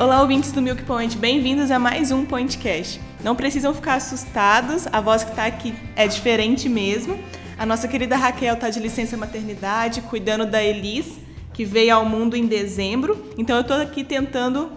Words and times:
Olá, 0.00 0.22
ouvintes 0.22 0.50
do 0.52 0.62
Milk 0.62 0.82
Point, 0.84 1.16
bem-vindos 1.18 1.70
a 1.70 1.78
mais 1.78 2.10
um 2.10 2.24
Pointcast. 2.24 2.98
Não 3.22 3.36
precisam 3.36 3.74
ficar 3.74 3.94
assustados, 3.96 4.86
a 4.90 5.00
voz 5.00 5.22
que 5.22 5.30
está 5.30 5.44
aqui 5.44 5.74
é 5.94 6.08
diferente 6.08 6.68
mesmo. 6.68 7.18
A 7.58 7.66
nossa 7.66 7.86
querida 7.86 8.16
Raquel 8.16 8.54
está 8.54 8.70
de 8.70 8.80
licença 8.80 9.16
maternidade, 9.18 10.00
cuidando 10.00 10.46
da 10.46 10.64
Elis, 10.64 11.18
que 11.52 11.64
veio 11.64 11.94
ao 11.94 12.06
mundo 12.06 12.34
em 12.34 12.46
dezembro. 12.46 13.30
Então 13.36 13.54
eu 13.54 13.62
estou 13.62 13.76
aqui 13.76 14.02
tentando 14.02 14.72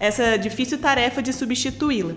essa 0.00 0.36
difícil 0.36 0.78
tarefa 0.78 1.22
de 1.22 1.34
substituí-la. 1.34 2.14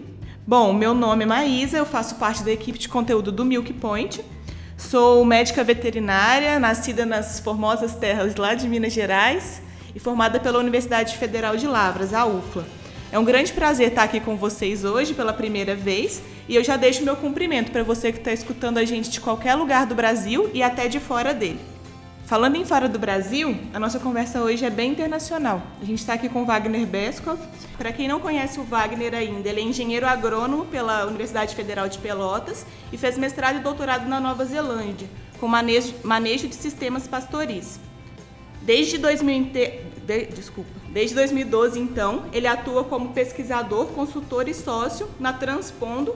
Bom, 0.48 0.74
meu 0.74 0.94
nome 0.94 1.26
é 1.26 1.28
Maísa, 1.28 1.78
eu 1.78 1.86
faço 1.86 2.16
parte 2.16 2.42
da 2.42 2.52
equipe 2.52 2.80
de 2.80 2.88
conteúdo 2.88 3.34
do 3.34 3.44
Milk 3.46 3.74
Point. 3.74 4.24
Sou 4.78 5.24
médica 5.26 5.62
veterinária, 5.64 6.58
nascida 6.58 7.06
nas 7.06 7.40
formosas 7.42 7.96
terras 7.96 8.36
lá 8.38 8.56
de 8.56 8.68
Minas 8.68 8.94
Gerais 8.94 9.62
e 9.96 10.00
formada 10.00 10.40
pela 10.40 10.60
Universidade 10.60 11.18
Federal 11.18 11.56
de 11.56 11.68
Lavras, 11.68 12.14
a 12.14 12.26
UFLA. 12.26 12.66
É 13.12 13.18
um 13.18 13.26
grande 13.26 13.52
prazer 13.54 13.90
estar 13.90 14.04
aqui 14.04 14.20
com 14.20 14.36
vocês 14.36 14.86
hoje 14.86 15.14
pela 15.14 15.34
primeira 15.34 15.76
vez 15.76 16.22
e 16.48 16.56
eu 16.56 16.64
já 16.64 16.78
deixo 16.78 17.04
meu 17.04 17.16
cumprimento 17.16 17.72
para 17.72 17.84
você 17.84 18.12
que 18.12 18.20
está 18.20 18.32
escutando 18.32 18.78
a 18.78 18.86
gente 18.86 19.10
de 19.10 19.20
qualquer 19.20 19.56
lugar 19.56 19.86
do 19.86 19.96
Brasil 19.96 20.50
e 20.54 20.62
até 20.62 20.88
de 20.88 21.00
fora 21.00 21.34
dele. 21.34 21.60
Falando 22.30 22.58
em 22.58 22.64
fora 22.64 22.88
do 22.88 23.00
Brasil, 23.00 23.58
a 23.74 23.80
nossa 23.80 24.00
conversa 24.00 24.40
hoje 24.40 24.64
é 24.64 24.70
bem 24.70 24.92
internacional. 24.92 25.64
A 25.82 25.86
gente 25.86 25.98
está 25.98 26.14
aqui 26.14 26.30
com 26.30 26.44
o 26.44 26.46
Wagner 26.46 26.86
Beskov. 26.86 27.40
Para 27.76 27.92
quem 27.92 28.08
não 28.08 28.20
conhece 28.20 28.60
o 28.60 28.64
Wagner 28.64 29.16
ainda, 29.16 29.50
ele 29.50 29.62
é 29.62 29.64
engenheiro 29.64 30.06
agrônomo 30.06 30.66
pela 30.66 31.08
Universidade 31.08 31.56
Federal 31.56 31.90
de 31.90 31.98
Pelotas 31.98 32.68
e 32.94 32.98
fez 33.00 33.18
mestrado 33.18 33.58
e 33.58 33.62
doutorado 33.62 34.08
na 34.08 34.20
Nova 34.20 34.46
Zelândia, 34.46 35.10
com 35.40 35.48
manejo, 35.48 35.96
manejo 36.04 36.48
de 36.48 36.54
sistemas 36.54 37.08
pastoris. 37.08 37.80
Desde, 38.70 39.00
2000, 39.00 39.46
de, 39.46 40.26
desculpa, 40.28 40.70
desde 40.90 41.16
2012, 41.16 41.80
então, 41.80 42.26
ele 42.32 42.46
atua 42.46 42.84
como 42.84 43.14
pesquisador, 43.14 43.88
consultor 43.88 44.48
e 44.48 44.54
sócio 44.54 45.10
na 45.20 45.34
Transpondo, 45.34 46.16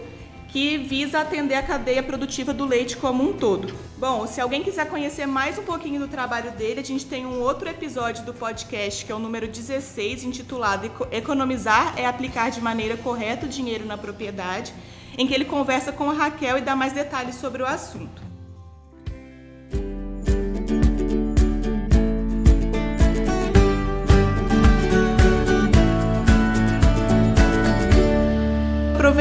que 0.50 0.78
visa 0.78 1.22
atender 1.22 1.55
a 1.55 1.63
cadeia 1.63 2.03
produtiva 2.03 2.53
do 2.53 2.63
leite 2.63 2.95
como 2.95 3.28
um 3.28 3.33
todo. 3.33 3.73
Bom, 3.97 4.28
se 4.28 4.39
alguém 4.39 4.61
quiser 4.61 4.88
conhecer 4.88 5.25
mais 5.25 5.58
um 5.58 5.63
pouquinho 5.63 6.00
do 6.00 6.08
trabalho 6.08 6.52
dele, 6.52 6.80
a 6.80 6.83
gente 6.83 7.08
tem 7.08 7.25
um 7.25 7.41
outro 7.41 7.67
episódio 7.67 8.23
do 8.23 8.36
podcast, 8.36 9.03
que 9.03 9.11
é 9.11 9.16
o 9.16 9.19
número 9.19 9.47
16, 9.47 10.23
intitulado 10.23 10.91
Economizar 11.11 11.95
é 11.97 12.06
aplicar 12.06 12.52
de 12.52 12.61
maneira 12.61 12.95
correta 12.97 13.47
o 13.47 13.50
dinheiro 13.50 13.83
na 13.83 13.97
propriedade, 13.97 14.72
em 15.17 15.25
que 15.25 15.33
ele 15.33 15.45
conversa 15.45 15.91
com 15.91 16.08
a 16.08 16.13
Raquel 16.13 16.59
e 16.59 16.61
dá 16.61 16.75
mais 16.75 16.94
detalhes 16.94 17.33
sobre 17.33 17.63
o 17.63 17.66
assunto. 17.66 18.33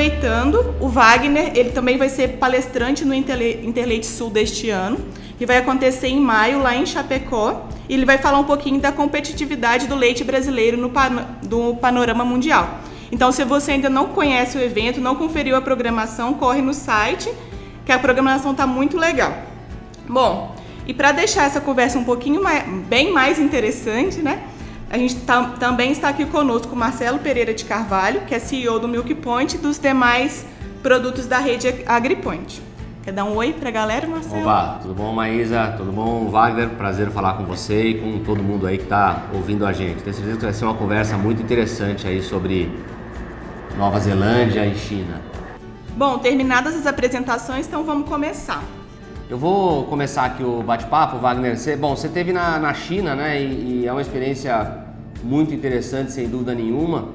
Aproveitando, 0.03 0.75
o 0.81 0.89
Wagner, 0.89 1.53
ele 1.55 1.71
também 1.71 1.97
vai 1.97 2.09
ser 2.09 2.37
palestrante 2.39 3.05
no 3.05 3.15
Interleite 3.15 4.07
Sul 4.07 4.31
deste 4.31 4.69
ano, 4.69 4.99
que 5.39 5.47
vai 5.47 5.59
acontecer 5.59 6.09
em 6.09 6.21
maio 6.21 6.61
lá 6.61 6.75
em 6.75 6.85
Chapecó, 6.85 7.69
e 7.89 7.95
ele 7.95 8.05
vai 8.05 8.19
falar 8.19 8.41
um 8.41 8.45
pouquinho 8.45 8.81
da 8.81 8.91
competitividade 8.91 9.87
do 9.87 9.95
leite 9.95 10.25
brasileiro 10.25 10.77
no 10.77 10.91
do 11.43 11.77
panorama 11.77 12.25
mundial. 12.25 12.81
Então, 13.13 13.31
se 13.31 13.45
você 13.45 13.73
ainda 13.73 13.89
não 13.89 14.09
conhece 14.09 14.59
o 14.59 14.61
evento, 14.61 15.01
não 15.01 15.15
conferiu 15.15 15.55
a 15.55 15.61
programação, 15.61 16.35
corre 16.35 16.63
no 16.63 16.75
site, 16.75 17.33
que 17.85 17.93
a 17.93 17.99
programação 17.99 18.51
está 18.53 18.67
muito 18.67 18.97
legal. 18.97 19.33
Bom, 20.09 20.57
e 20.85 20.93
para 20.93 21.13
deixar 21.13 21.45
essa 21.45 21.61
conversa 21.61 21.97
um 21.97 22.05
pouquinho 22.05 22.43
mais, 22.43 22.65
bem 22.89 23.13
mais 23.13 23.39
interessante, 23.39 24.21
né? 24.21 24.43
A 24.93 24.99
gente 24.99 25.17
tá, 25.21 25.55
também 25.59 25.91
está 25.91 26.11
aqui 26.11 26.27
conosco 26.27 26.75
o 26.75 26.77
Marcelo 26.77 27.19
Pereira 27.19 27.55
de 27.55 27.65
Carvalho, 27.65 28.27
que 28.27 28.35
é 28.35 28.39
CEO 28.39 28.79
do 28.79 28.87
Milk 28.87 29.15
Point 29.15 29.57
e 29.57 29.59
dos 29.59 29.79
demais 29.79 30.45
produtos 30.83 31.25
da 31.25 31.39
rede 31.39 31.83
AgriPoint. 31.87 32.61
Quer 33.03 33.13
dar 33.13 33.25
um 33.25 33.35
oi 33.37 33.55
para 33.55 33.71
a 33.71 33.73
galera, 33.73 34.07
Marcelo? 34.07 34.43
Olá, 34.43 34.79
tudo 34.83 34.93
bom, 34.93 35.11
Maísa? 35.15 35.77
Tudo 35.79 35.91
bom, 35.91 36.29
Wagner? 36.29 36.69
Prazer 36.69 37.11
falar 37.11 37.39
com 37.39 37.45
você 37.47 37.87
e 37.87 38.01
com 38.03 38.19
todo 38.19 38.43
mundo 38.43 38.67
aí 38.67 38.77
que 38.77 38.85
está 38.85 39.23
ouvindo 39.33 39.65
a 39.65 39.73
gente. 39.73 40.03
Tenho 40.03 40.15
certeza 40.15 40.37
que 40.37 40.45
vai 40.45 40.53
ser 40.53 40.67
uma 40.67 40.75
conversa 40.75 41.17
muito 41.17 41.43
interessante 41.43 42.07
aí 42.07 42.21
sobre 42.21 42.71
Nova 43.79 43.99
Zelândia 43.99 44.67
e 44.67 44.77
China. 44.77 45.23
Bom, 45.97 46.19
terminadas 46.19 46.77
as 46.77 46.87
apresentações, 46.87 47.67
então 47.67 47.83
vamos 47.83 48.07
começar. 48.07 48.63
Eu 49.33 49.39
vou 49.39 49.85
começar 49.85 50.27
aqui 50.27 50.45
o 50.45 50.63
bate-papo, 50.63 51.17
Wagner. 51.17 51.57
Você, 51.57 51.75
bom, 51.75 51.97
você 51.97 52.07
teve 52.07 52.35
na, 52.35 52.59
na 52.59 52.75
China, 52.75 53.15
né? 53.15 53.41
E, 53.41 53.81
e, 53.81 53.87
é 53.87 53.91
uma 53.91 54.03
experiência 54.03 54.82
muito 55.23 55.55
interessante, 55.55 56.13
sem 56.13 56.29
dúvida 56.29 56.55
nenhuma. 56.55 57.09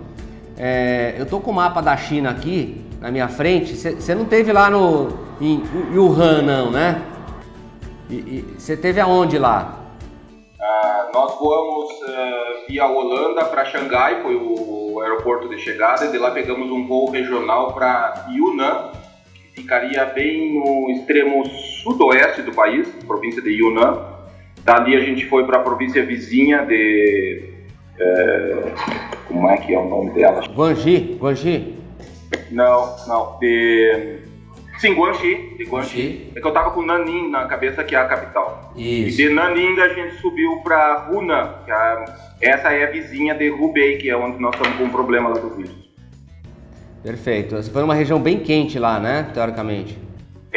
É, 0.57 1.15
eu 1.17 1.25
tô 1.25 1.39
com 1.39 1.51
o 1.51 1.53
mapa 1.53 1.81
da 1.81 1.95
China 1.95 2.31
aqui 2.31 2.81
na 2.99 3.11
minha 3.11 3.27
frente. 3.27 3.75
Você 3.75 4.15
não 4.15 4.25
teve 4.25 4.51
lá 4.51 4.69
no 4.69 5.09
em 5.39 5.61
Wuhan, 5.93 6.41
não, 6.41 6.71
né? 6.71 7.01
Você 8.57 8.75
teve 8.75 8.99
aonde 8.99 9.37
lá? 9.37 9.83
Uh, 10.59 11.13
nós 11.13 11.37
voamos 11.37 11.91
uh, 11.91 12.67
via 12.67 12.87
Holanda 12.87 13.45
para 13.45 13.65
Xangai, 13.65 14.21
foi 14.23 14.35
o 14.35 14.99
aeroporto 15.01 15.47
de 15.49 15.59
chegada, 15.59 16.05
e 16.05 16.11
de 16.11 16.17
lá 16.17 16.31
pegamos 16.31 16.71
um 16.71 16.87
voo 16.87 17.11
regional 17.11 17.73
para 17.73 18.27
Yunnan, 18.31 18.91
ficaria 19.53 20.05
bem 20.05 20.55
no 20.55 20.89
extremo 20.91 21.45
sudoeste 21.83 22.41
do 22.41 22.53
país, 22.53 22.87
província 23.05 23.41
de 23.41 23.51
Yunnan. 23.51 24.17
Dali 24.63 24.95
a 24.95 24.99
gente 25.01 25.25
foi 25.27 25.45
para 25.45 25.59
a 25.59 25.61
província 25.61 26.03
vizinha 26.05 26.65
de. 26.65 27.56
É, 27.99 28.73
como 29.27 29.49
é 29.49 29.57
que 29.57 29.73
é 29.73 29.79
o 29.79 29.89
nome 29.89 30.11
dela? 30.11 30.41
Guangxi, 30.47 31.17
Guangxi. 31.19 31.75
Não, 32.51 32.95
não. 33.07 33.39
De. 33.39 34.19
Sim, 34.79 34.93
Guangxi, 34.93 35.55
de 35.57 35.63
Guangxi. 35.65 36.31
É 36.35 36.39
que 36.39 36.45
eu 36.45 36.53
tava 36.53 36.71
com 36.71 36.83
Nanin 36.83 37.29
na 37.29 37.45
cabeça, 37.45 37.83
que 37.83 37.95
é 37.95 37.99
a 37.99 38.05
capital. 38.05 38.73
Isso. 38.75 39.19
E 39.19 39.27
de 39.27 39.33
Nanin 39.33 39.79
a 39.79 39.89
gente 39.89 40.15
subiu 40.21 40.61
para 40.63 41.09
Hunan, 41.11 41.55
que 41.65 41.71
é, 41.71 42.05
essa 42.41 42.71
é 42.71 42.83
a 42.83 42.91
vizinha 42.91 43.33
de 43.33 43.49
Hubei, 43.49 43.97
que 43.97 44.09
é 44.09 44.15
onde 44.15 44.39
nós 44.39 44.53
estamos 44.53 44.77
com 44.77 44.83
um 44.83 44.89
problema 44.89 45.29
lá 45.29 45.39
do 45.39 45.49
vírus. 45.49 45.87
Perfeito. 47.01 47.55
Você 47.55 47.71
foi 47.71 47.81
numa 47.81 47.95
região 47.95 48.19
bem 48.19 48.39
quente 48.39 48.77
lá, 48.77 48.99
né? 48.99 49.31
Teoricamente. 49.33 50.06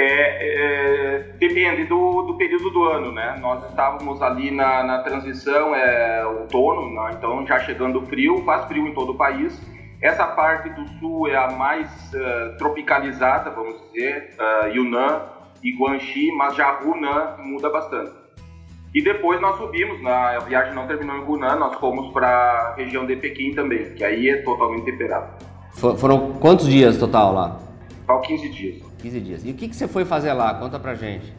É, 0.02 1.18
é, 1.18 1.18
depende 1.38 1.84
do, 1.84 2.22
do, 2.22 2.34
período 2.38 2.70
do 2.70 2.84
ano, 2.84 3.12
né? 3.12 3.36
Nós 3.40 3.68
estávamos 3.68 4.22
ali 4.22 4.50
na, 4.50 4.82
na 4.82 5.02
transição, 5.02 5.74
é 5.74 6.24
outono, 6.24 6.94
né? 6.94 7.14
então 7.18 7.46
já 7.46 7.58
chegando 7.60 8.00
frio, 8.06 8.42
faz 8.44 8.64
frio 8.64 8.86
em 8.86 8.94
todo 8.94 9.12
o 9.12 9.14
país. 9.14 9.60
Essa 10.00 10.26
parte 10.26 10.70
do 10.70 10.88
sul 10.98 11.28
é 11.28 11.36
a 11.36 11.50
mais 11.50 11.86
uh, 12.14 12.56
tropicalizada, 12.56 13.50
vamos 13.50 13.74
dizer, 13.82 14.34
uh, 14.38 14.68
Yunnan 14.68 15.22
e 15.62 15.76
Guangxi, 15.76 16.32
mas 16.32 16.56
já 16.56 16.80
Hunan 16.80 17.36
muda 17.44 17.68
bastante. 17.68 18.12
E 18.94 19.02
depois 19.02 19.38
nós 19.42 19.58
subimos, 19.58 20.02
na, 20.02 20.36
a 20.36 20.38
viagem 20.38 20.74
não 20.74 20.86
terminou 20.86 21.16
em 21.16 21.24
Hunan, 21.24 21.56
nós 21.56 21.76
fomos 21.78 22.10
para 22.14 22.26
a 22.26 22.74
região 22.74 23.04
de 23.04 23.14
Pequim 23.16 23.52
também, 23.54 23.92
que 23.94 24.02
aí 24.02 24.30
é 24.30 24.38
totalmente 24.38 24.86
temperado. 24.86 25.34
Foram 25.74 26.32
quantos 26.32 26.66
dias 26.66 26.96
total 26.96 27.34
lá? 27.34 27.58
Foram 28.06 28.22
15 28.22 28.48
dias. 28.48 28.89
15 29.00 29.20
dias. 29.20 29.44
E 29.44 29.50
o 29.50 29.54
que, 29.54 29.68
que 29.68 29.76
você 29.76 29.88
foi 29.88 30.04
fazer 30.04 30.32
lá? 30.32 30.54
Conta 30.54 30.78
pra 30.78 30.94
gente. 30.94 31.32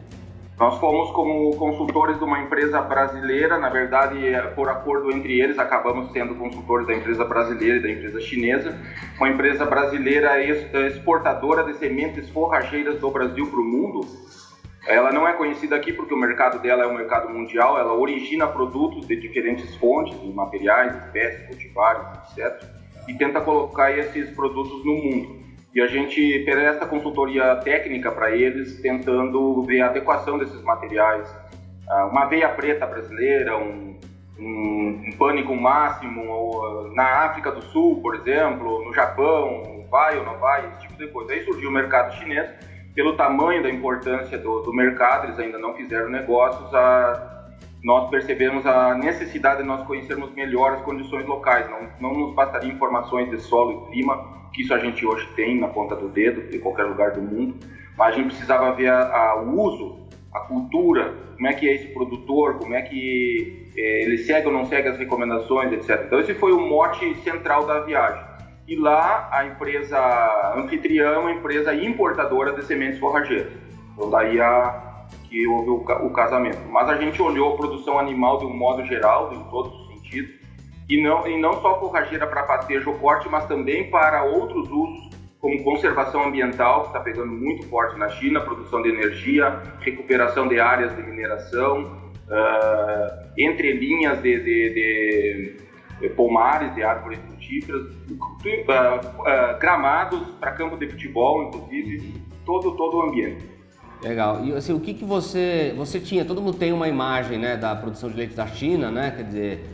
Nós 0.58 0.78
fomos 0.78 1.10
como 1.12 1.56
consultores 1.56 2.18
de 2.18 2.24
uma 2.24 2.40
empresa 2.40 2.80
brasileira, 2.82 3.58
na 3.58 3.68
verdade, 3.68 4.26
é, 4.26 4.42
por 4.42 4.68
acordo 4.68 5.10
entre 5.10 5.40
eles, 5.40 5.58
acabamos 5.58 6.12
sendo 6.12 6.34
consultores 6.34 6.86
da 6.86 6.94
empresa 6.94 7.24
brasileira 7.24 7.78
e 7.78 7.82
da 7.82 7.90
empresa 7.90 8.20
chinesa. 8.20 8.78
Uma 9.16 9.30
empresa 9.30 9.64
brasileira 9.64 10.40
exportadora 10.44 11.64
de 11.64 11.78
sementes 11.78 12.28
forrageiras 12.28 13.00
do 13.00 13.10
Brasil 13.10 13.46
para 13.46 13.60
o 13.60 13.64
mundo. 13.64 14.06
Ela 14.86 15.12
não 15.12 15.26
é 15.26 15.32
conhecida 15.32 15.76
aqui 15.76 15.92
porque 15.92 16.12
o 16.12 16.16
mercado 16.16 16.60
dela 16.60 16.84
é 16.84 16.86
um 16.86 16.94
mercado 16.94 17.28
mundial, 17.30 17.78
ela 17.78 17.94
origina 17.94 18.46
produtos 18.46 19.06
de 19.06 19.16
diferentes 19.16 19.74
fontes, 19.76 20.20
de 20.20 20.32
materiais, 20.32 20.94
espécies, 21.04 21.46
cultivares, 21.46 22.02
etc 22.36 22.82
e 23.08 23.14
tenta 23.14 23.40
colocar 23.40 23.96
esses 23.96 24.30
produtos 24.30 24.84
no 24.84 24.94
mundo. 24.94 25.41
E 25.74 25.80
a 25.80 25.86
gente 25.86 26.40
presta 26.44 26.86
consultoria 26.86 27.56
técnica 27.56 28.12
para 28.12 28.30
eles, 28.30 28.80
tentando 28.80 29.62
ver 29.62 29.80
a 29.80 29.86
adequação 29.86 30.36
desses 30.36 30.60
materiais. 30.62 31.34
Ah, 31.88 32.06
uma 32.06 32.26
veia 32.26 32.48
preta 32.50 32.86
brasileira, 32.86 33.56
um, 33.56 33.98
um, 34.38 35.02
um 35.06 35.16
pânico 35.16 35.54
máximo, 35.56 36.28
ou, 36.28 36.92
na 36.94 37.24
África 37.24 37.50
do 37.50 37.62
Sul, 37.62 38.00
por 38.02 38.14
exemplo, 38.16 38.84
no 38.84 38.92
Japão, 38.92 39.86
vai 39.90 40.18
ou 40.18 40.24
não 40.24 40.38
vai, 40.38 40.66
esse 40.68 40.80
tipo 40.82 40.98
de 40.98 41.08
coisa. 41.08 41.32
Aí 41.32 41.42
surgiu 41.44 41.70
o 41.70 41.72
mercado 41.72 42.14
chinês, 42.16 42.50
pelo 42.94 43.16
tamanho 43.16 43.62
da 43.62 43.70
importância 43.70 44.36
do, 44.36 44.60
do 44.60 44.74
mercado, 44.74 45.28
eles 45.28 45.38
ainda 45.38 45.58
não 45.58 45.74
fizeram 45.74 46.10
negócios, 46.10 46.74
a, 46.74 47.48
nós 47.82 48.10
percebemos 48.10 48.66
a 48.66 48.94
necessidade 48.94 49.62
de 49.62 49.66
nós 49.66 49.86
conhecermos 49.86 50.34
melhor 50.34 50.74
as 50.74 50.82
condições 50.82 51.24
locais. 51.26 51.68
Não, 51.70 51.88
não 51.98 52.18
nos 52.18 52.34
bastaria 52.34 52.70
informações 52.70 53.30
de 53.30 53.40
solo 53.40 53.72
e 53.72 53.90
clima, 53.90 54.41
que 54.52 54.62
isso 54.62 54.74
a 54.74 54.78
gente 54.78 55.04
hoje 55.04 55.26
tem 55.34 55.58
na 55.58 55.68
ponta 55.68 55.96
do 55.96 56.08
dedo, 56.08 56.48
de 56.50 56.58
qualquer 56.58 56.84
lugar 56.84 57.12
do 57.12 57.22
mundo, 57.22 57.56
mas 57.96 58.14
a 58.14 58.16
gente 58.16 58.28
precisava 58.28 58.72
ver 58.74 58.88
a, 58.88 59.02
a, 59.02 59.42
o 59.42 59.60
uso, 59.60 60.08
a 60.32 60.40
cultura, 60.40 61.14
como 61.34 61.46
é 61.46 61.52
que 61.52 61.68
é 61.68 61.74
esse 61.74 61.88
produtor, 61.88 62.58
como 62.58 62.74
é 62.74 62.82
que 62.82 63.70
é, 63.76 64.02
ele 64.02 64.18
segue 64.18 64.46
ou 64.46 64.52
não 64.52 64.66
segue 64.66 64.88
as 64.88 64.98
recomendações, 64.98 65.72
etc. 65.72 66.04
Então 66.06 66.20
esse 66.20 66.34
foi 66.34 66.52
o 66.52 66.60
mote 66.60 67.14
central 67.22 67.66
da 67.66 67.80
viagem. 67.80 68.22
E 68.68 68.76
lá 68.76 69.28
a 69.32 69.44
empresa 69.46 70.54
anfitriã 70.56 71.12
é 71.12 71.18
uma 71.18 71.32
empresa 71.32 71.74
importadora 71.74 72.52
de 72.52 72.64
sementes 72.64 72.98
forrageiras. 72.98 73.52
Então 73.94 74.08
daí 74.08 74.40
a, 74.40 75.06
que 75.28 75.46
houve 75.46 75.70
o, 75.70 76.10
casamento. 76.10 76.60
Mas 76.70 76.88
a 76.88 76.96
gente 76.96 77.20
olhou 77.20 77.54
a 77.54 77.56
produção 77.56 77.98
animal 77.98 78.38
de 78.38 78.44
um 78.44 78.54
modo 78.54 78.84
geral, 78.84 79.32
em 79.32 79.42
todos 79.50 79.72
os 79.72 79.88
sentidos, 79.88 80.41
e 80.88 81.02
não, 81.02 81.26
e 81.26 81.40
não 81.40 81.60
só 81.60 81.78
forrageira 81.80 82.26
para 82.26 82.42
pastejo 82.42 82.90
ou 82.90 82.98
corte, 82.98 83.28
mas 83.28 83.46
também 83.46 83.90
para 83.90 84.24
outros 84.24 84.68
usos, 84.70 85.10
como 85.40 85.62
conservação 85.64 86.24
ambiental, 86.24 86.82
que 86.82 86.86
está 86.88 87.00
pegando 87.00 87.32
muito 87.32 87.66
forte 87.68 87.98
na 87.98 88.08
China, 88.10 88.40
produção 88.40 88.80
de 88.82 88.90
energia, 88.90 89.60
recuperação 89.80 90.46
de 90.46 90.60
áreas 90.60 90.94
de 90.94 91.02
mineração, 91.02 92.00
uh, 92.28 93.32
entre 93.36 93.72
linhas 93.72 94.22
de, 94.22 94.38
de, 94.38 95.56
de, 96.00 96.08
pomares, 96.10 96.72
de 96.74 96.82
árvores 96.84 97.18
frutíferas, 97.26 97.82
uh, 97.82 98.14
uh, 98.14 99.58
gramados 99.58 100.20
para 100.38 100.52
campo 100.52 100.76
de 100.76 100.88
futebol, 100.88 101.44
inclusive, 101.44 102.14
todo, 102.44 102.76
todo 102.76 102.98
o 102.98 103.02
ambiente. 103.02 103.44
Legal. 104.02 104.44
E 104.44 104.52
assim, 104.52 104.72
o 104.72 104.80
que, 104.80 104.94
que 104.94 105.04
você. 105.04 105.72
Você 105.76 106.00
tinha, 106.00 106.24
todo 106.24 106.40
mundo 106.40 106.56
tem 106.56 106.72
uma 106.72 106.88
imagem 106.88 107.38
né, 107.38 107.56
da 107.56 107.74
produção 107.74 108.10
de 108.10 108.16
leite 108.16 108.34
da 108.34 108.46
China, 108.48 108.90
né? 108.90 109.12
Quer 109.16 109.22
dizer, 109.22 109.64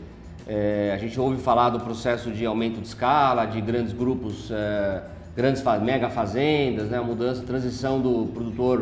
é, 0.49 0.91
a 0.91 0.97
gente 0.97 1.19
ouve 1.19 1.37
falar 1.37 1.69
do 1.69 1.79
processo 1.79 2.31
de 2.31 2.43
aumento 2.43 2.81
de 2.81 2.87
escala, 2.87 3.45
de 3.45 3.61
grandes 3.61 3.93
grupos, 3.93 4.49
é, 4.49 5.03
grandes 5.35 5.63
mega 5.83 6.09
fazendas, 6.09 6.89
né? 6.89 6.97
A 6.97 7.03
mudança, 7.03 7.43
a 7.43 7.45
transição 7.45 8.01
do 8.01 8.25
produtor, 8.33 8.79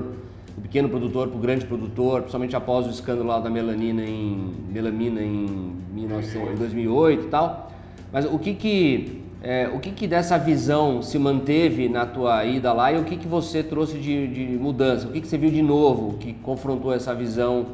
do 0.56 0.62
pequeno 0.62 0.88
produtor 0.88 1.28
para 1.28 1.38
o 1.38 1.42
grande 1.42 1.66
produtor, 1.66 2.22
principalmente 2.22 2.56
após 2.56 2.88
o 2.88 2.90
escândalo 2.90 3.28
lá 3.28 3.40
da 3.40 3.50
melanina 3.50 4.02
em 4.02 4.56
melamina 4.70 5.22
em, 5.22 5.76
19, 5.94 6.54
em 6.54 6.56
2008 6.56 7.26
e 7.26 7.28
tal. 7.28 7.70
Mas 8.14 8.24
o 8.24 8.40
que 8.40 8.54
que 8.54 9.22
é, 9.44 9.68
o 9.68 9.80
que, 9.80 9.92
que 9.92 10.08
dessa 10.08 10.38
visão 10.38 11.02
se 11.02 11.20
manteve 11.20 11.90
na 11.90 12.06
tua 12.06 12.46
ida 12.46 12.72
lá 12.72 12.94
e 12.94 12.98
o 12.98 13.04
que, 13.04 13.18
que 13.18 13.28
você 13.28 13.62
trouxe 13.62 13.98
de, 13.98 14.28
de 14.28 14.58
mudança? 14.58 15.06
O 15.06 15.12
que, 15.12 15.20
que 15.20 15.28
você 15.28 15.38
viu 15.38 15.52
de 15.52 15.62
novo 15.62 16.18
que 16.18 16.32
confrontou 16.32 16.94
essa 16.94 17.14
visão 17.14 17.66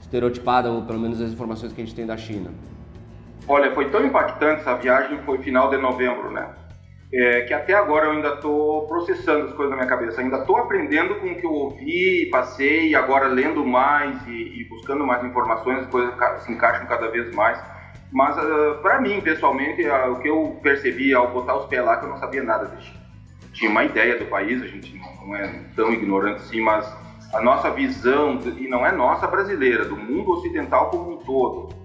estereotipada, 0.00 0.70
ou 0.70 0.82
pelo 0.82 0.98
menos 0.98 1.20
as 1.20 1.32
informações 1.32 1.72
que 1.74 1.82
a 1.82 1.84
gente 1.84 1.94
tem 1.94 2.06
da 2.06 2.16
China? 2.16 2.50
Olha, 3.48 3.72
foi 3.72 3.90
tão 3.90 4.04
impactante 4.04 4.60
essa 4.60 4.74
viagem, 4.74 5.18
foi 5.24 5.38
final 5.38 5.68
de 5.68 5.76
novembro, 5.76 6.30
né? 6.30 6.48
É, 7.12 7.42
que 7.42 7.52
até 7.52 7.74
agora 7.74 8.06
eu 8.06 8.12
ainda 8.12 8.34
estou 8.34 8.86
processando 8.86 9.46
as 9.46 9.52
coisas 9.52 9.70
na 9.70 9.76
minha 9.76 9.88
cabeça, 9.88 10.20
ainda 10.20 10.38
estou 10.38 10.56
aprendendo 10.56 11.16
com 11.16 11.26
o 11.26 11.34
que 11.34 11.44
eu 11.44 11.52
ouvi, 11.52 12.26
passei, 12.30 12.88
e 12.88 12.94
agora 12.94 13.26
lendo 13.26 13.66
mais 13.66 14.16
e, 14.26 14.60
e 14.60 14.64
buscando 14.64 15.04
mais 15.04 15.22
informações, 15.22 15.80
as 15.80 15.86
coisas 15.88 16.14
se 16.42 16.50
encaixam 16.50 16.86
cada 16.86 17.10
vez 17.10 17.34
mais. 17.34 17.62
Mas 18.10 18.36
uh, 18.36 18.40
ah, 18.40 18.78
para 18.80 19.00
mim, 19.00 19.20
pessoalmente, 19.20 19.82
uh, 19.86 20.12
o 20.12 20.20
que 20.20 20.28
eu 20.28 20.58
percebi 20.62 21.12
ao 21.12 21.30
botar 21.30 21.56
os 21.56 21.66
pés 21.66 21.84
lá, 21.84 21.96
que 21.96 22.04
eu 22.04 22.10
não 22.10 22.18
sabia 22.18 22.42
nada 22.42 22.66
de. 22.66 23.02
Tinha 23.52 23.70
uma 23.70 23.84
ideia 23.84 24.18
do 24.18 24.24
país, 24.26 24.62
a 24.62 24.66
gente 24.66 24.98
não 25.26 25.36
é 25.36 25.48
tão 25.76 25.92
ignorante 25.92 26.36
assim, 26.36 26.62
mas 26.62 26.90
a 27.34 27.42
nossa 27.42 27.70
visão, 27.70 28.38
e 28.56 28.68
não 28.68 28.86
é 28.86 28.92
nossa 28.92 29.26
brasileira, 29.26 29.84
do 29.84 29.96
mundo 29.96 30.32
ocidental 30.32 30.88
como 30.88 31.12
um 31.12 31.16
todo, 31.18 31.81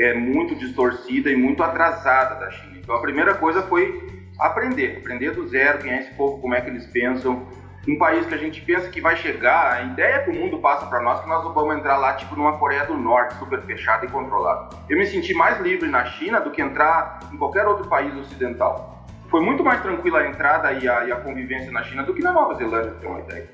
é 0.00 0.14
muito 0.14 0.54
distorcida 0.54 1.30
e 1.30 1.36
muito 1.36 1.62
atrasada 1.62 2.36
da 2.36 2.50
China. 2.50 2.78
Então 2.78 2.94
a 2.94 3.00
primeira 3.00 3.34
coisa 3.34 3.62
foi 3.62 4.08
aprender, 4.38 4.98
aprender 4.98 5.32
do 5.32 5.46
zero, 5.46 5.78
quem 5.78 5.92
é 5.92 6.00
esse 6.00 6.14
povo, 6.14 6.40
como 6.40 6.54
é 6.54 6.60
que 6.60 6.70
eles 6.70 6.86
pensam, 6.86 7.46
um 7.88 7.96
país 7.98 8.26
que 8.26 8.34
a 8.34 8.38
gente 8.38 8.60
pensa 8.60 8.88
que 8.88 9.00
vai 9.00 9.16
chegar, 9.16 9.72
a 9.72 9.82
ideia 9.82 10.22
que 10.22 10.30
o 10.30 10.34
mundo 10.34 10.58
passa 10.58 10.86
para 10.86 11.00
nós 11.00 11.20
que 11.20 11.28
nós 11.28 11.42
vamos 11.54 11.76
entrar 11.76 11.96
lá 11.96 12.14
tipo 12.14 12.36
numa 12.36 12.58
Coreia 12.58 12.84
do 12.84 12.94
Norte, 12.94 13.34
super 13.34 13.60
fechada 13.62 14.04
e 14.04 14.08
controlada. 14.08 14.76
Eu 14.88 14.98
me 14.98 15.06
senti 15.06 15.32
mais 15.34 15.60
livre 15.60 15.88
na 15.88 16.04
China 16.04 16.40
do 16.40 16.50
que 16.50 16.60
entrar 16.60 17.20
em 17.32 17.36
qualquer 17.36 17.66
outro 17.66 17.88
país 17.88 18.14
ocidental. 18.16 19.04
Foi 19.30 19.40
muito 19.40 19.62
mais 19.62 19.80
tranquila 19.80 20.20
a 20.20 20.28
entrada 20.28 20.72
e 20.72 20.88
a, 20.88 21.04
e 21.04 21.12
a 21.12 21.16
convivência 21.16 21.70
na 21.70 21.82
China 21.82 22.02
do 22.02 22.12
que 22.12 22.22
na 22.22 22.32
Nova 22.32 22.54
Zelândia, 22.54 22.92
ter 23.00 23.06
uma 23.06 23.20
ideia. 23.20 23.48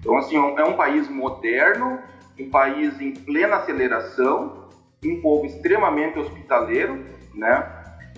Então, 0.00 0.18
assim, 0.18 0.36
é 0.36 0.64
um 0.64 0.74
país 0.74 1.08
moderno, 1.08 1.98
um 2.38 2.50
país 2.50 3.00
em 3.00 3.12
plena 3.12 3.56
aceleração, 3.56 4.63
um 5.08 5.20
povo 5.20 5.46
extremamente 5.46 6.18
hospitaleiro, 6.18 7.04
né? 7.34 7.68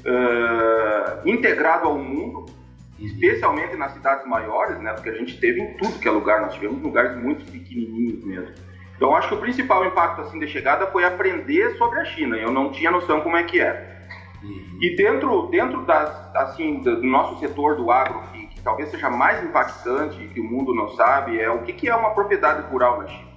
Uh, 0.05 1.29
integrado 1.29 1.89
ao 1.89 1.99
mundo, 1.99 2.47
especialmente 2.99 3.77
nas 3.77 3.93
cidades 3.93 4.27
maiores, 4.27 4.79
né? 4.79 4.93
Porque 4.93 5.11
a 5.11 5.15
gente 5.15 5.39
teve 5.39 5.61
em 5.61 5.77
tudo 5.77 5.99
que 5.99 6.07
é 6.07 6.11
lugar, 6.11 6.41
nós 6.41 6.55
tivemos 6.55 6.81
lugares 6.83 7.17
muito 7.17 7.45
pequenininhos 7.51 8.25
mesmo. 8.25 8.55
Então 8.97 9.15
acho 9.15 9.29
que 9.29 9.35
o 9.35 9.41
principal 9.41 9.85
impacto 9.85 10.23
assim 10.23 10.39
de 10.39 10.49
chegada 10.49 10.87
foi 10.87 11.05
aprender 11.05 11.77
sobre 11.77 12.01
a 12.01 12.05
China. 12.05 12.37
Eu 12.37 12.51
não 12.51 12.71
tinha 12.71 12.91
noção 12.91 13.21
como 13.21 13.37
é 13.37 13.43
que. 13.43 13.61
Uhum. 13.61 14.79
E 14.81 14.97
dentro 14.97 15.49
dentro 15.49 15.85
das 15.85 16.35
assim 16.35 16.81
do 16.81 17.03
nosso 17.03 17.39
setor 17.39 17.77
do 17.77 17.91
agro 17.91 18.23
que, 18.33 18.47
que, 18.49 18.61
talvez 18.63 18.91
seja 18.91 19.11
mais 19.11 19.43
impactante 19.45 20.29
que 20.29 20.41
o 20.41 20.45
mundo 20.45 20.75
não 20.75 20.91
sabe 20.91 21.41
é 21.41 21.51
o 21.51 21.63
que, 21.63 21.73
que 21.73 21.89
é 21.89 21.95
uma 21.95 22.11
propriedade 22.11 22.63
rural 22.71 23.03
na 23.03 23.09
China. 23.09 23.36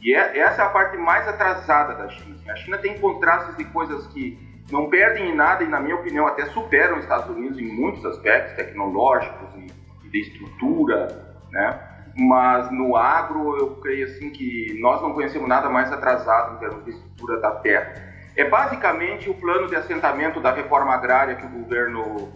E 0.00 0.14
é, 0.14 0.38
essa 0.38 0.62
é 0.62 0.64
a 0.64 0.68
parte 0.68 0.96
mais 0.96 1.26
atrasada 1.26 1.94
da 1.94 2.08
China. 2.08 2.36
A 2.48 2.56
China 2.56 2.78
tem 2.78 2.98
contrastes 2.98 3.56
de 3.56 3.64
coisas 3.64 4.06
que 4.08 4.38
não 4.70 4.88
perdem 4.88 5.30
em 5.30 5.34
nada 5.34 5.64
e, 5.64 5.68
na 5.68 5.80
minha 5.80 5.96
opinião, 5.96 6.26
até 6.26 6.46
superam 6.46 6.96
os 6.96 7.02
Estados 7.02 7.34
Unidos 7.34 7.58
em 7.58 7.66
muitos 7.66 8.04
aspectos 8.04 8.54
tecnológicos 8.54 9.48
e, 9.56 10.08
de 10.08 10.20
estrutura, 10.20 11.36
né? 11.50 11.80
Mas 12.16 12.70
no 12.70 12.96
agro, 12.96 13.56
eu 13.58 13.76
creio 13.76 14.06
assim 14.06 14.30
que 14.30 14.76
nós 14.80 15.00
não 15.02 15.12
conhecemos 15.12 15.48
nada 15.48 15.68
mais 15.68 15.92
atrasado 15.92 16.56
em 16.56 16.58
termos 16.58 16.84
de 16.84 16.90
estrutura 16.90 17.40
da 17.40 17.50
terra. 17.52 17.94
É 18.36 18.48
basicamente 18.48 19.28
o 19.28 19.34
plano 19.34 19.68
de 19.68 19.76
assentamento 19.76 20.40
da 20.40 20.52
reforma 20.52 20.94
agrária 20.94 21.36
que 21.36 21.46
o 21.46 21.48
governo 21.48 22.32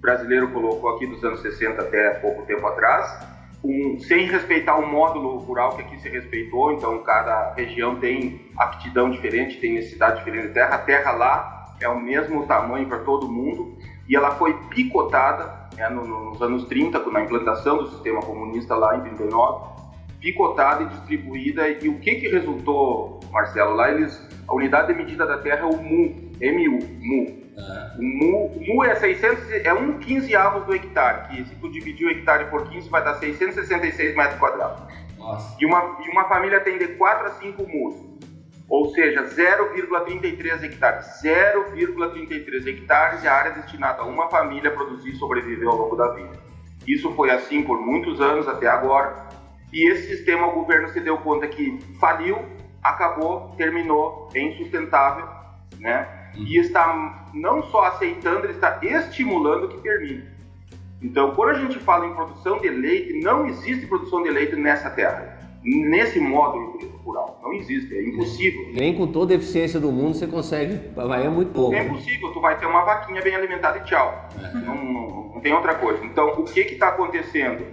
brasileiro 0.00 0.50
colocou 0.50 0.96
aqui 0.96 1.06
dos 1.06 1.22
anos 1.22 1.40
60 1.42 1.80
até 1.80 2.14
pouco 2.14 2.42
tempo 2.46 2.66
atrás, 2.66 3.26
um, 3.62 3.98
sem 4.00 4.26
respeitar 4.26 4.76
o 4.76 4.86
módulo 4.86 5.38
rural 5.38 5.76
que 5.76 5.82
aqui 5.82 6.00
se 6.00 6.08
respeitou, 6.08 6.72
então 6.72 6.98
cada 7.02 7.52
região 7.54 7.96
tem 7.96 8.40
aptidão 8.56 9.10
diferente, 9.10 9.58
tem 9.58 9.74
necessidade 9.74 10.18
diferente 10.18 10.48
de 10.48 10.54
terra. 10.54 10.74
A 10.74 10.78
terra 10.78 11.12
lá 11.12 11.74
é 11.80 11.88
o 11.88 12.00
mesmo 12.00 12.46
tamanho 12.46 12.88
para 12.88 13.00
todo 13.00 13.30
mundo 13.30 13.76
e 14.08 14.16
ela 14.16 14.32
foi 14.32 14.54
picotada 14.70 15.68
né, 15.76 15.88
nos 15.88 16.40
anos 16.40 16.64
30, 16.64 16.98
na 17.10 17.22
implantação 17.22 17.78
do 17.78 17.90
sistema 17.90 18.20
comunista 18.20 18.74
lá 18.74 18.96
em 18.96 19.02
39, 19.02 19.80
picotada 20.20 20.84
e 20.84 20.86
distribuída. 20.86 21.68
E 21.68 21.88
o 21.88 21.98
que, 21.98 22.16
que 22.16 22.28
resultou, 22.28 23.20
Marcelo? 23.30 23.74
Lá 23.74 23.90
eles, 23.90 24.26
a 24.48 24.54
unidade 24.54 24.88
de 24.88 24.94
medida 24.94 25.26
da 25.26 25.38
terra 25.38 25.60
é 25.60 25.64
o 25.64 25.76
MU, 25.76 26.30
MU, 26.40 26.78
MU. 27.00 27.39
O 27.98 28.02
mu, 28.02 28.62
mu 28.66 28.84
é 28.84 28.94
600, 28.94 29.50
é 29.64 29.72
um 29.72 29.98
quinzeavos 29.98 30.64
do 30.64 30.74
hectare, 30.74 31.28
que 31.28 31.44
se 31.44 31.54
tu 31.56 31.70
dividir 31.70 32.06
o 32.06 32.10
hectare 32.10 32.46
por 32.46 32.68
15 32.68 32.88
vai 32.88 33.04
dar 33.04 33.14
666 33.14 34.16
metros 34.16 34.38
quadrados. 34.38 34.82
Nossa. 35.18 35.56
E 35.60 35.66
uma, 35.66 35.98
e 36.04 36.10
uma 36.10 36.24
família 36.28 36.60
tem 36.60 36.78
de 36.78 36.88
4 36.88 37.26
a 37.26 37.30
5 37.30 37.62
mus 37.68 38.10
ou 38.70 38.94
seja, 38.94 39.24
0,33 39.24 40.62
hectares. 40.62 41.20
0,33 41.20 42.68
hectares 42.68 43.24
é 43.24 43.28
a 43.28 43.34
área 43.34 43.50
destinada 43.50 44.02
a 44.02 44.04
uma 44.04 44.30
família 44.30 44.70
produzir 44.70 45.10
e 45.10 45.16
sobreviver 45.16 45.66
ao 45.66 45.76
longo 45.76 45.96
da 45.96 46.12
vida. 46.12 46.38
Isso 46.86 47.12
foi 47.14 47.30
assim 47.30 47.64
por 47.64 47.80
muitos 47.80 48.20
anos 48.20 48.46
até 48.46 48.68
agora. 48.68 49.28
E 49.72 49.90
esse 49.90 50.16
sistema 50.16 50.46
o 50.46 50.52
governo 50.52 50.88
se 50.90 51.00
deu 51.00 51.18
conta 51.18 51.48
que 51.48 51.80
faliu, 51.98 52.38
acabou, 52.80 53.54
terminou, 53.56 54.28
é 54.34 54.40
insustentável, 54.40 55.28
né? 55.80 56.19
E 56.34 56.58
está 56.58 57.26
não 57.34 57.62
só 57.64 57.84
aceitando, 57.84 58.46
ele 58.46 58.54
está 58.54 58.78
estimulando 58.82 59.68
que 59.68 59.80
termine. 59.80 60.24
Então, 61.02 61.34
quando 61.34 61.50
a 61.50 61.54
gente 61.54 61.78
fala 61.78 62.06
em 62.06 62.14
produção 62.14 62.58
de 62.58 62.68
leite, 62.68 63.20
não 63.20 63.46
existe 63.46 63.86
produção 63.86 64.22
de 64.22 64.30
leite 64.30 64.54
nessa 64.56 64.90
terra 64.90 65.40
nesse 65.62 66.18
módulo 66.18 66.78
rural. 67.04 67.38
Não 67.42 67.52
existe, 67.52 67.94
é 67.94 68.02
impossível. 68.02 68.68
Nem 68.72 68.94
com 68.94 69.06
toda 69.06 69.34
a 69.34 69.36
eficiência 69.36 69.78
do 69.78 69.92
mundo 69.92 70.14
você 70.14 70.26
consegue, 70.26 70.90
vai 70.94 71.24
é 71.24 71.28
muito 71.28 71.52
pouco. 71.52 71.74
É 71.74 71.82
impossível, 71.82 72.32
tu 72.32 72.40
vai 72.40 72.58
ter 72.58 72.66
uma 72.66 72.84
vaquinha 72.84 73.20
bem 73.22 73.34
alimentada 73.34 73.78
e 73.78 73.82
tchau. 73.82 74.28
É. 74.38 74.54
Não, 74.58 74.74
não, 74.74 75.32
não, 75.34 75.40
tem 75.40 75.52
outra 75.52 75.74
coisa. 75.74 76.04
Então, 76.04 76.28
o 76.30 76.44
que 76.44 76.60
está 76.60 76.88
acontecendo? 76.88 77.66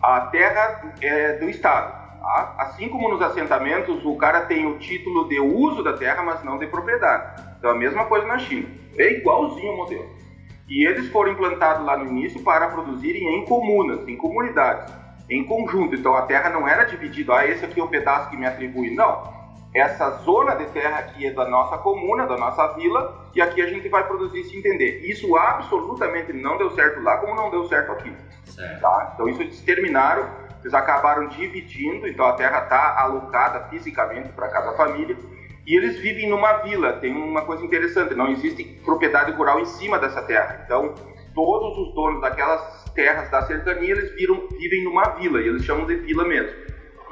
A 0.00 0.20
terra 0.20 0.94
é 1.00 1.34
do 1.34 1.48
Estado. 1.48 2.06
Tá? 2.20 2.54
Assim 2.58 2.88
como 2.88 3.08
nos 3.08 3.22
assentamentos, 3.22 4.04
o 4.04 4.16
cara 4.16 4.42
tem 4.42 4.66
o 4.66 4.78
título 4.78 5.28
de 5.28 5.40
uso 5.40 5.82
da 5.82 5.94
terra, 5.94 6.22
mas 6.22 6.44
não 6.44 6.58
de 6.58 6.66
propriedade. 6.66 7.42
Então, 7.66 7.74
a 7.74 7.78
mesma 7.78 8.04
coisa 8.04 8.26
na 8.26 8.38
China. 8.38 8.68
É 8.96 9.14
igualzinho 9.14 9.72
o 9.72 9.76
modelo. 9.76 10.08
E 10.68 10.86
eles 10.86 11.08
foram 11.10 11.32
implantados 11.32 11.84
lá 11.84 11.96
no 11.96 12.06
início 12.06 12.40
para 12.44 12.68
produzirem 12.68 13.36
em 13.36 13.44
comunas, 13.44 14.06
em 14.06 14.16
comunidades 14.16 14.94
em 15.28 15.44
conjunto. 15.44 15.96
Então 15.96 16.14
a 16.16 16.22
terra 16.22 16.48
não 16.48 16.68
era 16.68 16.84
dividida, 16.84 17.34
ah, 17.34 17.44
esse 17.44 17.64
aqui 17.64 17.80
é 17.80 17.82
o 17.82 17.88
pedaço 17.88 18.30
que 18.30 18.36
me 18.36 18.46
atribui. 18.46 18.94
Não. 18.94 19.34
Essa 19.74 20.10
zona 20.22 20.54
de 20.54 20.66
terra 20.66 21.00
aqui 21.00 21.26
é 21.26 21.32
da 21.32 21.48
nossa 21.48 21.76
comuna, 21.78 22.24
da 22.24 22.36
nossa 22.36 22.68
vila, 22.74 23.28
e 23.34 23.42
aqui 23.42 23.60
a 23.60 23.66
gente 23.66 23.88
vai 23.88 24.06
produzir 24.06 24.44
se 24.44 24.56
entender. 24.56 25.00
Isso 25.04 25.36
absolutamente 25.36 26.32
não 26.32 26.56
deu 26.56 26.70
certo 26.70 27.02
lá, 27.02 27.18
como 27.18 27.34
não 27.34 27.50
deu 27.50 27.66
certo 27.66 27.90
aqui. 27.90 28.12
Certo. 28.44 28.80
Tá? 28.80 29.10
Então 29.14 29.28
isso 29.28 29.42
eles 29.42 29.60
terminaram, 29.62 30.30
eles 30.60 30.72
acabaram 30.72 31.26
dividindo, 31.26 32.06
então 32.06 32.26
a 32.26 32.34
terra 32.34 32.62
está 32.62 33.00
alocada 33.00 33.68
fisicamente 33.68 34.28
para 34.28 34.48
cada 34.48 34.72
família. 34.74 35.16
E 35.66 35.76
eles 35.76 35.98
vivem 35.98 36.30
numa 36.30 36.58
vila. 36.58 36.92
Tem 36.94 37.12
uma 37.12 37.42
coisa 37.42 37.64
interessante, 37.64 38.14
não 38.14 38.28
existe 38.28 38.64
propriedade 38.84 39.32
rural 39.32 39.58
em 39.60 39.66
cima 39.66 39.98
dessa 39.98 40.22
terra. 40.22 40.62
Então, 40.64 40.94
todos 41.34 41.76
os 41.76 41.94
donos 41.94 42.20
daquelas 42.20 42.84
terras 42.94 43.28
da 43.30 43.42
cercania, 43.42 43.90
eles 43.90 44.14
viram, 44.14 44.46
vivem 44.48 44.84
numa 44.84 45.10
vila, 45.10 45.40
e 45.40 45.48
eles 45.48 45.64
chamam 45.64 45.86
de 45.86 45.96
vila 45.96 46.24
mesmo. 46.24 46.56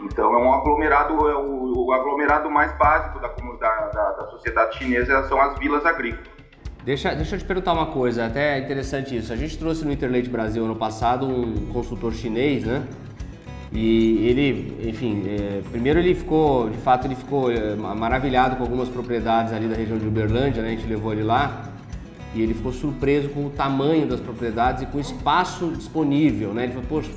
Então, 0.02 0.32
é 0.32 0.38
um 0.38 0.52
aglomerado, 0.52 1.28
é 1.28 1.37
o, 1.37 1.87
o 1.87 1.92
aglomerado 1.92 2.50
mais 2.50 2.73
básico 2.78 3.20
da, 3.20 3.28
da, 3.28 3.88
da, 3.88 4.11
da 4.12 4.26
sociedade 4.28 4.78
chinesa 4.78 5.26
são 5.28 5.40
as 5.40 5.58
vilas 5.58 5.84
agrícolas. 5.84 6.32
Deixa, 6.84 7.14
deixa 7.14 7.37
eu 7.37 7.38
te 7.38 7.44
perguntar 7.46 7.73
uma 7.73 7.87
coisa, 7.87 8.26
até 8.26 8.58
interessante 8.58 9.16
isso. 9.16 9.32
A 9.32 9.37
gente 9.37 9.58
trouxe 9.58 9.84
no 9.87 9.92
Interleite 9.92 10.28
Brasil 10.28 10.64
ano 10.64 10.76
passado 10.76 11.26
um 11.26 11.73
consultor 11.73 12.12
chinês, 12.12 12.64
né? 12.64 12.87
E 13.75 14.28
ele, 14.28 14.88
enfim, 14.88 15.25
é, 15.26 15.61
primeiro 15.69 15.99
ele 15.99 16.14
ficou, 16.14 16.71
de 16.71 16.78
fato, 16.78 17.09
ele 17.09 17.16
ficou 17.16 17.50
é, 17.50 17.75
maravilhado 17.75 18.54
com 18.54 18.62
algumas 18.62 18.88
propriedades 18.88 19.52
ali 19.52 19.66
da 19.66 19.75
região 19.75 19.99
de 19.99 20.07
Uberlândia, 20.07 20.62
né? 20.62 20.69
A 20.69 20.71
gente 20.71 20.87
levou 20.87 21.12
ele 21.12 21.25
lá 21.25 21.71
e 22.37 22.40
ele 22.40 22.54
ficou 22.54 22.73
surpreso 22.73 23.31
com 23.31 23.47
o 23.47 23.50
tamanho 23.50 24.07
das 24.07 24.21
propriedades 24.21 24.85
e 24.85 24.87
com 24.87 24.99
o 24.99 25.00
espaço 25.00 25.73
disponível, 25.73 26.54
né? 26.54 26.64
Ele 26.64 26.73
falou, 26.73 26.88
poxa, 26.88 27.11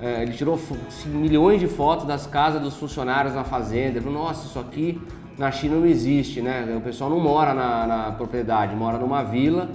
é, 0.00 0.22
ele 0.22 0.32
tirou 0.32 0.58
assim, 0.88 1.10
milhões 1.10 1.60
de 1.60 1.68
fotos 1.68 2.06
das 2.06 2.26
casas 2.26 2.62
dos 2.62 2.76
funcionários 2.76 3.34
na 3.34 3.44
fazenda. 3.44 3.98
Ele 3.98 4.00
falou, 4.00 4.22
nossa, 4.22 4.46
isso 4.46 4.58
aqui 4.58 4.98
na 5.36 5.52
China 5.52 5.76
não 5.76 5.86
existe, 5.86 6.40
né? 6.40 6.74
O 6.78 6.80
pessoal 6.80 7.10
não 7.10 7.20
mora 7.20 7.52
na, 7.52 7.86
na 7.86 8.12
propriedade, 8.12 8.74
mora 8.74 8.96
numa 8.96 9.22
vila 9.22 9.68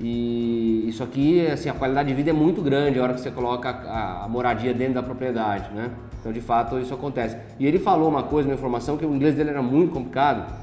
e 0.00 0.88
isso 0.88 1.02
aqui, 1.02 1.44
assim, 1.46 1.68
a 1.68 1.74
qualidade 1.74 2.08
de 2.08 2.14
vida 2.14 2.30
é 2.30 2.32
muito 2.32 2.62
grande 2.62 3.00
a 3.00 3.02
hora 3.02 3.14
que 3.14 3.20
você 3.20 3.32
coloca 3.32 3.68
a, 3.68 4.24
a, 4.24 4.28
moradia 4.28 4.72
dentro 4.72 4.94
da 4.94 5.02
propriedade, 5.02 5.74
né? 5.74 5.90
Então, 6.20 6.32
de 6.32 6.40
fato, 6.40 6.78
isso 6.78 6.94
acontece. 6.94 7.36
E 7.58 7.66
ele 7.66 7.80
falou 7.80 8.08
uma 8.08 8.22
coisa, 8.22 8.48
uma 8.48 8.54
informação, 8.54 8.96
que 8.96 9.04
o 9.04 9.12
inglês 9.12 9.34
dele 9.34 9.50
era 9.50 9.62
muito 9.62 9.92
complicado, 9.92 10.54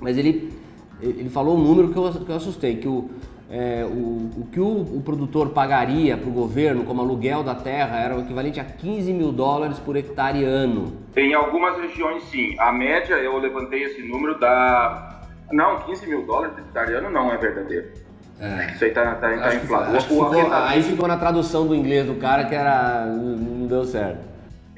mas 0.00 0.18
ele, 0.18 0.52
ele 1.00 1.30
falou 1.30 1.56
um 1.56 1.62
número 1.62 1.90
que 1.90 1.96
eu, 1.96 2.10
que 2.24 2.30
eu 2.30 2.34
assustei, 2.34 2.76
que 2.76 2.88
o, 2.88 3.10
é, 3.48 3.84
o, 3.84 4.30
o, 4.40 4.48
que 4.50 4.58
o, 4.58 4.66
o 4.66 5.02
produtor 5.04 5.50
pagaria 5.50 6.16
para 6.16 6.28
o 6.28 6.32
governo 6.32 6.82
como 6.82 7.00
aluguel 7.00 7.44
da 7.44 7.54
terra 7.54 7.96
era 7.96 8.16
o 8.16 8.20
equivalente 8.20 8.58
a 8.58 8.64
15 8.64 9.12
mil 9.12 9.30
dólares 9.30 9.78
por 9.78 9.96
hectare 9.96 10.42
ano. 10.42 10.92
Em 11.16 11.32
algumas 11.32 11.78
regiões, 11.78 12.24
sim. 12.24 12.56
A 12.58 12.72
média, 12.72 13.14
eu 13.14 13.38
levantei 13.38 13.84
esse 13.84 14.02
número 14.02 14.36
da... 14.40 15.20
Não, 15.52 15.78
15 15.80 16.08
mil 16.08 16.26
dólares 16.26 16.54
por 16.54 16.64
hectare 16.64 16.94
ano 16.94 17.10
não 17.10 17.32
é 17.32 17.36
verdadeiro. 17.36 18.09
É. 18.40 18.72
Isso 18.72 18.84
aí 18.84 18.90
tá, 18.90 19.14
tá, 19.16 19.36
tá 19.36 19.54
inflado. 19.54 19.92
Que, 19.92 20.02
ficou, 20.02 20.52
aí 20.52 20.82
ficou 20.82 21.06
na 21.06 21.18
tradução 21.18 21.66
do 21.66 21.74
inglês 21.74 22.06
do 22.06 22.14
cara 22.14 22.44
que 22.44 22.54
era. 22.54 23.04
não 23.04 23.66
deu 23.66 23.84
certo. 23.84 24.20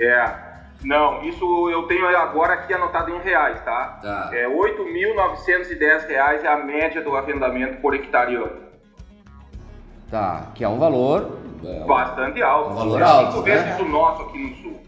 É. 0.01 0.53
Não, 0.85 1.23
isso 1.23 1.71
eu 1.71 1.85
tenho 1.85 2.05
agora 2.17 2.55
aqui 2.55 2.75
anotado 2.75 3.11
em 3.11 3.21
reais, 3.21 3.61
tá? 3.65 4.01
tá. 4.03 4.31
É 4.33 4.49
8.910 4.49 6.09
reais 6.09 6.43
é 6.43 6.49
a 6.49 6.57
média 6.57 7.01
do 7.01 7.15
arrendamento 7.15 7.81
por 7.81 7.95
hectare 7.95 8.35
ano. 8.35 8.63
Tá, 10.11 10.49
que 10.55 10.65
é 10.65 10.69
um 10.69 10.81
valor... 10.81 11.39
É, 11.65 11.85
Bastante 11.85 12.43
alto. 12.43 12.73
Um 12.73 12.75
valor 12.75 13.01
é 13.01 13.05
alto, 13.05 13.33
cinco 13.33 13.45
vezes 13.45 13.65
né? 13.65 13.77
do 13.77 13.85
nosso 13.85 14.23
aqui 14.23 14.39
no 14.39 14.57
sul. 14.57 14.81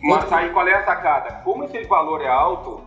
Mas 0.00 0.32
aí 0.32 0.50
qual 0.50 0.68
é 0.68 0.74
a 0.74 0.84
sacada? 0.84 1.40
Como 1.42 1.64
esse 1.64 1.82
valor 1.84 2.22
é 2.22 2.28
alto, 2.28 2.84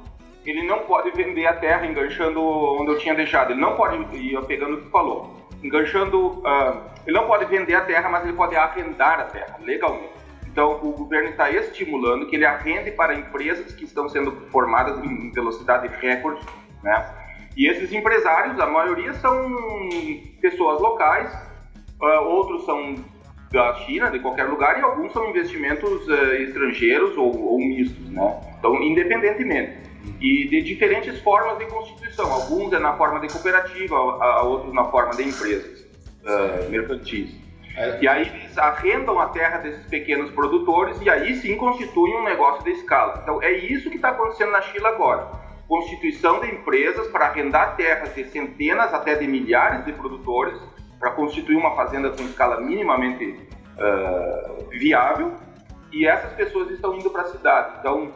ele 0.47 0.63
não 0.63 0.79
pode 0.79 1.11
vender 1.11 1.45
a 1.45 1.53
terra 1.53 1.85
enganchando 1.85 2.41
onde 2.41 2.91
eu 2.91 2.97
tinha 2.97 3.13
deixado. 3.13 3.51
Ele 3.51 3.59
não 3.59 3.75
pode, 3.75 3.97
e 4.15 4.33
pegando 4.45 4.75
o 4.75 4.81
que 4.81 4.89
falou, 4.89 5.35
enganchando, 5.61 6.39
uh, 6.39 6.81
ele 7.05 7.17
não 7.17 7.27
pode 7.27 7.45
vender 7.45 7.75
a 7.75 7.81
terra, 7.81 8.07
mas 8.07 8.23
ele 8.23 8.33
pode 8.33 8.55
arrendar 8.55 9.19
a 9.19 9.23
terra 9.25 9.59
legalmente. 9.61 10.15
Então, 10.47 10.79
o 10.81 10.93
governo 10.93 11.29
está 11.29 11.51
estimulando 11.51 12.27
que 12.27 12.35
ele 12.35 12.45
arrende 12.45 12.91
para 12.91 13.13
empresas 13.13 13.73
que 13.73 13.83
estão 13.83 14.07
sendo 14.07 14.31
formadas 14.49 15.03
em 15.03 15.29
velocidade 15.31 15.89
recorde, 15.99 16.41
né? 16.81 17.13
E 17.55 17.69
esses 17.69 17.91
empresários, 17.91 18.59
a 18.59 18.65
maioria 18.67 19.13
são 19.15 19.49
pessoas 20.39 20.79
locais, 20.79 21.31
uh, 22.01 22.23
outros 22.23 22.65
são 22.65 22.95
da 23.51 23.75
China, 23.85 24.09
de 24.09 24.19
qualquer 24.19 24.45
lugar, 24.45 24.79
e 24.79 24.81
alguns 24.81 25.11
são 25.11 25.29
investimentos 25.29 26.07
uh, 26.07 26.33
estrangeiros 26.35 27.17
ou, 27.17 27.37
ou 27.37 27.59
mistos, 27.59 28.09
né? 28.09 28.41
Então, 28.57 28.81
independentemente 28.81 29.86
e 30.19 30.47
de 30.47 30.61
diferentes 30.61 31.19
formas 31.21 31.57
de 31.57 31.65
constituição. 31.65 32.31
Alguns 32.31 32.73
é 32.73 32.79
na 32.79 32.93
forma 32.93 33.19
de 33.19 33.27
cooperativa, 33.27 33.95
outros 34.43 34.73
na 34.73 34.85
forma 34.85 35.15
de 35.15 35.23
empresas 35.23 35.81
uh, 36.23 36.69
mercantis. 36.69 37.35
É. 37.75 37.99
E 38.01 38.07
aí 38.07 38.27
eles 38.27 38.57
arrendam 38.57 39.19
a 39.19 39.27
terra 39.27 39.59
desses 39.59 39.85
pequenos 39.85 40.31
produtores 40.31 40.99
e 41.01 41.09
aí 41.09 41.35
sim 41.35 41.55
constituem 41.55 42.17
um 42.17 42.23
negócio 42.23 42.63
de 42.63 42.71
escala. 42.71 43.19
Então 43.21 43.41
é 43.41 43.51
isso 43.51 43.89
que 43.89 43.97
está 43.97 44.09
acontecendo 44.09 44.51
na 44.51 44.61
China 44.61 44.89
agora. 44.89 45.27
Constituição 45.67 46.39
de 46.39 46.47
empresas 46.47 47.07
para 47.07 47.27
arrendar 47.27 47.75
terras 47.75 48.15
de 48.15 48.23
centenas 48.29 48.93
até 48.93 49.15
de 49.15 49.27
milhares 49.27 49.85
de 49.85 49.93
produtores 49.93 50.59
para 50.99 51.11
constituir 51.11 51.55
uma 51.55 51.75
fazenda 51.75 52.09
com 52.09 52.23
escala 52.23 52.59
minimamente 52.59 53.39
uh, 53.77 54.69
viável 54.71 55.33
e 55.91 56.07
essas 56.07 56.33
pessoas 56.33 56.71
estão 56.71 56.95
indo 56.95 57.11
para 57.11 57.23
a 57.23 57.27
cidade. 57.27 57.75
Então 57.79 58.11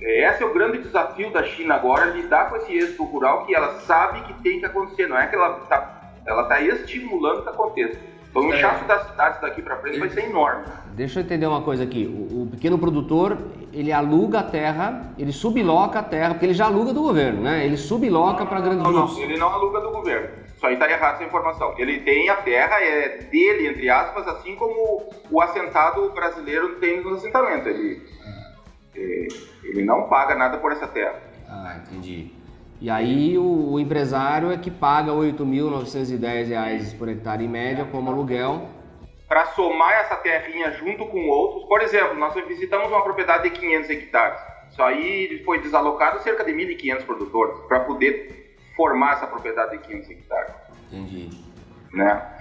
esse 0.00 0.42
é 0.42 0.46
o 0.46 0.52
grande 0.52 0.78
desafio 0.78 1.30
da 1.30 1.42
China 1.42 1.74
agora, 1.74 2.06
lidar 2.06 2.48
com 2.48 2.56
esse 2.56 2.72
êxito 2.72 3.04
rural 3.04 3.44
que 3.44 3.54
ela 3.54 3.80
sabe 3.80 4.22
que 4.22 4.34
tem 4.42 4.60
que 4.60 4.66
acontecer, 4.66 5.06
não 5.06 5.18
é 5.18 5.26
que 5.26 5.34
ela 5.36 5.58
está 5.62 6.00
ela 6.26 6.44
tá 6.44 6.60
estimulando 6.60 7.42
que 7.42 7.48
aconteça. 7.48 7.98
Então 8.30 8.42
o 8.42 8.52
é. 8.52 8.56
inchaço 8.56 8.84
é. 8.84 8.86
das 8.86 9.08
cidades 9.08 9.40
daqui 9.40 9.60
para 9.60 9.76
frente 9.78 9.98
vai 9.98 10.08
ser 10.08 10.24
enorme. 10.24 10.64
Deixa 10.92 11.18
eu 11.18 11.24
entender 11.24 11.46
uma 11.46 11.62
coisa 11.62 11.82
aqui. 11.82 12.06
O, 12.06 12.42
o, 12.42 12.46
pequeno 12.46 12.78
produtor, 12.78 13.36
ele 13.72 13.92
aluga 13.92 14.40
a 14.40 14.42
terra, 14.42 15.12
ele 15.18 15.32
subloca 15.32 15.98
a 15.98 16.02
terra, 16.02 16.30
porque 16.30 16.46
ele 16.46 16.54
já 16.54 16.66
aluga 16.66 16.92
do 16.92 17.02
governo, 17.02 17.42
né? 17.42 17.64
Ele 17.64 17.76
subloca 17.76 18.46
para 18.46 18.60
grandes 18.60 18.84
não, 18.84 18.92
grupos. 18.92 19.16
Não, 19.16 19.22
ele 19.22 19.36
não 19.36 19.48
aluga 19.48 19.80
do 19.80 19.90
governo. 19.90 20.28
Isso 20.54 20.66
aí 20.66 20.74
está 20.74 20.90
errado 20.90 21.14
essa 21.14 21.24
informação. 21.24 21.74
Ele 21.78 22.00
tem 22.00 22.28
a 22.28 22.36
terra, 22.36 22.80
é 22.80 23.18
dele, 23.30 23.68
entre 23.68 23.88
aspas, 23.88 24.28
assim 24.28 24.54
como 24.56 25.08
o 25.30 25.40
assentado 25.40 26.10
brasileiro 26.10 26.76
tem 26.76 27.02
nos 27.02 27.18
assentamentos. 27.18 27.66
Ele, 27.66 28.02
é, 28.26 28.39
ele 29.64 29.84
não 29.84 30.08
paga 30.08 30.34
nada 30.34 30.58
por 30.58 30.72
essa 30.72 30.86
terra. 30.86 31.20
Ah, 31.48 31.80
entendi. 31.82 32.32
E 32.80 32.88
aí 32.88 33.36
o, 33.36 33.72
o 33.72 33.80
empresário 33.80 34.50
é 34.50 34.56
que 34.56 34.70
paga 34.70 35.12
R$ 35.12 35.32
8.910 35.32 36.96
por 36.96 37.08
hectare 37.08 37.44
em 37.44 37.48
média 37.48 37.84
como 37.84 38.10
aluguel. 38.10 38.68
Para 39.28 39.46
somar 39.46 39.92
essa 39.92 40.16
terrinha 40.16 40.72
junto 40.72 41.06
com 41.06 41.28
outros, 41.28 41.64
por 41.68 41.82
exemplo, 41.82 42.14
nós 42.14 42.34
visitamos 42.46 42.88
uma 42.88 43.02
propriedade 43.02 43.44
de 43.44 43.50
500 43.50 43.90
hectares. 43.90 44.40
Isso 44.70 44.82
aí 44.82 45.42
foi 45.44 45.60
desalocado 45.60 46.22
cerca 46.22 46.42
de 46.42 46.52
1.500 46.52 47.04
produtores 47.04 47.58
para 47.68 47.80
poder 47.80 48.56
formar 48.74 49.12
essa 49.12 49.26
propriedade 49.26 49.72
de 49.72 49.78
500 49.78 50.10
hectares. 50.10 50.54
Entendi. 50.90 51.28
Né? 51.92 52.39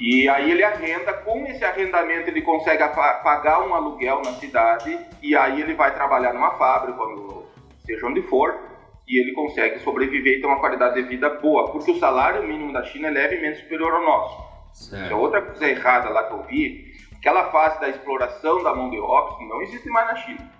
E 0.00 0.26
aí 0.30 0.50
ele 0.50 0.64
arrenda, 0.64 1.12
com 1.12 1.46
esse 1.46 1.62
arrendamento 1.62 2.30
ele 2.30 2.40
consegue 2.40 2.82
pagar 3.22 3.60
um 3.60 3.74
aluguel 3.74 4.22
na 4.24 4.32
cidade 4.32 4.98
e 5.22 5.36
aí 5.36 5.60
ele 5.60 5.74
vai 5.74 5.92
trabalhar 5.92 6.32
numa 6.32 6.52
fábrica, 6.52 6.96
quando, 6.96 7.44
seja 7.84 8.06
onde 8.06 8.22
for, 8.22 8.58
e 9.06 9.20
ele 9.20 9.32
consegue 9.32 9.78
sobreviver 9.80 10.38
e 10.38 10.40
ter 10.40 10.46
uma 10.46 10.58
qualidade 10.58 10.94
de 10.94 11.06
vida 11.06 11.28
boa, 11.28 11.70
porque 11.70 11.90
o 11.90 11.98
salário 11.98 12.42
mínimo 12.42 12.72
da 12.72 12.82
China 12.84 13.08
é 13.08 13.10
levemente 13.10 13.60
superior 13.60 13.92
ao 13.92 14.02
nosso. 14.02 14.50
Certo. 14.72 15.12
É 15.12 15.14
outra 15.14 15.42
coisa 15.42 15.68
errada 15.68 16.08
lá 16.08 16.24
que 16.28 16.32
eu 16.32 16.42
vi, 16.44 16.92
aquela 17.18 17.50
fase 17.50 17.78
da 17.78 17.90
exploração 17.90 18.62
da 18.62 18.74
mão 18.74 18.88
de 18.88 18.98
obra 18.98 19.46
não 19.46 19.60
existe 19.60 19.88
mais 19.90 20.06
na 20.06 20.16
China. 20.16 20.50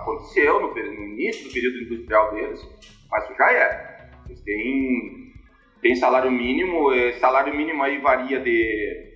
Aconteceu 0.00 0.58
no, 0.58 0.74
no 0.74 1.04
início 1.04 1.48
do 1.48 1.52
período 1.52 1.82
industrial 1.82 2.32
deles, 2.32 2.66
mas 3.10 3.24
isso 3.24 3.36
já 3.36 3.52
era. 3.52 4.10
Eles 4.26 4.40
têm 4.40 5.25
tem 5.86 5.94
salário 5.94 6.32
mínimo, 6.32 6.88
salário 7.20 7.56
mínimo 7.56 7.80
aí 7.80 7.98
varia 7.98 8.40
de, 8.40 9.12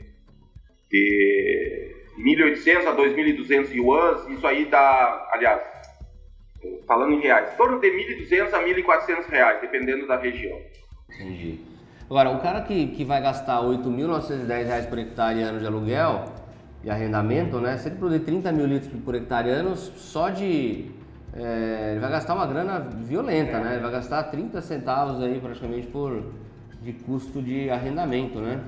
de 0.88 1.94
1.800 2.16 2.86
a 2.86 2.96
2.200 2.96 3.74
yuans, 3.74 4.28
isso 4.28 4.46
aí 4.46 4.66
dá, 4.66 5.28
aliás, 5.32 5.60
falando 6.86 7.14
em 7.14 7.20
reais, 7.20 7.56
torno 7.56 7.80
de 7.80 7.88
1.200 7.88 8.52
a 8.52 8.62
1.400 8.62 9.28
reais, 9.28 9.60
dependendo 9.60 10.06
da 10.06 10.16
região. 10.16 10.56
Entendi. 11.12 11.58
Agora, 12.08 12.30
o 12.30 12.40
cara 12.40 12.60
que, 12.62 12.86
que 12.88 13.04
vai 13.04 13.20
gastar 13.20 13.62
8.910 13.62 14.66
reais 14.66 14.86
por 14.86 14.98
hectare 14.98 15.42
ano 15.42 15.58
de 15.58 15.66
aluguel, 15.66 16.26
de 16.84 16.90
arrendamento, 16.90 17.58
né? 17.58 17.78
Se 17.78 17.88
ele 17.88 17.96
produzir 17.96 18.20
30 18.20 18.52
mil 18.52 18.66
litros 18.66 18.92
por 19.04 19.16
hectare 19.16 19.50
ano, 19.50 19.74
só 19.74 20.30
de... 20.30 20.88
É, 21.32 21.90
ele 21.92 22.00
vai 22.00 22.10
gastar 22.10 22.34
uma 22.34 22.46
grana 22.46 22.78
violenta, 22.78 23.56
é. 23.56 23.60
né? 23.60 23.72
Ele 23.74 23.82
vai 23.82 23.92
gastar 23.92 24.24
30 24.24 24.60
centavos 24.60 25.20
aí 25.22 25.38
praticamente 25.40 25.86
por, 25.86 26.24
de 26.80 26.92
custo 26.92 27.42
de 27.42 27.70
arrendamento, 27.70 28.38
né? 28.38 28.62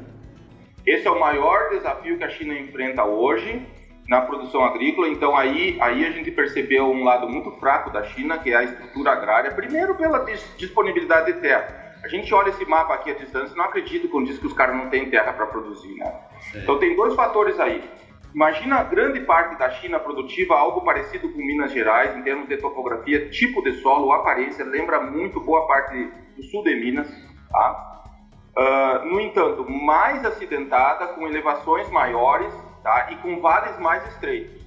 Esse 0.87 1.07
é 1.07 1.11
o 1.11 1.19
maior 1.19 1.71
desafio 1.71 2.19
que 2.19 2.25
a 2.25 2.31
China 2.31 2.59
enfrenta 2.59 3.05
hoje 3.05 3.67
na 4.09 4.21
produção 4.21 4.65
agrícola. 4.65 5.09
Então 5.09 5.37
aí, 5.37 5.79
aí 5.81 6.05
a 6.05 6.11
gente 6.11 6.31
percebeu 6.31 6.91
um 6.91 7.05
lado 7.05 7.29
muito 7.29 7.51
fraco 7.53 7.91
da 7.91 8.03
China, 8.05 8.39
que 8.39 8.53
é 8.53 8.57
a 8.57 8.65
estrutura 8.65 9.13
agrária. 9.13 9.53
Primeiro 9.53 9.95
pela 9.95 10.25
disponibilidade 10.57 11.33
de 11.33 11.41
terra. 11.41 11.83
A 12.03 12.09
gente 12.09 12.35
olha 12.35 12.49
esse 12.49 12.65
mapa 12.65 12.95
aqui 12.95 13.13
à 13.13 13.15
distância, 13.15 13.57
não 13.57 13.65
acredito 13.65 14.09
quando 14.09 14.27
diz 14.27 14.37
que 14.37 14.47
os 14.47 14.53
caras 14.53 14.75
não 14.75 14.91
têm 14.91 15.09
terra 15.09 15.33
para 15.33 15.47
produzir, 15.47 15.95
né? 15.95 16.13
Então 16.57 16.77
tem 16.79 16.97
dois 16.97 17.15
fatores 17.15 17.61
aí. 17.61 17.81
Imagina 18.35 18.77
a 18.77 18.83
grande 18.83 19.21
parte 19.21 19.57
da 19.57 19.71
China 19.71 20.01
produtiva, 20.01 20.55
algo 20.55 20.81
parecido 20.81 21.29
com 21.29 21.39
Minas 21.39 21.71
Gerais, 21.71 22.17
em 22.17 22.23
termos 22.23 22.49
de 22.49 22.57
topografia, 22.57 23.29
tipo 23.29 23.63
de 23.63 23.75
solo, 23.75 24.13
aparência, 24.13 24.65
lembra 24.65 25.01
muito 25.01 25.39
boa 25.39 25.67
parte 25.69 26.11
do 26.37 26.43
sul 26.45 26.65
de 26.65 26.75
Minas. 26.75 27.09
Tá? 27.51 28.02
Uh, 28.57 29.07
no 29.07 29.21
entanto, 29.21 29.69
mais 29.71 30.25
acidentada, 30.25 31.09
com 31.09 31.27
elevações 31.27 31.89
maiores 31.91 32.53
tá? 32.83 33.09
e 33.11 33.17
com 33.17 33.41
vales 33.41 33.79
mais 33.79 34.07
estreitos. 34.09 34.63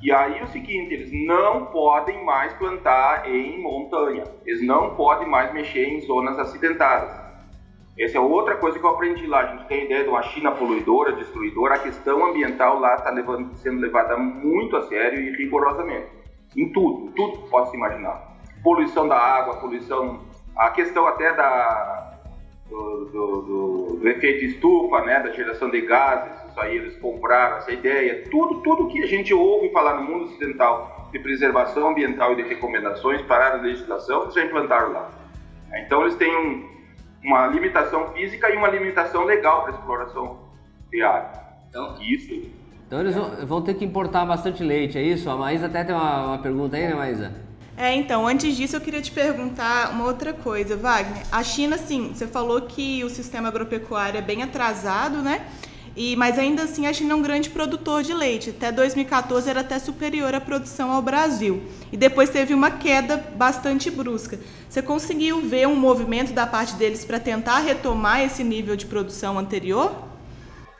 E 0.00 0.10
aí 0.10 0.42
o 0.42 0.48
seguinte, 0.48 0.94
eles 0.94 1.10
não 1.12 1.66
podem 1.66 2.24
mais 2.24 2.52
plantar 2.54 3.28
em 3.28 3.60
montanha, 3.60 4.24
eles 4.44 4.60
não 4.66 4.96
podem 4.96 5.28
mais 5.28 5.52
mexer 5.52 5.84
em 5.84 6.00
zonas 6.00 6.38
acidentadas. 6.38 7.22
Essa 7.98 8.16
é 8.16 8.20
outra 8.20 8.56
coisa 8.56 8.78
que 8.78 8.84
eu 8.84 8.90
aprendi 8.90 9.26
lá. 9.26 9.40
A 9.40 9.46
gente 9.46 9.66
tem 9.66 9.82
a 9.82 9.84
ideia 9.84 10.02
de 10.04 10.08
uma 10.08 10.22
China 10.22 10.50
poluidora, 10.52 11.12
destruidora. 11.12 11.74
A 11.74 11.78
questão 11.78 12.24
ambiental 12.24 12.80
lá 12.80 12.94
está 12.94 13.12
sendo 13.56 13.80
levada 13.80 14.16
muito 14.16 14.76
a 14.76 14.88
sério 14.88 15.20
e 15.20 15.36
rigorosamente. 15.36 16.08
Em 16.56 16.72
tudo, 16.72 17.12
tudo 17.12 17.42
que 17.42 17.50
pode 17.50 17.70
se 17.70 17.76
imaginar. 17.76 18.34
Poluição 18.64 19.06
da 19.06 19.16
água, 19.16 19.56
poluição. 19.56 20.20
A 20.56 20.70
questão 20.70 21.06
até 21.06 21.32
da, 21.34 22.11
do, 22.72 23.04
do, 23.04 23.42
do, 23.42 23.96
do 24.00 24.08
efeito 24.08 24.44
estufa, 24.44 25.02
né, 25.02 25.20
da 25.20 25.30
geração 25.30 25.70
de 25.70 25.80
gases. 25.82 26.32
Isso 26.50 26.60
aí 26.60 26.76
eles 26.76 26.96
compraram 26.96 27.58
essa 27.58 27.72
ideia. 27.72 28.24
Tudo, 28.30 28.62
tudo 28.62 28.88
que 28.88 29.02
a 29.02 29.06
gente 29.06 29.32
ouve 29.32 29.70
falar 29.70 30.00
no 30.00 30.02
mundo 30.02 30.24
ocidental 30.24 31.08
de 31.12 31.18
preservação 31.18 31.90
ambiental 31.90 32.32
e 32.32 32.36
de 32.36 32.42
recomendações 32.42 33.20
para 33.22 33.54
a 33.54 33.56
legislação, 33.56 34.22
eles 34.22 34.34
já 34.34 34.44
implantaram 34.44 34.92
lá. 34.92 35.10
Então 35.74 36.02
eles 36.02 36.16
têm 36.16 36.34
um 36.34 36.72
uma 37.22 37.46
limitação 37.46 38.12
física 38.12 38.50
e 38.50 38.56
uma 38.56 38.68
limitação 38.68 39.24
legal 39.24 39.62
para 39.62 39.72
exploração 39.72 40.40
de 40.90 41.02
área. 41.02 41.30
Então, 41.68 41.96
isso. 42.00 42.50
Então 42.86 43.00
eles 43.00 43.14
vão, 43.14 43.46
vão, 43.46 43.62
ter 43.62 43.74
que 43.74 43.84
importar 43.84 44.26
bastante 44.26 44.62
leite, 44.62 44.98
é 44.98 45.02
isso? 45.02 45.30
A 45.30 45.36
Maísa 45.36 45.66
até 45.66 45.84
tem 45.84 45.94
uma, 45.94 46.26
uma 46.26 46.38
pergunta 46.38 46.76
aí, 46.76 46.88
né, 46.88 46.94
Maísa? 46.94 47.32
É, 47.82 47.96
então, 47.96 48.28
antes 48.28 48.56
disso 48.56 48.76
eu 48.76 48.80
queria 48.80 49.02
te 49.02 49.10
perguntar 49.10 49.90
uma 49.90 50.04
outra 50.04 50.32
coisa, 50.32 50.76
Wagner. 50.76 51.24
A 51.32 51.42
China, 51.42 51.76
sim, 51.76 52.12
você 52.14 52.28
falou 52.28 52.60
que 52.60 53.02
o 53.02 53.10
sistema 53.10 53.48
agropecuário 53.48 54.18
é 54.18 54.22
bem 54.22 54.40
atrasado, 54.40 55.16
né? 55.16 55.44
E, 55.96 56.14
mas 56.14 56.38
ainda 56.38 56.62
assim 56.62 56.86
a 56.86 56.92
China 56.92 57.14
é 57.14 57.16
um 57.16 57.22
grande 57.22 57.50
produtor 57.50 58.04
de 58.04 58.14
leite. 58.14 58.50
Até 58.50 58.70
2014 58.70 59.50
era 59.50 59.62
até 59.62 59.80
superior 59.80 60.32
à 60.32 60.40
produção 60.40 60.92
ao 60.92 61.02
Brasil. 61.02 61.60
E 61.90 61.96
depois 61.96 62.30
teve 62.30 62.54
uma 62.54 62.70
queda 62.70 63.16
bastante 63.34 63.90
brusca. 63.90 64.38
Você 64.68 64.80
conseguiu 64.80 65.40
ver 65.40 65.66
um 65.66 65.74
movimento 65.74 66.32
da 66.32 66.46
parte 66.46 66.76
deles 66.76 67.04
para 67.04 67.18
tentar 67.18 67.58
retomar 67.58 68.20
esse 68.20 68.44
nível 68.44 68.76
de 68.76 68.86
produção 68.86 69.36
anterior? 69.36 70.11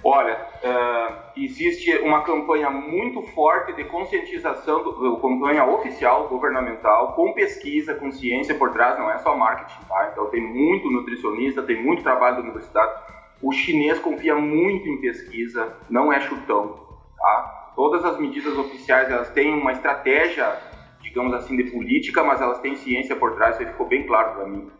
Olha, 0.04 0.36
uh, 0.64 1.14
existe 1.36 1.96
uma 1.98 2.22
campanha 2.22 2.68
muito 2.70 3.22
forte 3.28 3.72
de 3.72 3.84
conscientização, 3.84 4.82
do, 4.82 5.16
campanha 5.18 5.64
oficial, 5.64 6.28
governamental, 6.28 7.12
com 7.14 7.32
pesquisa, 7.32 7.94
com 7.94 8.10
ciência 8.10 8.54
por 8.54 8.72
trás, 8.72 8.98
não 8.98 9.10
é 9.10 9.18
só 9.18 9.36
marketing, 9.36 9.84
tá? 9.86 10.10
Então 10.12 10.26
tem 10.26 10.40
muito 10.40 10.90
nutricionista, 10.90 11.62
tem 11.62 11.80
muito 11.80 12.02
trabalho 12.02 12.36
da 12.36 12.42
universidade 12.42 13.12
o 13.42 13.50
chinês 13.50 13.98
confia 13.98 14.36
muito 14.36 14.88
em 14.88 15.00
pesquisa, 15.00 15.76
não 15.90 16.12
é 16.12 16.20
chutão. 16.20 16.78
Tá? 17.18 17.72
Todas 17.74 18.04
as 18.04 18.18
medidas 18.18 18.56
oficiais 18.56 19.10
elas 19.10 19.30
têm 19.30 19.52
uma 19.52 19.72
estratégia, 19.72 20.56
digamos 21.02 21.34
assim, 21.34 21.56
de 21.56 21.64
política, 21.64 22.22
mas 22.22 22.40
elas 22.40 22.60
têm 22.60 22.76
ciência 22.76 23.16
por 23.16 23.34
trás, 23.34 23.60
isso 23.60 23.66
ficou 23.66 23.88
bem 23.88 24.06
claro 24.06 24.36
para 24.36 24.46
mim. 24.46 24.70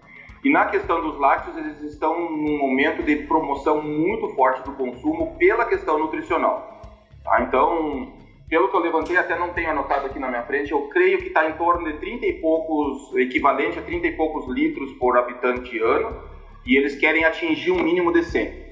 E 0.45 0.51
na 0.51 0.67
questão 0.67 1.01
dos 1.01 1.19
lácteos, 1.21 1.57
eles 1.57 1.81
estão 1.83 2.19
num 2.31 2.59
momento 2.59 3.03
de 3.03 3.17
promoção 3.27 3.81
muito 3.81 4.29
forte 4.31 4.65
do 4.65 4.73
consumo 4.73 5.37
pela 5.39 5.65
questão 5.65 5.99
nutricional. 5.99 6.83
Tá? 7.23 7.43
Então, 7.43 8.13
pelo 8.49 8.69
que 8.69 8.77
eu 8.77 8.81
levantei, 8.81 9.17
até 9.17 9.39
não 9.39 9.51
tenho 9.51 9.71
anotado 9.71 10.07
aqui 10.07 10.19
na 10.19 10.29
minha 10.29 10.43
frente, 10.43 10.73
eu 10.73 10.89
creio 10.89 11.19
que 11.19 11.29
está 11.29 11.49
em 11.49 11.53
torno 11.53 11.85
de 11.91 11.99
30 11.99 12.27
e 12.27 12.33
poucos, 12.35 13.17
equivalente 13.17 13.79
a 13.79 13.83
30 13.83 14.09
e 14.09 14.13
poucos 14.17 14.53
litros 14.53 14.93
por 14.95 15.17
habitante 15.17 15.79
ano, 15.79 16.21
e 16.67 16.77
eles 16.77 16.97
querem 16.97 17.25
atingir 17.25 17.71
um 17.71 17.83
mínimo 17.83 18.13
de 18.13 18.25
100. 18.25 18.63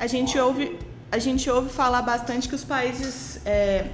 A 0.00 0.06
gente 0.08 0.36
ouve, 0.38 0.76
a 1.12 1.18
gente 1.18 1.48
ouve 1.48 1.70
falar 1.70 2.02
bastante 2.02 2.48
que 2.48 2.54
os 2.56 2.64
países 2.64 3.40
é, 3.46 3.86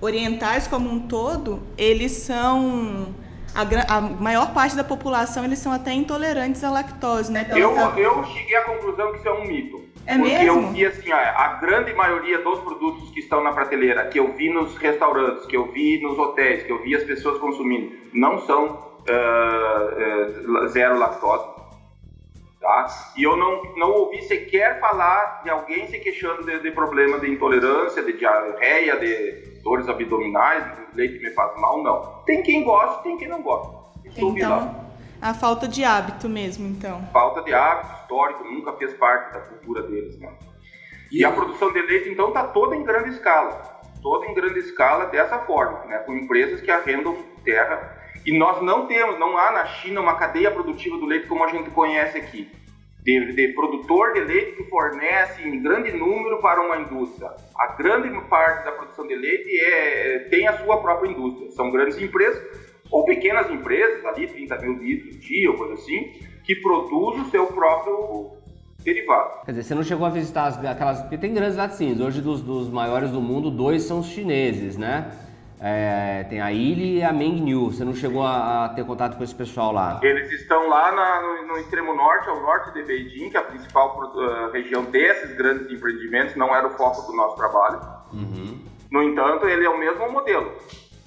orientais 0.00 0.68
como 0.68 0.90
um 0.90 1.00
todo, 1.00 1.62
eles 1.78 2.12
são 2.12 3.14
a, 3.54 3.96
a, 3.96 4.00
maior 4.00 4.52
parte 4.52 4.74
da 4.74 4.84
população 4.84 5.44
eles 5.44 5.58
são 5.58 5.72
até 5.72 5.92
intolerantes 5.92 6.62
à 6.64 6.70
lactose, 6.70 7.30
né? 7.30 7.44
Então, 7.46 7.58
eu, 7.58 7.76
essa... 7.76 8.00
eu 8.00 8.24
cheguei 8.24 8.56
à 8.56 8.64
conclusão 8.64 9.12
que 9.12 9.18
isso 9.18 9.28
é 9.28 9.32
um 9.32 9.46
mito. 9.46 9.82
É 10.04 10.16
porque 10.16 10.32
mesmo? 10.32 10.60
eu 10.62 10.68
vi 10.68 10.86
assim, 10.86 11.12
ó, 11.12 11.16
a 11.16 11.58
grande 11.60 11.92
maioria 11.92 12.38
dos 12.38 12.58
produtos 12.60 13.10
que 13.10 13.20
estão 13.20 13.42
na 13.42 13.52
prateleira, 13.52 14.06
que 14.06 14.18
eu 14.18 14.32
vi 14.32 14.50
nos 14.50 14.76
restaurantes, 14.76 15.46
que 15.46 15.56
eu 15.56 15.70
vi 15.70 16.00
nos 16.02 16.18
hotéis, 16.18 16.64
que 16.64 16.72
eu 16.72 16.82
vi 16.82 16.96
as 16.96 17.04
pessoas 17.04 17.38
consumindo, 17.38 17.92
não 18.12 18.40
são 18.40 18.66
uh, 18.66 20.64
uh, 20.64 20.68
zero 20.68 20.98
lactose. 20.98 21.52
Tá? 22.60 22.86
E 23.16 23.22
eu 23.22 23.36
não, 23.36 23.62
não 23.76 23.90
ouvi 23.92 24.22
sequer 24.22 24.80
falar 24.80 25.42
de 25.42 25.50
alguém 25.50 25.88
se 25.88 25.98
queixando 25.98 26.44
de, 26.44 26.60
de 26.60 26.70
problema 26.70 27.18
de 27.18 27.30
intolerância, 27.30 28.02
de 28.02 28.12
diarreia, 28.12 28.96
de 28.96 29.51
dores 29.62 29.88
abdominais, 29.88 30.64
leite 30.94 31.22
me 31.22 31.30
faz 31.30 31.58
mal, 31.60 31.82
não. 31.82 32.22
Tem 32.24 32.42
quem 32.42 32.64
gosta, 32.64 33.02
tem 33.02 33.16
quem 33.16 33.28
não 33.28 33.42
gosta. 33.42 33.74
então, 34.04 34.84
a 35.20 35.32
falta 35.34 35.68
de 35.68 35.84
hábito 35.84 36.28
mesmo, 36.28 36.66
então. 36.66 37.02
Falta 37.12 37.42
de 37.42 37.54
hábito 37.54 37.94
histórico, 38.02 38.44
nunca 38.44 38.72
fez 38.74 38.92
parte 38.94 39.32
da 39.32 39.40
cultura 39.40 39.82
deles, 39.82 40.18
né? 40.18 40.32
E 41.10 41.24
a 41.24 41.30
produção 41.30 41.72
de 41.72 41.80
leite, 41.80 42.08
então, 42.08 42.28
está 42.28 42.44
toda 42.44 42.74
em 42.74 42.82
grande 42.82 43.10
escala. 43.10 43.80
Toda 44.02 44.26
em 44.26 44.34
grande 44.34 44.58
escala 44.58 45.06
dessa 45.06 45.38
forma, 45.40 45.84
né? 45.84 45.98
Com 45.98 46.14
empresas 46.14 46.60
que 46.60 46.70
arrendam 46.70 47.16
terra 47.44 48.02
e 48.24 48.38
nós 48.38 48.62
não 48.62 48.86
temos, 48.86 49.18
não 49.18 49.36
há 49.36 49.50
na 49.50 49.66
China 49.66 50.00
uma 50.00 50.14
cadeia 50.14 50.50
produtiva 50.50 50.96
do 50.96 51.06
leite 51.06 51.26
como 51.26 51.42
a 51.42 51.48
gente 51.48 51.70
conhece 51.70 52.18
aqui. 52.18 52.48
De, 53.02 53.32
de, 53.32 53.48
produtor 53.48 54.12
de 54.12 54.20
leite 54.20 54.52
que 54.52 54.64
fornece 54.70 55.42
em 55.42 55.60
grande 55.60 55.90
número 55.92 56.40
para 56.40 56.60
uma 56.60 56.76
indústria. 56.78 57.30
A 57.58 57.74
grande 57.74 58.08
parte 58.28 58.64
da 58.64 58.72
produção 58.72 59.06
de 59.06 59.16
leite 59.16 59.50
é, 59.58 60.18
tem 60.30 60.46
a 60.46 60.58
sua 60.58 60.80
própria 60.80 61.10
indústria. 61.10 61.50
São 61.50 61.70
grandes 61.72 62.00
empresas 62.00 62.40
ou 62.92 63.04
pequenas 63.04 63.50
empresas, 63.50 64.04
ali 64.04 64.28
30 64.28 64.58
mil 64.58 64.74
litros 64.74 65.18
dia 65.18 65.50
ou 65.50 65.56
coisa 65.56 65.74
assim, 65.74 66.12
que 66.44 66.54
produzem 66.56 67.22
o 67.22 67.30
seu 67.30 67.46
próprio 67.46 68.36
derivado. 68.84 69.44
Quer 69.44 69.52
dizer, 69.52 69.62
você 69.64 69.74
não 69.74 69.82
chegou 69.82 70.06
a 70.06 70.10
visitar 70.10 70.48
aquelas... 70.48 71.00
Porque 71.00 71.16
tem 71.16 71.32
grandes 71.32 71.56
laticínios. 71.56 72.00
Hoje, 72.00 72.20
dos, 72.20 72.42
dos 72.42 72.68
maiores 72.68 73.10
do 73.10 73.20
mundo, 73.20 73.50
dois 73.50 73.82
são 73.82 74.00
os 74.00 74.06
chineses, 74.06 74.76
né? 74.76 75.10
É, 75.64 76.24
tem 76.24 76.40
a 76.40 76.50
Ilha 76.50 76.98
e 76.98 77.04
a 77.04 77.12
Mengniu. 77.12 77.66
Você 77.66 77.84
não 77.84 77.94
chegou 77.94 78.24
a, 78.24 78.64
a, 78.64 78.68
ter 78.70 78.84
contato 78.84 79.16
com 79.16 79.22
esse 79.22 79.34
pessoal 79.34 79.70
lá? 79.70 80.00
Eles 80.02 80.32
estão 80.32 80.68
lá 80.68 80.90
na, 80.90 81.22
no, 81.22 81.46
no, 81.46 81.58
extremo 81.58 81.94
norte, 81.94 82.28
ao 82.28 82.40
norte 82.40 82.72
de 82.72 82.82
Beijing, 82.82 83.30
que 83.30 83.36
é 83.36 83.40
a 83.40 83.44
principal 83.44 83.96
uh, 83.96 84.50
região 84.50 84.82
desses 84.86 85.36
grandes 85.36 85.70
empreendimentos, 85.70 86.34
não 86.34 86.52
era 86.52 86.66
o 86.66 86.70
foco 86.70 87.02
do 87.02 87.16
nosso 87.16 87.36
trabalho. 87.36 87.80
Uhum. 88.12 88.58
No 88.90 89.04
entanto, 89.04 89.46
ele 89.46 89.64
é 89.64 89.70
o 89.70 89.78
mesmo 89.78 90.10
modelo. 90.10 90.50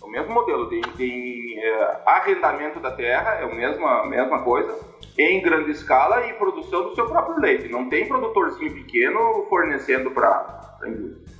É 0.01 0.05
o 0.05 0.09
mesmo 0.09 0.33
modelo. 0.33 0.69
Tem, 0.69 0.81
tem 0.81 1.59
uh, 1.59 1.97
arrendamento 2.05 2.79
da 2.79 2.91
terra, 2.91 3.31
é 3.31 3.43
a 3.43 3.53
mesma, 3.53 4.05
mesma 4.05 4.41
coisa, 4.41 4.73
em 5.19 5.41
grande 5.41 5.71
escala 5.71 6.27
e 6.27 6.33
produção 6.33 6.83
do 6.83 6.95
seu 6.95 7.05
próprio 7.07 7.41
leite. 7.41 7.67
Não 7.67 7.89
tem 7.89 8.07
produtorzinho 8.07 8.73
pequeno 8.73 9.47
fornecendo 9.49 10.11
para 10.11 10.77
a 10.81 10.87
indústria. 10.87 11.35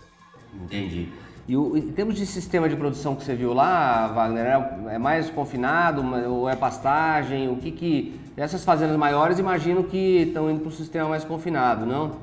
Entendi. 0.54 1.25
E 1.48 1.56
o, 1.56 1.78
em 1.78 1.92
termos 1.92 2.16
de 2.16 2.26
sistema 2.26 2.68
de 2.68 2.76
produção 2.76 3.16
que 3.16 3.24
você 3.24 3.36
viu 3.36 3.54
lá, 3.54 4.08
Wagner, 4.08 4.46
é, 4.46 4.96
é 4.96 4.98
mais 4.98 5.30
confinado 5.30 6.04
ou 6.28 6.50
é 6.50 6.56
pastagem? 6.56 7.50
O 7.50 7.58
que 7.58 7.72
que... 7.72 8.20
Essas 8.36 8.66
fazendas 8.66 8.98
maiores 8.98 9.38
imagino 9.38 9.84
que 9.84 10.24
estão 10.24 10.50
indo 10.50 10.62
para 10.62 10.70
o 10.70 10.72
sistema 10.72 11.08
mais 11.08 11.24
confinado, 11.24 11.86
não? 11.86 12.20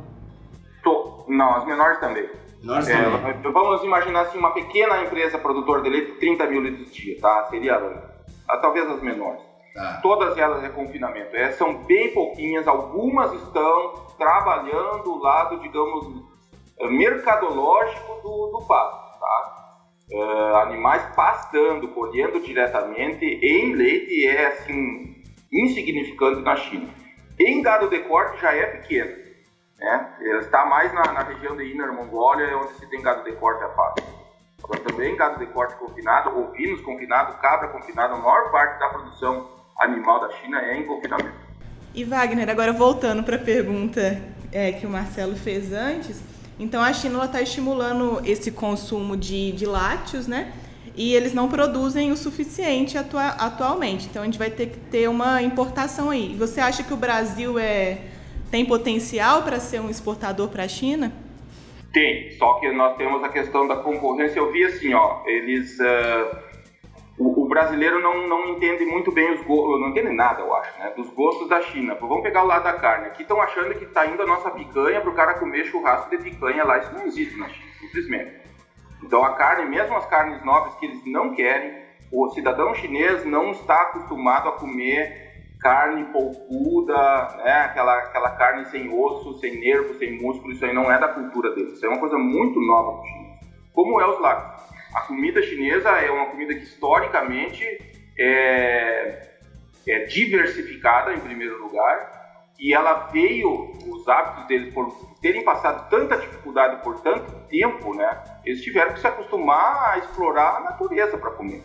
Tô. 0.82 1.24
Não, 1.28 1.54
as 1.54 1.64
menores 1.64 1.98
também. 2.00 2.28
Menores 2.61 2.88
é, 2.88 3.02
também. 3.02 3.52
Vamos 3.52 3.82
imaginar 3.82 4.22
assim, 4.22 4.38
uma 4.38 4.50
pequena 4.50 5.00
empresa 5.02 5.38
produtora 5.38 5.82
de 5.82 5.88
leite, 5.88 6.12
30 6.18 6.46
mil 6.48 6.61
litros 6.61 6.92
dia, 6.92 7.18
tá? 7.20 7.46
Seria 7.48 7.76
ah, 8.48 8.56
talvez 8.58 8.88
as 8.90 9.00
menores. 9.00 9.40
Tá. 9.74 10.00
Todas 10.02 10.37
elas 10.37 10.62
é 10.64 10.68
confinamento. 10.68 11.35
É, 11.35 11.52
são 11.52 11.78
bem 11.85 12.12
pouquinhas, 12.12 12.68
algumas 12.68 13.32
estão 13.32 13.94
trabalhando 14.18 15.12
o 15.12 15.18
lado, 15.18 15.61
digamos, 15.61 16.06
mercadológico 16.90 18.20
do, 18.22 18.58
do 18.58 18.66
pasto? 18.66 19.02
Uh, 20.12 20.57
animais 20.57 21.03
pastando, 21.16 21.88
colhendo 21.88 22.38
diretamente 22.40 23.25
em 23.25 23.75
leite 23.75 24.27
é 24.27 24.48
assim 24.48 25.22
insignificante 25.51 26.42
na 26.42 26.55
China. 26.55 26.88
Em 27.40 27.62
gado 27.62 27.88
de 27.88 27.98
corte 28.01 28.38
já 28.40 28.53
é 28.53 28.66
pequeno, 28.66 29.11
né? 29.79 30.14
Está 30.38 30.66
mais 30.66 30.92
na, 30.92 31.12
na 31.12 31.22
região 31.22 31.57
de 31.57 31.64
Inner 31.64 31.92
Mongólia, 31.94 32.59
onde 32.59 32.75
se 32.75 32.87
tem 32.90 33.01
gado 33.01 33.25
de 33.25 33.33
corte 33.37 33.64
a 33.64 33.70
fácil. 33.70 34.05
Agora 34.62 34.81
também 34.81 35.16
gado 35.16 35.38
de 35.38 35.46
corte 35.46 35.75
confinado, 35.77 36.38
ovinos 36.38 36.83
confinados, 36.83 37.35
cabra 37.37 37.68
confinada, 37.68 38.12
a 38.12 38.18
maior 38.18 38.51
parte 38.53 38.79
da 38.79 38.90
produção 38.90 39.48
animal 39.81 40.20
da 40.20 40.31
China 40.37 40.61
é 40.61 40.77
em 40.77 40.87
confinamento. 40.87 41.40
E 41.94 42.05
Wagner, 42.05 42.48
agora 42.48 42.72
voltando 42.72 43.22
para 43.22 43.37
a 43.37 43.38
pergunta 43.38 44.22
é, 44.53 44.72
que 44.72 44.87
o 44.87 44.90
Marcelo 44.90 45.35
fez 45.37 45.72
antes, 45.72 46.22
Então 46.62 46.81
a 46.81 46.92
China 46.92 47.25
está 47.25 47.42
estimulando 47.42 48.22
esse 48.25 48.53
consumo 48.53 49.16
de, 49.16 49.51
de 49.51 49.66
lácteos, 49.66 50.29
né? 50.29 50.53
E 50.94 51.12
eles 51.12 51.35
não 51.35 51.48
produzem 51.48 52.12
o 52.12 52.16
suficiente 52.16 52.96
atua, 52.96 53.27
atualmente. 53.29 54.07
Então 54.07 54.22
a 54.22 54.25
gente 54.25 54.38
vai 54.38 54.48
ter 54.51 54.66
que 54.66 54.79
ter 54.79 55.09
uma 55.09 55.42
importação 55.42 56.11
aí. 56.11 56.37
Você 56.38 56.61
acha 56.61 56.85
que 56.85 56.94
o 56.94 56.96
Brasil 56.96 57.59
é, 57.59 57.98
tem 58.48 58.64
potencial 58.64 59.42
para 59.42 59.59
ser 59.59 59.81
um 59.81 59.90
exportador 59.90 60.48
para 60.51 60.62
a 60.62 60.68
China? 60.68 61.12
Tem, 61.92 62.31
só 62.38 62.55
que 62.61 62.70
nós 62.70 62.96
temos 62.96 63.25
a 63.25 63.29
questão 63.29 63.66
da 63.66 63.77
concorrência. 63.77 64.38
Eu 64.38 64.53
vi 64.53 64.64
assim, 64.64 64.94
ó, 64.94 65.22
eles. 65.27 65.79
Uh, 65.81 66.52
o, 67.18 67.42
o, 67.42 67.48
brasileiro 67.48 68.01
não, 68.01 68.27
não 68.27 68.48
entende 68.51 68.85
muito 68.85 69.12
bem 69.12 69.35
os 69.35 69.42
gostos, 69.44 69.81
não 69.81 69.88
entende 69.88 70.11
nada, 70.11 70.40
eu 70.40 70.55
acho, 70.55 70.79
né? 70.79 70.92
Dos 70.96 71.11
gostos 71.11 71.48
da 71.48 71.61
China. 71.61 71.94
Vamos 72.01 72.22
pegar 72.22 72.42
o 72.42 72.46
lado 72.46 72.64
da 72.64 72.72
carne. 72.72 73.07
Aqui 73.07 73.22
estão 73.22 73.40
achando 73.40 73.75
que 73.75 73.85
está 73.85 74.07
indo 74.07 74.22
a 74.22 74.27
nossa 74.27 74.51
picanha 74.51 75.01
para 75.01 75.11
o 75.11 75.14
cara 75.14 75.35
comer 75.35 75.64
churrasco 75.66 76.11
de 76.11 76.22
picanha 76.22 76.64
lá. 76.64 76.79
Isso 76.79 76.92
não 76.92 77.05
existe 77.05 77.38
na 77.38 77.48
China, 77.48 77.70
simplesmente. 77.81 78.40
Então 79.03 79.25
a 79.25 79.35
carne, 79.35 79.68
mesmo 79.68 79.96
as 79.96 80.07
carnes 80.07 80.42
nobres 80.44 80.75
que 80.77 80.87
eles 80.87 81.05
não 81.05 81.35
querem, 81.35 81.83
o 82.11 82.29
cidadão 82.31 82.75
chinês 82.75 83.25
não 83.25 83.51
está 83.51 83.83
acostumado 83.83 84.48
a 84.48 84.53
comer 84.53 85.33
carne 85.61 86.05
polpuda, 86.07 86.94
né? 87.44 87.61
aquela, 87.61 87.96
aquela 87.98 88.31
carne 88.31 88.64
sem 88.66 88.92
osso, 88.92 89.38
sem 89.38 89.61
nervo, 89.61 89.94
sem 89.94 90.20
músculo, 90.20 90.53
isso 90.53 90.64
aí 90.64 90.75
não 90.75 90.90
é 90.90 90.98
da 90.98 91.09
cultura 91.09 91.55
deles. 91.55 91.75
Isso 91.75 91.87
é 91.87 91.88
uma 91.88 92.01
coisa 92.01 92.18
muito 92.18 92.61
nova 92.61 92.98
para 92.98 93.09
China. 93.09 93.29
Como 93.72 94.01
é 94.01 94.11
os 94.11 94.20
lácteos. 94.20 94.62
A 94.94 95.00
comida 95.02 95.42
chinesa 95.42 95.90
é 95.90 96.11
uma 96.11 96.26
comida 96.26 96.55
que 96.55 96.62
historicamente 96.62 97.64
é, 98.18 99.28
é 99.88 99.98
diversificada 100.05 101.14
em 101.14 101.20
primeiro 101.20 101.62
lugar 101.62 102.22
e 102.59 102.72
ela 102.72 103.09
veio, 103.12 103.72
os 103.88 104.07
hábitos 104.07 104.46
deles 104.46 104.72
por 104.72 104.88
terem 105.20 105.42
passado 105.42 105.88
tanta 105.90 106.16
dificuldade 106.16 106.83
por 106.83 107.00
tanto 107.00 107.33
tempo, 107.48 107.92
né? 107.94 108.22
Eles 108.44 108.62
tiveram 108.62 108.92
que 108.92 109.00
se 109.00 109.07
acostumar 109.07 109.94
a 109.94 109.98
explorar 109.98 110.59
a 110.59 110.61
natureza 110.61 111.18
para 111.18 111.33
comer. 111.33 111.62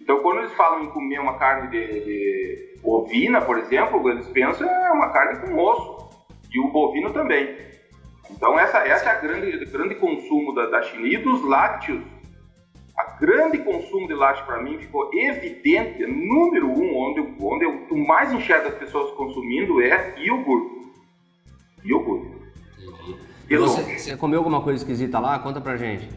Então, 0.00 0.22
quando 0.22 0.38
eles 0.38 0.54
falam 0.54 0.84
em 0.84 0.90
comer 0.90 1.20
uma 1.20 1.36
carne 1.36 1.68
de, 1.68 2.00
de 2.00 2.80
bovina, 2.80 3.42
por 3.42 3.58
exemplo, 3.58 4.08
eles 4.08 4.26
pensam 4.28 4.66
é 4.66 4.90
uma 4.90 5.10
carne 5.10 5.40
com 5.40 5.54
osso 5.58 6.08
e 6.50 6.58
o 6.60 6.68
bovino 6.68 7.12
também. 7.12 7.54
Então, 8.30 8.58
essa, 8.58 8.78
essa 8.86 9.10
é 9.10 9.12
a 9.12 9.20
grande, 9.20 9.66
grande 9.66 9.96
consumo 9.96 10.54
da, 10.54 10.66
da 10.66 10.82
China. 10.82 11.06
E 11.06 11.18
dos 11.18 11.44
lácteos, 11.44 12.02
a 12.98 13.16
grande 13.20 13.58
consumo 13.58 14.08
de 14.08 14.14
lácteos 14.14 14.46
para 14.46 14.60
mim 14.60 14.76
ficou 14.78 15.08
evidente, 15.14 16.04
número 16.04 16.66
um, 16.66 16.96
onde, 16.96 17.20
onde 17.40 17.64
eu 17.64 17.96
mais 17.96 18.32
enxergo 18.32 18.68
as 18.68 18.74
pessoas 18.74 19.12
consumindo 19.14 19.80
é 19.80 20.14
iogurte. 20.18 20.78
Iogurte. 21.84 22.38
Você, 23.48 23.98
você 23.98 24.16
comeu 24.16 24.40
alguma 24.40 24.60
coisa 24.62 24.82
esquisita 24.82 25.20
lá? 25.20 25.38
Conta 25.38 25.60
pra 25.60 25.76
gente. 25.76 26.08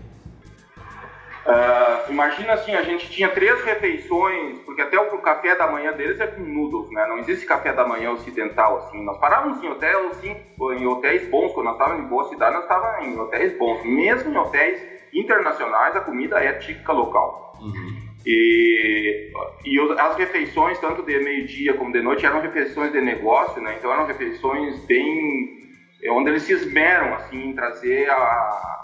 Uh, 1.46 2.12
imagina 2.12 2.54
assim, 2.54 2.74
a 2.74 2.82
gente 2.82 3.10
tinha 3.10 3.30
três 3.30 3.64
refeições, 3.64 4.60
porque 4.66 4.82
até 4.82 5.00
o 5.00 5.18
café 5.20 5.56
da 5.56 5.68
manhã 5.72 5.92
deles 5.94 6.20
é 6.20 6.28
com 6.28 6.42
noodles, 6.42 6.92
né? 6.92 7.06
Não 7.08 7.20
existe 7.20 7.46
café 7.46 7.74
da 7.74 7.88
manhã 7.88 8.12
ocidental, 8.12 8.78
assim. 8.78 9.04
Nós 9.04 9.18
parávamos 9.18 9.64
em 9.64 9.70
hotéis, 9.70 9.98
assim, 10.12 10.36
em 10.78 10.88
hotéis 10.88 11.28
bons, 11.30 11.54
quando 11.54 11.66
nós 11.66 11.76
estávamos 11.76 12.06
em 12.06 12.08
boa 12.08 12.28
cidade, 12.30 12.54
nós 12.56 12.64
estávamos 12.64 13.08
em 13.08 13.20
hotéis 13.20 13.58
bons. 13.58 13.84
Mesmo 13.84 14.32
em 14.32 14.38
hotéis 14.38 15.01
internacionais, 15.14 15.96
a 15.96 16.02
comida 16.02 16.40
é 16.40 16.54
típica 16.54 16.92
local. 16.92 17.58
Uhum. 17.62 18.12
E, 18.26 19.32
e 19.66 19.80
as 19.98 20.16
refeições, 20.16 20.80
tanto 20.80 21.04
de 21.04 21.20
meio-dia 21.20 21.74
como 21.74 21.92
de 21.92 22.02
noite, 22.02 22.26
eram 22.26 22.42
refeições 22.42 22.92
de 22.92 23.02
negócio, 23.02 23.62
né? 23.62 23.76
Então 23.78 23.92
eram 23.92 24.06
refeições 24.06 24.86
bem 24.86 25.62
é 26.04 26.12
onde 26.12 26.32
eles 26.32 26.44
se 26.44 26.54
esmeram 26.54 27.14
assim 27.14 27.50
em 27.50 27.54
trazer 27.54 28.10
a, 28.10 28.16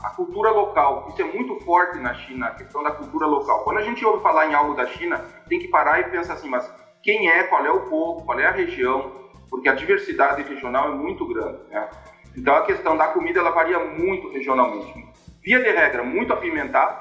a, 0.03 0.13
cultura 0.15 0.51
local. 0.51 1.07
Isso 1.09 1.21
é 1.21 1.25
muito 1.25 1.55
forte 1.61 1.97
na 1.97 2.13
China, 2.13 2.47
a 2.47 2.51
questão 2.51 2.83
da 2.83 2.91
cultura 2.91 3.25
local. 3.25 3.63
Quando 3.63 3.77
a 3.77 3.81
gente 3.81 4.05
ouve 4.05 4.21
falar 4.21 4.47
em 4.47 4.53
algo 4.53 4.75
da 4.75 4.85
China, 4.85 5.25
tem 5.49 5.59
que 5.59 5.67
parar 5.67 5.99
e 5.99 6.03
pensar 6.05 6.33
assim, 6.33 6.47
mas 6.47 6.71
quem 7.01 7.27
é, 7.27 7.43
qual 7.43 7.65
é 7.65 7.71
o 7.71 7.89
povo, 7.89 8.23
qual 8.23 8.39
é 8.39 8.45
a 8.45 8.51
região, 8.51 9.11
porque 9.49 9.67
a 9.67 9.73
diversidade 9.73 10.43
regional 10.43 10.89
é 10.89 10.95
muito 10.95 11.25
grande. 11.25 11.57
Né? 11.69 11.89
Então 12.35 12.55
a 12.55 12.65
questão 12.65 12.95
da 12.95 13.07
comida 13.07 13.39
ela 13.39 13.49
varia 13.49 13.79
muito 13.79 14.29
regionalmente. 14.29 15.07
Via 15.47 15.61
de 15.61 15.71
regra, 15.71 16.03
muito 16.03 16.33
apimentado, 16.33 16.93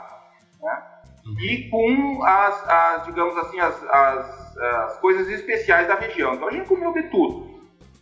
né? 0.62 0.82
e 1.40 1.68
com 1.68 2.22
as, 2.22 2.68
as 2.68 3.04
digamos 3.06 3.36
assim, 3.38 3.58
as, 3.58 3.82
as, 3.90 4.56
as 4.56 4.98
coisas 5.00 5.28
especiais 5.28 5.88
da 5.88 5.96
região. 5.96 6.34
Então 6.34 6.46
a 6.46 6.52
gente 6.52 6.68
comeu 6.68 6.92
de 6.92 7.02
tudo. 7.10 7.56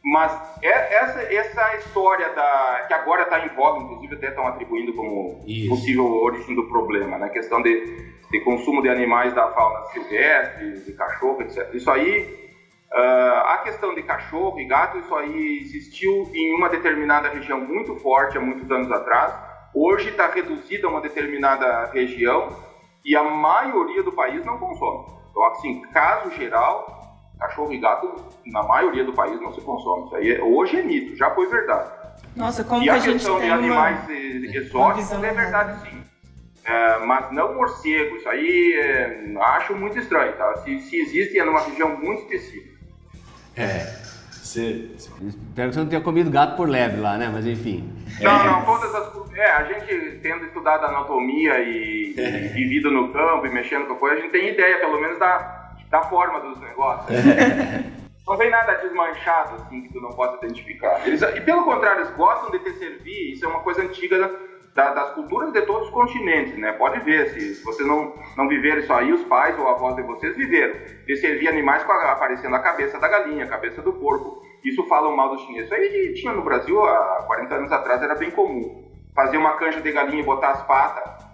Mas 0.05 0.39
é, 0.61 0.97
essa, 0.97 1.23
essa 1.33 1.77
história 1.77 2.29
da 2.35 2.85
que 2.87 2.93
agora 2.93 3.23
está 3.23 3.47
em 3.47 3.49
voga, 3.55 3.85
inclusive 3.85 4.17
até 4.17 4.29
estão 4.29 4.47
atribuindo 4.47 4.93
como 4.93 5.41
Isso. 5.47 5.71
possível 5.71 6.05
origem 6.05 6.55
do 6.55 6.69
problema, 6.69 7.17
né? 7.17 7.25
A 7.25 7.31
questão 7.31 7.63
de, 7.63 8.13
de 8.31 8.41
consumo 8.41 8.83
de 8.83 8.91
animais 8.91 9.33
da 9.33 9.51
fauna 9.51 9.87
silvestre, 9.87 10.85
de 10.85 10.93
cachorro, 10.93 11.41
etc. 11.41 11.73
Isso 11.73 11.91
aí, 11.91 12.53
uh, 12.93 13.47
a 13.47 13.63
questão 13.65 13.95
de 13.95 14.03
cachorro 14.03 14.61
e 14.61 14.67
gato, 14.67 14.99
isso 14.99 15.15
aí 15.15 15.61
existiu 15.63 16.31
em 16.35 16.55
uma 16.55 16.69
determinada 16.69 17.31
região 17.31 17.59
muito 17.63 17.97
forte 17.97 18.37
há 18.37 18.41
muitos 18.43 18.71
anos 18.71 18.93
atrás. 18.93 19.54
Hoje 19.75 20.11
está 20.11 20.29
reduzida 20.29 20.87
a 20.87 20.91
uma 20.91 21.01
determinada 21.01 21.87
região 21.87 22.57
e 23.05 23.17
a 23.17 23.25
maioria 23.25 24.03
do 24.03 24.13
país 24.13 24.45
não 24.47 24.59
consome. 24.59 25.13
Então, 25.31 25.45
assim, 25.47 25.83
caso 25.93 26.31
geral, 26.31 27.05
Cachorro 27.39 27.73
e 27.73 27.79
gato, 27.79 28.15
na 28.47 28.63
maioria 28.63 29.05
do 29.05 29.13
país, 29.13 29.41
não 29.41 29.53
se 29.53 29.61
consome. 29.61 30.07
Isso 30.07 30.17
aí 30.17 30.33
é, 30.33 30.43
hoje 30.43 30.79
é 30.79 30.83
mito, 30.83 31.17
já 31.17 31.31
foi 31.35 31.49
verdade. 31.49 31.91
Nossa, 32.37 32.63
como 32.63 32.81
e 32.81 32.85
que 32.85 32.91
a, 32.91 32.95
a 32.95 33.01
questão 33.01 33.41
de 33.41 33.51
animais 33.51 34.05
uma... 34.05 34.15
exóticos 34.57 35.13
é 35.13 35.33
verdade 35.33 35.81
sim. 35.83 36.05
É, 36.65 36.99
mas 37.05 37.31
não 37.33 37.55
morcego, 37.55 38.17
isso 38.17 38.29
aí 38.29 38.73
é, 38.75 39.35
acho 39.39 39.75
muito 39.75 39.99
estranho, 39.99 40.35
tá? 40.37 40.57
Se, 40.59 40.81
se 40.81 40.97
existe 40.97 41.39
é 41.39 41.45
numa 41.45 41.61
região 41.61 41.97
muito 41.97 42.23
específica. 42.23 42.81
É. 43.57 44.04
Você... 44.45 44.91
Espero 44.95 45.71
que 45.71 45.75
você 45.75 45.81
não 45.81 45.89
tenha 45.89 46.03
comido 46.03 46.31
gato 46.31 46.55
por 46.55 46.69
leve 46.69 47.01
lá, 47.01 47.17
né? 47.17 47.31
Mas 47.33 47.47
enfim. 47.47 47.91
Não, 48.21 48.31
é. 48.31 48.45
não, 48.45 48.65
todas 48.67 48.95
as 48.95 49.33
É, 49.35 49.51
a 49.51 49.65
gente 49.65 50.19
tendo 50.23 50.45
estudado 50.45 50.85
anatomia 50.85 51.59
e, 51.61 52.15
é. 52.19 52.45
e 52.45 52.49
vivido 52.49 52.91
no 52.91 53.11
campo 53.11 53.47
e 53.47 53.51
mexendo 53.51 53.87
com 53.87 53.97
coisa, 53.97 54.19
a 54.19 54.21
gente 54.21 54.33
tem 54.33 54.51
ideia, 54.51 54.79
pelo 54.81 55.01
menos, 55.01 55.19
da, 55.19 55.73
da 55.91 56.03
forma 56.03 56.41
dos 56.41 56.61
negócios. 56.61 57.09
não 58.29 58.37
vem 58.37 58.51
nada 58.51 58.75
desmanchado 58.75 59.55
assim 59.57 59.81
que 59.81 59.93
tu 59.95 60.01
não 60.01 60.11
possa 60.11 60.37
identificar. 60.45 61.07
Eles, 61.07 61.23
e 61.23 61.41
pelo 61.41 61.65
contrário, 61.65 62.03
eles 62.03 62.15
gostam 62.15 62.51
de 62.51 62.59
te 62.59 62.73
servir, 62.79 63.33
isso 63.33 63.47
é 63.47 63.49
uma 63.49 63.61
coisa 63.61 63.83
antiga 63.83 64.31
da, 64.75 64.93
das 64.93 65.15
culturas 65.15 65.53
de 65.53 65.63
todos 65.63 65.89
os 65.89 65.95
continentes, 65.95 66.59
né? 66.59 66.73
Pode 66.73 67.01
ver, 67.01 67.31
se, 67.31 67.63
vocês 67.63 67.87
não, 67.87 68.13
não 68.37 68.49
viveram 68.49 68.81
isso 68.81 68.93
aí, 68.93 69.13
os 69.13 69.23
pais 69.25 69.59
ou 69.59 69.69
avós 69.69 69.95
de 69.95 70.03
vocês 70.03 70.37
viveram. 70.37 70.75
De 71.07 71.17
servir 71.17 71.49
animais 71.49 71.85
com 71.85 71.93
a, 71.93 72.13
aparecendo 72.13 72.57
a 72.57 72.61
cabeça 72.61 72.99
da 72.99 73.09
galinha, 73.09 73.45
a 73.45 73.49
cabeça 73.49 73.81
do 73.81 73.93
porco. 73.93 74.43
Isso 74.65 74.83
falam 74.89 75.17
mal 75.17 75.31
dos 75.31 75.43
chineses. 75.43 75.67
Isso 75.67 75.75
aí 75.75 76.15
tinha 76.15 76.33
no 76.33 76.43
Brasil 76.43 76.83
há 76.85 77.25
40 77.27 77.55
anos 77.55 77.73
atrás, 77.73 78.03
era 78.03 78.17
bem 78.17 78.31
comum. 78.31 78.91
Fazer 79.15 79.37
uma 79.37 79.57
canja 79.57 79.81
de 79.81 79.93
galinha 79.93 80.23
e 80.23 80.27
botar 80.27 80.51
as 80.51 80.63
patas 80.67 81.25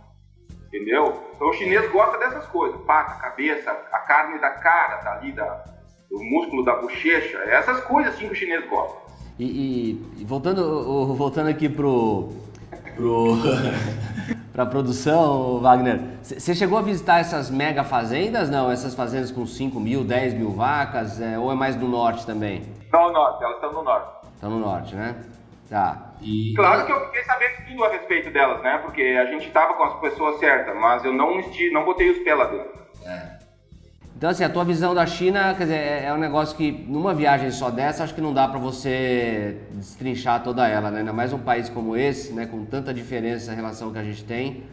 entendeu? 0.73 1.21
Então 1.35 1.49
o 1.49 1.53
chinês 1.53 1.91
gosta 1.91 2.17
dessas 2.17 2.47
coisas, 2.47 2.81
pata, 2.83 3.21
cabeça, 3.21 3.71
a 3.71 3.99
carne 3.99 4.41
da 4.41 4.51
cara, 4.51 4.99
tá 4.99 5.21
da, 5.35 5.65
do 6.09 6.23
músculo 6.23 6.65
da 6.65 6.77
bochecha, 6.77 7.39
é 7.39 7.57
essas 7.57 7.81
coisas 7.81 8.15
assim 8.15 8.27
que 8.27 8.33
o 8.33 8.37
chinês 8.37 8.65
gosta. 8.69 8.97
E, 9.39 9.45
e, 9.45 10.23
e 10.23 10.25
voltando, 10.25 11.15
voltando 11.15 11.49
aqui 11.49 11.69
pro, 11.69 12.29
pro 13.01 13.37
para 14.53 14.67
produção, 14.67 15.59
Wagner, 15.61 16.01
você 16.23 16.55
chegou 16.55 16.77
a 16.77 16.83
visitar 16.83 17.19
essas 17.19 17.51
mega 17.51 17.83
fazendas, 17.83 18.51
não? 18.51 18.71
Essas 18.71 18.95
fazendas 18.95 19.31
com 19.31 19.47
5 19.47 19.81
mil, 19.81 20.05
10 20.05 20.35
mil 20.35 20.51
vacas, 20.51 21.21
é, 21.21 21.39
ou 21.39 21.51
é 21.51 21.55
mais 21.55 21.77
no 21.77 21.89
norte 21.89 22.27
também? 22.27 22.63
Não, 22.93 23.07
no 23.07 23.13
norte, 23.13 23.43
elas 23.43 23.55
estão 23.55 23.73
no 23.73 23.83
norte. 23.83 24.27
Estão 24.35 24.51
no 24.51 24.59
norte, 24.59 24.95
né? 24.95 25.17
Tá. 25.69 26.13
E... 26.21 26.53
Claro 26.55 26.85
que 26.85 26.93
eu 26.93 27.07
fiquei 27.07 27.23
sabendo 27.23 27.69
tudo 27.69 27.85
a 27.85 27.89
respeito 27.91 28.31
delas, 28.31 28.61
né? 28.63 28.79
Porque 28.79 29.03
a 29.03 29.27
gente 29.27 29.47
estava 29.47 29.75
com 29.75 29.85
as 29.85 30.01
pessoas 30.01 30.39
certas, 30.39 30.77
mas 30.77 31.05
eu 31.05 31.13
não, 31.13 31.39
esti, 31.39 31.71
não 31.71 31.85
botei 31.85 32.11
os 32.11 32.19
pés 32.19 32.37
lá 32.37 32.45
dentro. 32.45 32.71
É. 33.07 33.40
Então, 34.21 34.29
assim, 34.29 34.45
a 34.45 34.51
tua 34.51 34.67
visão 34.67 34.95
da 34.95 35.07
China, 35.07 35.55
quer 35.55 35.63
dizer, 35.63 35.77
é, 35.77 36.05
é 36.05 36.13
um 36.13 36.19
negócio 36.19 36.55
que 36.55 36.71
numa 36.71 37.15
viagem 37.15 37.51
só 37.51 37.71
dessa, 37.71 38.05
acho 38.05 38.15
que 38.15 38.21
não 38.21 38.35
dá 38.35 38.47
para 38.47 38.59
você 38.59 39.57
destrinchar 39.73 40.43
toda 40.43 40.69
ela, 40.69 40.91
né? 40.91 40.99
Ainda 40.99 41.11
mais 41.11 41.33
um 41.33 41.39
país 41.39 41.71
como 41.71 41.97
esse, 41.97 42.31
né? 42.35 42.45
Com 42.45 42.67
tanta 42.67 42.93
diferença 42.93 43.51
em 43.51 43.57
relação 43.57 43.91
que 43.91 43.99
a 43.99 44.05
gente 44.05 44.23
tem 44.23 44.65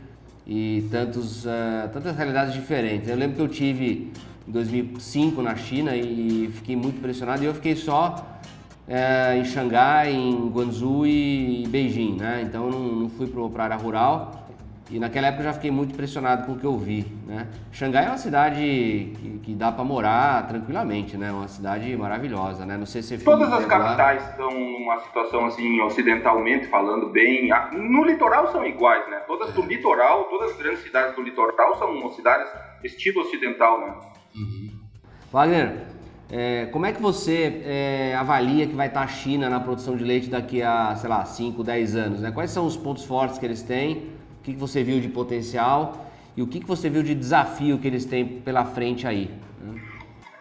e 0.46 0.86
tantos, 0.92 1.46
uh, 1.46 1.88
tantas 1.94 2.18
realidades 2.18 2.54
diferentes. 2.54 3.08
Eu 3.08 3.16
lembro 3.16 3.38
que 3.38 3.42
eu 3.42 3.48
tive 3.48 4.12
em 4.46 4.52
2005 4.52 5.42
na 5.42 5.56
China 5.56 5.96
e 5.96 6.52
fiquei 6.54 6.76
muito 6.76 6.98
impressionado 6.98 7.42
e 7.42 7.46
eu 7.46 7.54
fiquei 7.54 7.78
só 7.78 8.42
é, 8.86 9.38
em 9.38 9.46
Xangai, 9.46 10.12
em 10.12 10.50
Guangzhou 10.50 11.08
e 11.08 11.66
Beijing, 11.70 12.18
né? 12.18 12.42
Então 12.46 12.66
eu 12.66 12.72
não, 12.72 12.80
não 12.80 13.10
fui 13.10 13.28
para 13.28 13.64
a 13.64 13.64
área 13.64 13.78
rural. 13.78 14.47
E 14.90 15.00
naquela 15.00 15.28
época 15.28 15.42
eu 15.42 15.46
já 15.48 15.54
fiquei 15.54 15.70
muito 15.70 15.94
impressionado 15.94 16.46
com 16.46 16.54
o 16.54 16.58
que 16.58 16.66
eu 16.66 16.78
vi, 16.78 17.06
né? 17.26 17.48
Xangai 17.72 18.06
é 18.06 18.08
uma 18.08 18.18
cidade 18.18 18.62
que, 18.62 19.40
que 19.44 19.54
dá 19.54 19.70
para 19.72 19.84
morar 19.84 20.48
tranquilamente, 20.48 21.18
né? 21.18 21.30
Uma 21.32 21.48
cidade 21.48 21.96
maravilhosa, 21.98 22.66
né? 22.66 22.78
Não 22.78 22.86
sei 22.86 23.02
se 23.02 23.18
todas 23.18 23.52
as 23.52 23.66
capitais 23.66 24.24
lá. 24.24 24.30
estão 24.30 24.52
numa 24.52 25.00
situação 25.02 25.46
assim 25.46 25.82
ocidentalmente 25.82 26.68
falando 26.68 27.10
bem. 27.10 27.50
No 27.74 28.06
litoral 28.06 28.52
são 28.52 28.66
iguais, 28.66 29.10
né? 29.10 29.18
Todas 29.28 29.54
do 29.54 29.62
litoral, 29.62 30.24
todas 30.26 30.52
as 30.52 30.58
grandes 30.58 30.82
cidades 30.84 31.16
do 31.16 31.22
litoral 31.22 31.78
são 31.78 32.10
cidades 32.12 32.50
estilo 32.84 33.22
ocidental, 33.22 33.82
né? 33.82 33.94
Uhum. 34.36 34.70
Wagner, 35.34 35.86
é, 36.32 36.66
como 36.68 36.86
é 36.86 36.94
que 36.94 37.02
você 37.02 37.62
é, 37.66 38.16
avalia 38.16 38.68
que 38.68 38.76
vai 38.76 38.88
estar 38.88 39.02
a 39.02 39.08
China 39.08 39.50
na 39.50 39.60
produção 39.60 39.98
de 39.98 40.04
leite 40.04 40.30
daqui 40.30 40.62
a, 40.62 40.96
sei 40.96 41.10
lá, 41.10 41.26
5, 41.26 41.64
10 41.64 41.96
anos? 41.96 42.22
Né? 42.22 42.32
Quais 42.32 42.52
são 42.52 42.66
os 42.66 42.78
pontos 42.78 43.04
fortes 43.04 43.38
que 43.38 43.46
eles 43.46 43.62
têm? 43.62 44.17
Que, 44.54 44.60
você 44.60 44.84
viu 44.84 45.00
de 45.00 45.10
potencial 45.10 46.06
e 46.36 46.42
o 46.42 46.48
que, 46.48 46.64
você 46.64 46.90
viu 46.90 47.04
de 47.04 47.14
desafio 47.14 47.78
que 47.78 47.88
eles 47.88 48.06
têm 48.06 48.26
pela 48.26 48.64
frente 48.66 49.06
aí? 49.06 49.30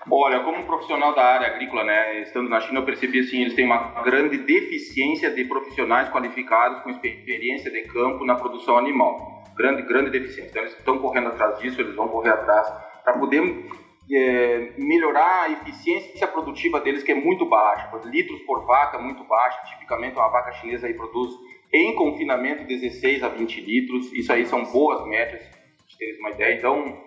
Olha, 0.09 0.41
como 0.41 0.65
profissional 0.65 1.15
da 1.15 1.25
área 1.25 1.49
agrícola, 1.49 1.83
né, 1.83 2.21
estando 2.21 2.49
na 2.49 2.61
China, 2.61 2.79
eu 2.79 2.85
percebi 2.85 3.19
assim, 3.19 3.41
eles 3.41 3.55
têm 3.55 3.65
uma 3.65 4.03
grande 4.03 4.39
deficiência 4.39 5.31
de 5.31 5.45
profissionais 5.45 6.09
qualificados 6.11 6.83
com 6.83 6.91
experiência 6.91 7.71
de 7.71 7.83
campo 7.83 8.25
na 8.25 8.37
produção 8.37 8.79
animal. 8.79 9.45
Grande, 9.57 9.83
grande 9.83 10.11
deficiência. 10.11 10.51
Então, 10.51 10.63
eles 10.63 10.79
estão 10.79 10.99
correndo 10.99 11.29
atrás 11.29 11.59
disso, 11.59 11.81
eles 11.81 11.97
vão 11.97 12.07
correr 12.09 12.31
atrás 12.31 12.73
para 13.03 13.15
poder 13.19 13.67
é, 14.13 14.73
melhorar 14.79 15.43
a 15.45 15.51
eficiência 15.51 16.29
produtiva 16.29 16.81
deles, 16.81 17.03
que 17.03 17.11
é 17.11 17.15
muito 17.15 17.47
baixa. 17.47 17.91
Litros 18.05 18.41
por 18.43 18.65
vaca, 18.65 18.99
muito 18.99 19.25
baixa. 19.25 19.59
Tipicamente, 19.71 20.17
uma 20.17 20.29
vaca 20.29 20.53
chinesa 20.53 20.87
aí 20.87 20.95
produz 20.95 21.33
em 21.73 21.95
confinamento, 21.95 22.65
16 22.65 23.23
a 23.23 23.29
20 23.29 23.61
litros. 23.61 24.13
Isso 24.13 24.33
aí 24.33 24.47
são 24.47 24.65
boas 24.65 25.07
médias, 25.07 25.43
para 25.43 25.99
terem 25.99 26.21
uma 26.21 26.31
ideia. 26.31 26.55
Então, 26.55 27.03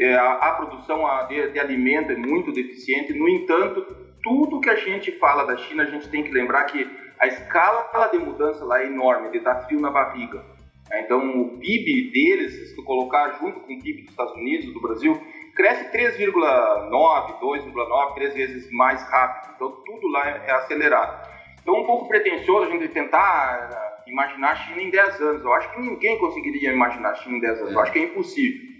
é, 0.00 0.14
a, 0.14 0.32
a 0.34 0.52
produção 0.52 1.04
de, 1.28 1.48
de 1.52 1.58
alimento 1.58 2.12
é 2.12 2.16
muito 2.16 2.52
deficiente. 2.52 3.12
No 3.12 3.28
entanto, 3.28 3.84
tudo 4.22 4.60
que 4.60 4.70
a 4.70 4.76
gente 4.76 5.12
fala 5.12 5.44
da 5.44 5.56
China, 5.56 5.82
a 5.82 5.86
gente 5.86 6.08
tem 6.08 6.22
que 6.22 6.30
lembrar 6.30 6.64
que 6.64 6.88
a 7.18 7.26
escala 7.26 8.08
de 8.08 8.18
mudança 8.18 8.64
lá 8.64 8.82
é 8.82 8.86
enorme, 8.86 9.30
de 9.30 9.40
dar 9.40 9.66
frio 9.66 9.80
na 9.80 9.90
barriga. 9.90 10.44
É, 10.90 11.00
então, 11.00 11.40
o 11.40 11.58
PIB 11.58 12.10
deles, 12.10 12.70
se 12.70 12.76
tu 12.76 12.82
colocar 12.82 13.38
junto 13.40 13.60
com 13.60 13.72
o 13.72 13.78
PIB 13.78 14.02
dos 14.02 14.10
Estados 14.10 14.34
Unidos, 14.34 14.72
do 14.72 14.80
Brasil, 14.80 15.20
cresce 15.54 15.90
3,9, 15.96 17.40
2,9, 17.40 18.14
três 18.14 18.34
vezes 18.34 18.70
mais 18.70 19.02
rápido. 19.08 19.54
Então, 19.54 19.70
tudo 19.84 20.08
lá 20.08 20.28
é, 20.28 20.42
é 20.46 20.52
acelerado. 20.52 21.28
Então, 21.62 21.80
um 21.80 21.86
pouco 21.86 22.08
pretensioso 22.08 22.66
a 22.66 22.70
gente 22.70 22.88
tentar 22.88 23.93
imaginar 24.06 24.52
a 24.52 24.56
China 24.56 24.82
em 24.82 24.90
10 24.90 25.20
anos. 25.20 25.44
Eu 25.44 25.52
acho 25.54 25.72
que 25.72 25.80
ninguém 25.80 26.18
conseguiria 26.18 26.72
imaginar 26.72 27.10
a 27.10 27.14
China 27.14 27.36
em 27.36 27.40
10 27.40 27.60
anos. 27.60 27.72
Eu 27.72 27.80
acho 27.80 27.92
que 27.92 27.98
é 27.98 28.02
impossível. 28.04 28.74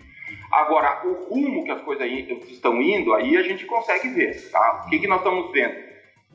Agora, 0.52 1.06
o 1.06 1.12
rumo 1.28 1.64
que 1.64 1.70
as 1.70 1.82
coisas 1.82 2.08
estão 2.48 2.80
indo, 2.80 3.12
aí 3.14 3.36
a 3.36 3.42
gente 3.42 3.64
consegue 3.66 4.08
ver. 4.08 4.50
Tá? 4.50 4.84
O 4.86 4.90
que, 4.90 4.98
que 5.00 5.08
nós 5.08 5.18
estamos 5.18 5.50
vendo? 5.52 5.74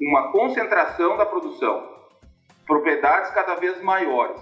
Uma 0.02 0.32
concentração 0.32 1.18
da 1.18 1.26
produção, 1.26 1.90
propriedades 2.66 3.32
cada 3.32 3.56
vez 3.56 3.82
maiores. 3.82 4.42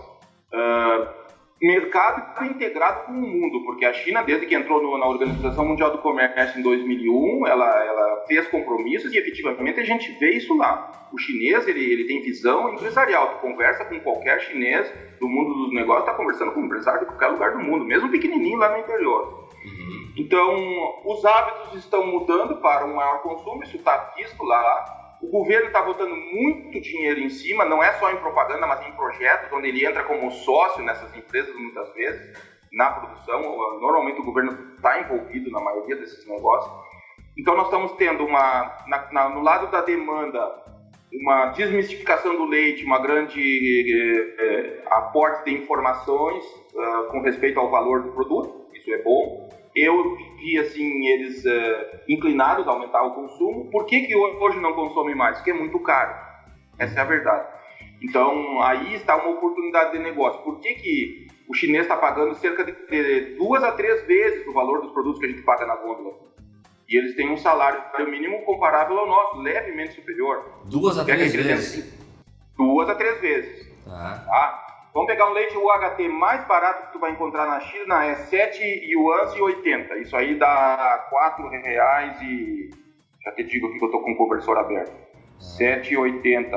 Uh, 0.53 1.27
mercado 1.62 2.46
integrado 2.46 3.06
com 3.06 3.13
o 3.13 3.15
mundo, 3.15 3.63
porque 3.65 3.86
a 3.86 3.93
China, 3.93 4.22
desde 4.22 4.46
que 4.46 4.56
entrou 4.56 4.82
no, 4.82 4.98
na 4.98 5.08
Organização 5.08 5.65
Mundial 5.65 5.91
do 5.91 5.98
Comércio 5.98 6.60
em 6.60 6.63
2001, 6.63 7.48
ela, 7.48 7.84
ela 7.84 8.26
fez 8.28 8.48
compromissos 8.48 9.12
e 9.13 9.17
efetivamente 9.17 9.80
a 9.80 9.84
gente 9.84 10.12
vê 10.20 10.32
isso 10.32 10.56
lá. 10.56 11.10
O 11.12 11.17
chinês, 11.17 11.67
ele, 11.67 11.84
ele 11.84 12.06
tem 12.06 12.22
visão 12.22 12.74
empresarial, 12.74 13.36
tu 13.36 13.41
conversa 13.41 13.86
com 13.86 14.00
qualquer 14.02 14.39
chinês 14.41 14.91
do 15.20 15.28
mundo 15.28 15.54
dos 15.54 15.74
negócios, 15.74 16.06
está 16.06 16.15
conversando 16.15 16.52
com 16.52 16.62
um 16.62 16.65
empresário 16.65 17.00
de 17.00 17.06
qualquer 17.08 17.28
lugar 17.28 17.54
do 17.54 17.60
mundo, 17.60 17.86
mesmo 17.86 18.10
pequenininho 18.10 18.60
lá 18.60 18.70
no 18.70 18.80
interior. 18.80 19.48
Uhum. 19.65 20.13
Então, 20.15 21.02
os 21.06 21.26
hábitos 21.26 21.76
estão 21.76 22.06
mudando 22.06 22.58
para 22.58 22.86
um 22.86 22.96
maior 22.96 23.22
consumo, 23.22 23.63
isso 23.63 23.78
está 23.78 24.13
visto 24.15 24.43
lá, 24.43 25.07
o 25.21 25.27
governo 25.27 25.67
está 25.67 25.82
botando 25.82 26.15
muito 26.15 26.80
dinheiro 26.80 27.19
em 27.19 27.30
cima, 27.30 27.65
não 27.65 27.84
é 27.84 27.93
só 27.93 28.12
em 28.12 28.17
propaganda, 28.17 28.67
mas 28.67 28.86
em 28.86 28.91
projetos, 28.91 29.51
onde 29.51 29.69
ele 29.69 29.86
entra 29.86 30.03
como 30.03 30.32
sócio 30.32 30.84
nessas 30.84 31.15
empresas 31.15 31.56
muitas 31.56 31.91
vezes, 31.93 32.38
na 32.71 32.91
produção. 32.91 33.41
Normalmente 33.80 34.19
o 34.21 34.25
governo 34.25 34.73
está 34.75 34.99
envolvido 34.99 35.49
na 35.49 35.60
maioria 35.60 35.95
desses 35.95 36.27
negócios. 36.27 36.71
Então 37.38 37.56
nós 37.56 37.65
estamos 37.65 37.93
tendo 37.93 38.25
uma, 38.25 38.77
na, 38.88 39.12
na, 39.12 39.30
no 39.30 39.41
lado 39.41 39.71
da 39.71 39.82
demanda, 39.82 40.39
uma 41.12 41.47
desmistificação 41.47 42.36
do 42.36 42.45
leite, 42.45 42.84
uma 42.84 42.99
grande 42.99 43.39
eh, 43.41 44.36
eh, 44.39 44.84
aporte 44.88 45.45
de 45.45 45.53
informações 45.56 46.43
uh, 46.73 47.10
com 47.10 47.21
respeito 47.21 47.60
ao 47.60 47.71
valor 47.71 48.03
do 48.03 48.12
produto, 48.12 48.67
isso 48.73 48.93
é 48.93 49.01
bom 49.01 49.47
eu 49.78 50.18
vi 50.38 50.58
assim 50.58 51.06
eles 51.08 51.46
uh, 51.46 52.00
inclinados 52.10 52.68
a 52.68 52.72
aumentar 52.72 53.04
o 53.04 53.13
consumo. 53.13 53.70
Por 53.70 53.86
que, 53.86 54.02
que 54.02 54.16
hoje 54.16 54.60
não 54.60 54.74
consomem 54.74 55.16
mais? 55.16 55.38
Porque 55.38 55.52
é 55.52 55.54
muito 55.54 55.80
caro. 55.80 56.16
Essa 56.80 57.00
é 57.00 57.02
a 57.02 57.06
verdade. 57.06 57.48
Então 58.02 58.62
aí 58.62 58.96
está 58.96 59.16
uma 59.16 59.30
oportunidade 59.30 59.92
de 59.92 60.00
negócio. 60.00 60.42
Por 60.42 60.60
que, 60.60 60.74
que 60.74 61.28
o 61.48 61.54
chinês 61.54 61.84
está 61.84 61.96
pagando 61.96 62.36
cerca 62.36 62.63
de 62.63 63.36
duas 63.38 63.63
a 63.63 63.72
três 63.72 64.06
vezes 64.06 64.48
o 64.48 64.54
valor 64.54 64.82
dos 64.82 64.92
produtos 64.92 65.20
que 65.20 65.26
a 65.26 65.30
gente 65.30 65.44
paga 65.44 65.66
na 65.66 65.76
gôndola? 65.76 66.16
E 66.90 66.98
eles 66.98 67.16
têm 67.16 67.30
um 67.30 67.38
salário 67.38 67.82
mínimo 68.10 68.44
comparável 68.46 68.98
ao 68.98 69.08
nosso, 69.08 69.42
levemente 69.42 69.94
superior. 69.94 70.62
Duas 70.66 70.98
a 70.98 71.04
três 71.04 71.36
vezes? 71.36 71.94
Duas 72.56 72.90
a 72.90 72.96
três 72.96 73.20
vezes. 73.20 73.68
Tá. 73.84 74.66
Vamos 74.97 75.12
pegar 75.12 75.29
um 75.29 75.33
leite 75.33 75.55
UHT 75.55 76.10
mais 76.10 76.43
barato 76.47 76.88
que 76.88 76.93
tu 76.93 76.99
vai 76.99 77.12
encontrar 77.12 77.45
na 77.45 77.60
China, 77.60 78.03
é 78.03 78.15
7 78.15 78.63
yuans 78.63 79.31
e 79.36 79.39
80. 79.39 79.95
Isso 79.99 80.17
aí 80.17 80.33
dá 80.39 81.05
4 81.12 81.47
reais 81.49 82.19
e... 82.23 82.71
Já 83.23 83.31
te 83.33 83.43
digo 83.43 83.67
aqui 83.67 83.77
que 83.77 83.86
eu 83.86 83.91
tô 83.91 84.01
com 84.01 84.13
o 84.13 84.17
conversor 84.17 84.57
aberto. 84.57 84.91
7,80. 85.60 86.49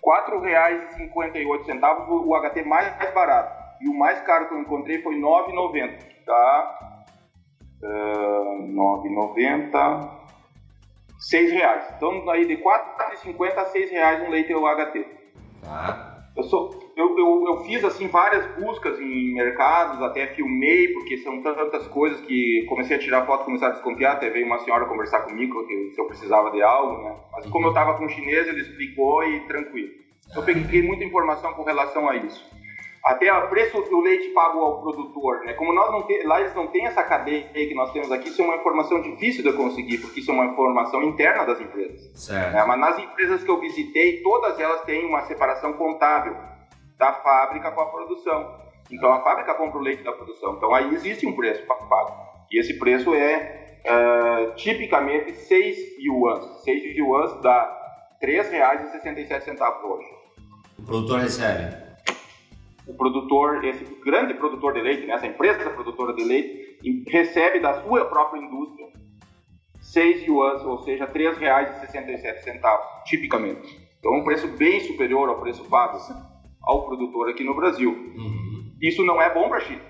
4 0.00 0.40
reais 0.40 0.82
e 0.82 0.96
58 0.96 1.64
centavos 1.64 2.08
o 2.08 2.28
UHT 2.28 2.64
mais 2.64 2.92
barato. 3.14 3.56
E 3.80 3.88
o 3.88 3.94
mais 3.94 4.20
caro 4.22 4.48
que 4.48 4.54
eu 4.54 4.58
encontrei 4.58 5.00
foi 5.00 5.14
9,90. 5.14 5.96
Tá? 6.26 7.04
Uh, 7.84 8.66
9,90. 8.66 10.10
6 11.20 11.52
reais. 11.52 11.94
Então 11.96 12.28
aí 12.30 12.48
de 12.48 12.56
4,50 12.56 13.56
a 13.58 13.64
6 13.66 13.90
reais 13.92 14.26
um 14.26 14.30
leite 14.30 14.52
UHT. 14.52 15.06
Tá. 15.62 16.14
Eu, 16.36 16.42
sou, 16.42 16.83
eu, 16.96 17.18
eu, 17.18 17.44
eu, 17.46 17.64
fiz 17.64 17.84
assim 17.84 18.08
várias 18.08 18.46
buscas 18.56 18.98
em 19.00 19.34
mercados, 19.34 20.02
até 20.02 20.28
filmei, 20.28 20.88
porque 20.88 21.18
são 21.18 21.42
tantas 21.42 21.86
coisas 21.88 22.20
que 22.20 22.64
comecei 22.68 22.96
a 22.96 22.98
tirar 22.98 23.26
foto, 23.26 23.44
comecei 23.44 23.68
a 23.68 23.72
desconfiar, 23.72 24.12
até 24.12 24.30
veio 24.30 24.46
uma 24.46 24.58
senhora 24.60 24.86
conversar 24.86 25.20
comigo 25.20 25.66
que, 25.66 25.90
se 25.90 26.00
eu 26.00 26.06
precisava 26.06 26.50
de 26.50 26.62
algo, 26.62 27.02
né? 27.02 27.16
Mas 27.32 27.46
como 27.46 27.66
eu 27.66 27.70
estava 27.70 27.94
com 27.94 28.04
um 28.04 28.08
chinês, 28.08 28.46
ele 28.48 28.60
explicou 28.60 29.24
e 29.24 29.40
tranquilo. 29.46 29.92
Eu 30.34 30.42
peguei 30.42 30.82
muita 30.82 31.04
informação 31.04 31.52
com 31.54 31.62
relação 31.62 32.08
a 32.08 32.16
isso 32.16 32.44
até 33.04 33.30
o 33.30 33.48
preço 33.48 33.82
que 33.82 33.94
o 33.94 34.00
leite 34.00 34.30
pago 34.30 34.60
ao 34.60 34.80
produtor, 34.80 35.44
né? 35.44 35.52
Como 35.52 35.74
nós 35.74 35.92
não 35.92 36.02
tem, 36.04 36.26
lá 36.26 36.40
eles 36.40 36.54
não 36.54 36.68
têm 36.68 36.86
essa 36.86 37.02
cadeia 37.02 37.50
que 37.52 37.74
nós 37.74 37.92
temos 37.92 38.10
aqui, 38.10 38.30
isso 38.30 38.40
é 38.40 38.44
uma 38.46 38.56
informação 38.56 39.02
difícil 39.02 39.42
de 39.42 39.50
eu 39.50 39.56
conseguir, 39.56 39.98
porque 39.98 40.20
isso 40.20 40.30
é 40.30 40.34
uma 40.34 40.46
informação 40.46 41.02
interna 41.02 41.44
das 41.44 41.60
empresas. 41.60 42.10
Certo. 42.14 42.54
Né? 42.54 42.64
Mas 42.66 42.80
nas 42.80 42.98
empresas 42.98 43.44
que 43.44 43.50
eu 43.50 43.60
visitei, 43.60 44.22
todas 44.22 44.58
elas 44.58 44.80
têm 44.84 45.04
uma 45.04 45.20
separação 45.26 45.74
contábil 45.74 46.34
da 46.98 47.12
fábrica 47.14 47.70
com 47.70 47.80
a 47.80 47.86
produção. 47.86 48.62
Então 48.90 49.12
a 49.12 49.22
fábrica 49.22 49.54
compra 49.54 49.78
o 49.78 49.82
leite 49.82 50.02
da 50.02 50.12
produção. 50.12 50.54
Então 50.56 50.74
aí 50.74 50.94
existe 50.94 51.26
um 51.26 51.34
preço 51.34 51.64
pago. 51.66 52.12
E 52.50 52.58
esse 52.58 52.78
preço 52.78 53.14
é 53.14 53.80
uh, 53.84 54.54
tipicamente 54.54 55.32
6 55.32 55.76
yuans. 55.98 56.62
6 56.62 56.96
yuans 56.96 57.40
dá 57.40 58.16
R$ 58.20 58.42
3,67 58.42 59.84
hoje. 59.84 60.08
O 60.78 60.82
produtor 60.82 61.20
recebe? 61.20 61.84
o 62.86 62.94
produtor, 62.94 63.64
esse 63.64 63.84
grande 64.04 64.34
produtor 64.34 64.74
de 64.74 64.82
leite, 64.82 65.06
né, 65.06 65.14
essa 65.14 65.26
empresa 65.26 65.70
produtora 65.70 66.12
de 66.12 66.24
leite, 66.24 67.04
recebe 67.08 67.60
da 67.60 67.82
sua 67.82 68.04
própria 68.04 68.40
indústria 68.40 68.88
6 69.80 70.26
yuans, 70.26 70.62
ou 70.64 70.82
seja, 70.82 71.04
R$ 71.04 71.12
3,67, 71.12 73.04
tipicamente. 73.04 73.80
Então, 73.98 74.12
um 74.14 74.24
preço 74.24 74.48
bem 74.48 74.80
superior 74.80 75.28
ao 75.28 75.40
preço 75.40 75.64
pago 75.64 75.98
ao 76.66 76.86
produtor 76.86 77.28
aqui 77.28 77.44
no 77.44 77.54
Brasil. 77.54 77.90
Uhum. 77.90 78.72
Isso 78.80 79.04
não 79.04 79.20
é 79.20 79.32
bom 79.32 79.48
para 79.48 79.58
a 79.58 79.60
China. 79.60 79.80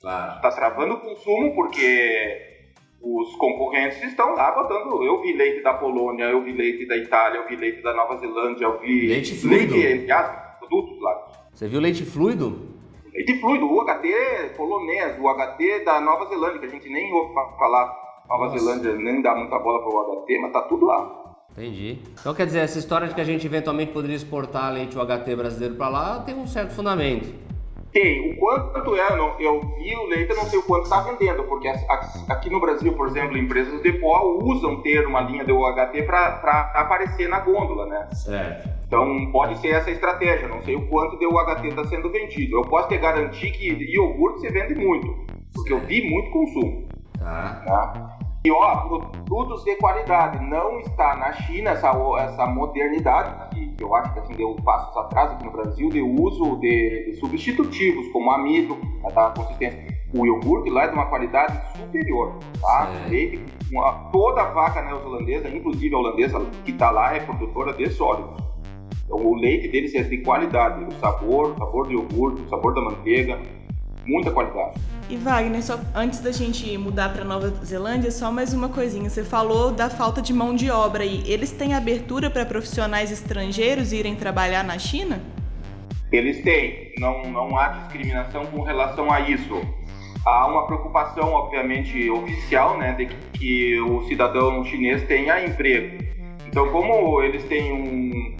Claro. 0.00 0.36
Está 0.36 0.50
travando 0.50 0.94
o 0.94 1.00
consumo 1.00 1.54
porque 1.54 2.56
os 3.02 3.34
concorrentes 3.36 4.02
estão 4.02 4.34
lá 4.34 4.52
botando. 4.52 5.02
Eu 5.02 5.20
vi 5.22 5.32
leite 5.32 5.62
da 5.62 5.74
Polônia, 5.74 6.24
eu 6.24 6.42
vi 6.42 6.52
leite 6.52 6.86
da 6.86 6.96
Itália, 6.96 7.38
eu 7.38 7.48
vi 7.48 7.56
leite 7.56 7.82
da 7.82 7.94
Nova 7.94 8.16
Zelândia, 8.16 8.64
eu 8.64 8.78
vi 8.80 9.06
leite 9.06 9.34
fluido. 9.34 9.74
Leite, 9.74 9.92
entre 9.94 10.12
aspas, 10.12 10.58
produtos 10.58 11.00
lá. 11.00 11.26
Você 11.52 11.68
viu 11.68 11.80
leite 11.80 12.04
fluido? 12.04 12.76
Leite 13.12 13.40
fluido, 13.40 13.66
o 13.66 13.84
HT 13.84 14.56
polonês, 14.56 15.18
o 15.18 15.28
HT 15.34 15.84
da 15.84 16.00
Nova 16.00 16.26
Zelândia, 16.26 16.60
que 16.60 16.66
a 16.66 16.70
gente 16.70 16.88
nem 16.88 17.12
ouve 17.12 17.34
falar. 17.34 18.06
Nova 18.28 18.46
Nossa. 18.46 18.58
Zelândia 18.58 18.92
nem 18.96 19.22
dá 19.22 19.34
muita 19.34 19.58
bola 19.58 19.78
para 19.78 19.88
o 19.88 20.24
HT, 20.24 20.38
mas 20.40 20.52
tá 20.52 20.62
tudo 20.62 20.86
lá. 20.86 21.25
Entendi. 21.56 21.98
Então 22.20 22.34
quer 22.34 22.44
dizer, 22.44 22.60
essa 22.60 22.78
história 22.78 23.08
de 23.08 23.14
que 23.14 23.20
a 23.20 23.24
gente 23.24 23.46
eventualmente 23.46 23.90
poderia 23.90 24.16
exportar 24.16 24.72
leite 24.72 24.96
UHT 24.96 25.34
brasileiro 25.34 25.74
para 25.74 25.88
lá 25.88 26.20
tem 26.20 26.34
um 26.34 26.46
certo 26.46 26.74
fundamento. 26.74 27.32
Tem. 27.92 28.34
O 28.34 28.36
quanto 28.36 28.94
é, 28.94 29.12
eu, 29.12 29.16
não, 29.16 29.40
eu 29.40 29.60
vi 29.78 29.96
o 29.96 30.06
leite, 30.06 30.30
eu 30.30 30.36
não 30.36 30.44
sei 30.44 30.58
o 30.58 30.62
quanto 30.64 30.84
está 30.84 31.00
vendendo, 31.00 31.44
porque 31.44 31.66
aqui 32.28 32.50
no 32.50 32.60
Brasil, 32.60 32.92
por 32.92 33.08
exemplo, 33.08 33.38
empresas 33.38 33.80
de 33.80 33.92
pó 33.94 34.38
usam 34.42 34.82
ter 34.82 35.06
uma 35.06 35.22
linha 35.22 35.46
de 35.46 35.52
UHT 35.52 36.02
para 36.02 36.72
aparecer 36.74 37.26
na 37.26 37.40
gôndola, 37.40 37.86
né? 37.86 38.06
Certo. 38.12 38.68
Então 38.86 39.32
pode 39.32 39.58
ser 39.60 39.68
essa 39.68 39.90
estratégia, 39.90 40.46
não 40.46 40.62
sei 40.62 40.76
o 40.76 40.86
quanto 40.88 41.18
de 41.18 41.26
UHT 41.26 41.68
está 41.68 41.84
sendo 41.86 42.10
vendido. 42.10 42.58
Eu 42.58 42.62
posso 42.62 42.88
te 42.88 42.98
garantir 42.98 43.50
que 43.52 43.66
iogurte 43.66 44.40
se 44.40 44.50
vende 44.50 44.74
muito, 44.74 45.24
porque 45.54 45.72
eu 45.72 45.80
vi 45.80 46.08
muito 46.08 46.30
consumo. 46.30 46.86
Tá. 47.18 47.62
tá? 47.66 48.15
E 48.46 48.50
ó, 48.52 48.76
produtos 48.76 49.64
de 49.64 49.74
qualidade. 49.74 50.38
Não 50.48 50.78
está 50.78 51.16
na 51.16 51.32
China 51.32 51.70
essa, 51.70 51.90
essa 52.20 52.46
modernidade, 52.46 53.56
que 53.76 53.82
eu 53.82 53.92
acho 53.92 54.12
que 54.12 54.20
assim, 54.20 54.34
deu 54.34 54.54
passos 54.64 54.96
atrás 54.96 55.32
aqui 55.32 55.44
no 55.46 55.50
Brasil, 55.50 55.88
de 55.88 56.00
uso 56.00 56.54
de, 56.60 57.06
de 57.06 57.16
substitutivos, 57.16 58.06
como 58.12 58.30
amido, 58.30 58.76
para 59.02 59.10
dar 59.10 59.34
consistência. 59.34 59.84
O 60.16 60.24
iogurte 60.24 60.70
lá 60.70 60.84
é 60.84 60.86
de 60.86 60.94
uma 60.94 61.06
qualidade 61.06 61.60
superior, 61.76 62.38
tá? 62.60 62.88
Leite, 63.08 63.44
uma, 63.72 63.92
toda 64.12 64.42
a 64.42 64.52
vaca 64.52 64.80
neozelandesa, 64.80 65.48
inclusive 65.48 65.92
a 65.92 65.98
holandesa 65.98 66.38
que 66.64 66.70
está 66.70 66.92
lá, 66.92 67.16
é 67.16 67.18
produtora 67.18 67.72
de 67.72 67.90
sólidos. 67.90 68.46
Então, 69.04 69.26
o 69.26 69.34
leite 69.34 69.66
deles 69.66 69.92
é 69.96 70.04
de 70.04 70.18
qualidade, 70.18 70.84
o 70.84 70.92
sabor, 71.00 71.50
o 71.50 71.58
sabor 71.58 71.88
do 71.88 71.94
iogurte, 71.94 72.42
o 72.42 72.48
sabor 72.48 72.74
da 72.74 72.80
manteiga, 72.80 73.40
muita 74.06 74.30
qualidade. 74.30 74.80
E 75.08 75.16
Wagner, 75.16 75.62
só 75.62 75.78
antes 75.94 76.20
da 76.20 76.32
gente 76.32 76.76
mudar 76.76 77.12
para 77.12 77.24
Nova 77.24 77.48
Zelândia, 77.64 78.10
só 78.10 78.32
mais 78.32 78.52
uma 78.52 78.68
coisinha. 78.68 79.08
Você 79.08 79.22
falou 79.22 79.70
da 79.70 79.88
falta 79.88 80.20
de 80.20 80.32
mão 80.32 80.54
de 80.54 80.70
obra 80.70 81.04
aí. 81.04 81.22
Eles 81.26 81.52
têm 81.52 81.74
abertura 81.74 82.28
para 82.28 82.44
profissionais 82.44 83.12
estrangeiros 83.12 83.92
irem 83.92 84.16
trabalhar 84.16 84.64
na 84.64 84.78
China? 84.78 85.20
Eles 86.10 86.42
têm. 86.42 86.92
Não, 86.98 87.22
não 87.30 87.56
há 87.56 87.68
discriminação 87.68 88.46
com 88.46 88.62
relação 88.62 89.12
a 89.12 89.20
isso. 89.20 89.60
Há 90.24 90.46
uma 90.46 90.66
preocupação, 90.66 91.32
obviamente, 91.32 92.10
oficial, 92.10 92.76
né, 92.78 92.94
de 92.94 93.06
que 93.06 93.78
o 93.80 94.02
cidadão 94.08 94.64
chinês 94.64 95.06
tenha 95.06 95.44
emprego. 95.44 96.04
Então, 96.48 96.68
como 96.72 97.22
eles 97.22 97.44
têm 97.44 97.72
um, 97.72 98.36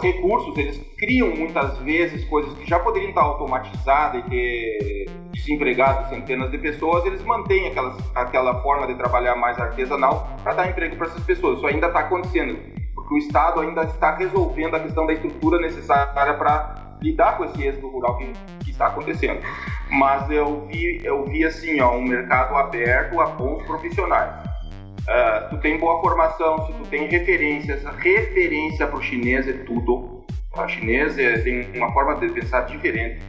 recursos, 0.00 0.56
eles 0.58 0.80
criam 0.98 1.34
muitas 1.34 1.78
vezes 1.78 2.24
coisas 2.26 2.52
que 2.54 2.68
já 2.68 2.78
poderiam 2.78 3.10
estar 3.10 3.22
automatizadas 3.22 4.22
e 4.24 4.30
ter 4.30 5.10
desempregado 5.32 6.08
centenas 6.08 6.50
de 6.50 6.58
pessoas, 6.58 7.04
eles 7.06 7.22
mantêm 7.24 7.68
aquelas, 7.68 7.96
aquela 8.14 8.60
forma 8.62 8.86
de 8.86 8.94
trabalhar 8.94 9.36
mais 9.36 9.58
artesanal 9.58 10.28
para 10.42 10.54
dar 10.54 10.70
emprego 10.70 10.96
para 10.96 11.06
essas 11.06 11.22
pessoas. 11.24 11.58
Isso 11.58 11.66
ainda 11.66 11.86
está 11.86 12.00
acontecendo, 12.00 12.58
porque 12.94 13.14
o 13.14 13.18
Estado 13.18 13.60
ainda 13.60 13.84
está 13.84 14.16
resolvendo 14.16 14.74
a 14.74 14.80
questão 14.80 15.06
da 15.06 15.12
estrutura 15.12 15.58
necessária 15.60 16.34
para 16.34 16.96
lidar 17.02 17.38
com 17.38 17.44
esse 17.44 17.66
êxodo 17.66 17.88
rural 17.88 18.18
que, 18.18 18.32
que, 18.64 18.70
está 18.70 18.88
acontecendo. 18.88 19.40
Mas 19.90 20.30
eu 20.30 20.66
vi, 20.66 21.00
eu 21.02 21.24
vi 21.24 21.44
assim, 21.44 21.80
ó, 21.80 21.96
um 21.96 22.02
mercado 22.02 22.54
aberto 22.56 23.18
a 23.20 23.26
bons 23.26 23.62
profissionais 23.62 24.49
Uh, 25.00 25.48
tu 25.50 25.58
tem 25.58 25.78
boa 25.78 26.00
formação, 26.00 26.66
se 26.66 26.72
tu 26.72 26.86
tem 26.88 27.06
referências, 27.06 27.82
referência 27.98 28.86
para 28.86 28.98
o 28.98 29.02
chinês 29.02 29.48
é 29.48 29.52
tudo. 29.64 30.24
O 30.56 30.68
chinês 30.68 31.18
é, 31.18 31.38
tem 31.38 31.70
uma 31.74 31.92
forma 31.92 32.16
de 32.16 32.28
pensar 32.28 32.62
diferente. 32.62 33.20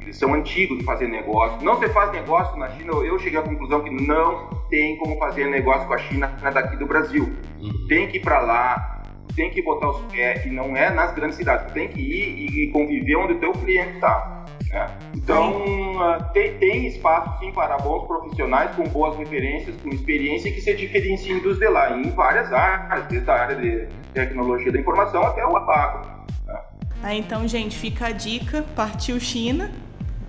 Eles 0.00 0.16
são 0.18 0.34
antigos 0.34 0.78
de 0.78 0.84
fazer 0.84 1.08
negócio. 1.08 1.64
Não 1.64 1.80
se 1.80 1.88
faz 1.88 2.12
negócio 2.12 2.56
na 2.56 2.68
China. 2.70 2.92
Eu 2.92 3.18
cheguei 3.18 3.40
à 3.40 3.42
conclusão 3.42 3.82
que 3.82 3.90
não 3.90 4.48
tem 4.70 4.96
como 4.98 5.18
fazer 5.18 5.46
negócio 5.46 5.86
com 5.88 5.94
a 5.94 5.98
China 5.98 6.28
daqui 6.28 6.76
do 6.76 6.86
Brasil. 6.86 7.32
Uhum. 7.60 7.86
Tem 7.88 8.06
que 8.06 8.18
ir 8.18 8.20
para 8.20 8.38
lá, 8.40 9.02
tem 9.34 9.50
que 9.50 9.60
botar 9.62 9.90
os 9.90 10.00
pés, 10.12 10.46
e 10.46 10.50
não 10.50 10.76
é 10.76 10.90
nas 10.90 11.12
grandes 11.12 11.36
cidades. 11.36 11.72
Tem 11.72 11.88
que 11.88 12.00
ir 12.00 12.62
e 12.62 12.70
conviver 12.70 13.16
onde 13.16 13.32
o 13.32 13.40
teu 13.40 13.52
cliente 13.52 13.94
está. 13.94 14.35
Né? 14.70 14.98
Então, 15.14 15.96
uh, 15.96 16.32
tem, 16.32 16.58
tem, 16.58 16.86
espaço 16.86 17.38
sim 17.38 17.52
para 17.52 17.76
bons 17.78 18.06
profissionais 18.06 18.74
com 18.76 18.84
boas 18.84 19.16
referências, 19.16 19.74
com 19.82 19.88
experiência 19.90 20.52
que 20.52 20.60
se 20.60 20.74
diferenciem 20.74 21.40
dos 21.40 21.58
de 21.58 21.68
lá, 21.68 21.96
em 21.96 22.10
várias 22.10 22.52
áreas, 22.52 23.06
desde 23.06 23.30
a 23.30 23.34
área 23.34 23.56
de 23.56 23.88
tecnologia 24.12 24.72
da 24.72 24.80
informação 24.80 25.22
até 25.22 25.44
o 25.44 25.56
agro. 25.56 26.08
Né? 26.46 26.60
Ah, 27.02 27.14
então, 27.14 27.46
gente, 27.46 27.76
fica 27.76 28.08
a 28.08 28.12
dica: 28.12 28.64
partiu 28.74 29.18
China, 29.20 29.70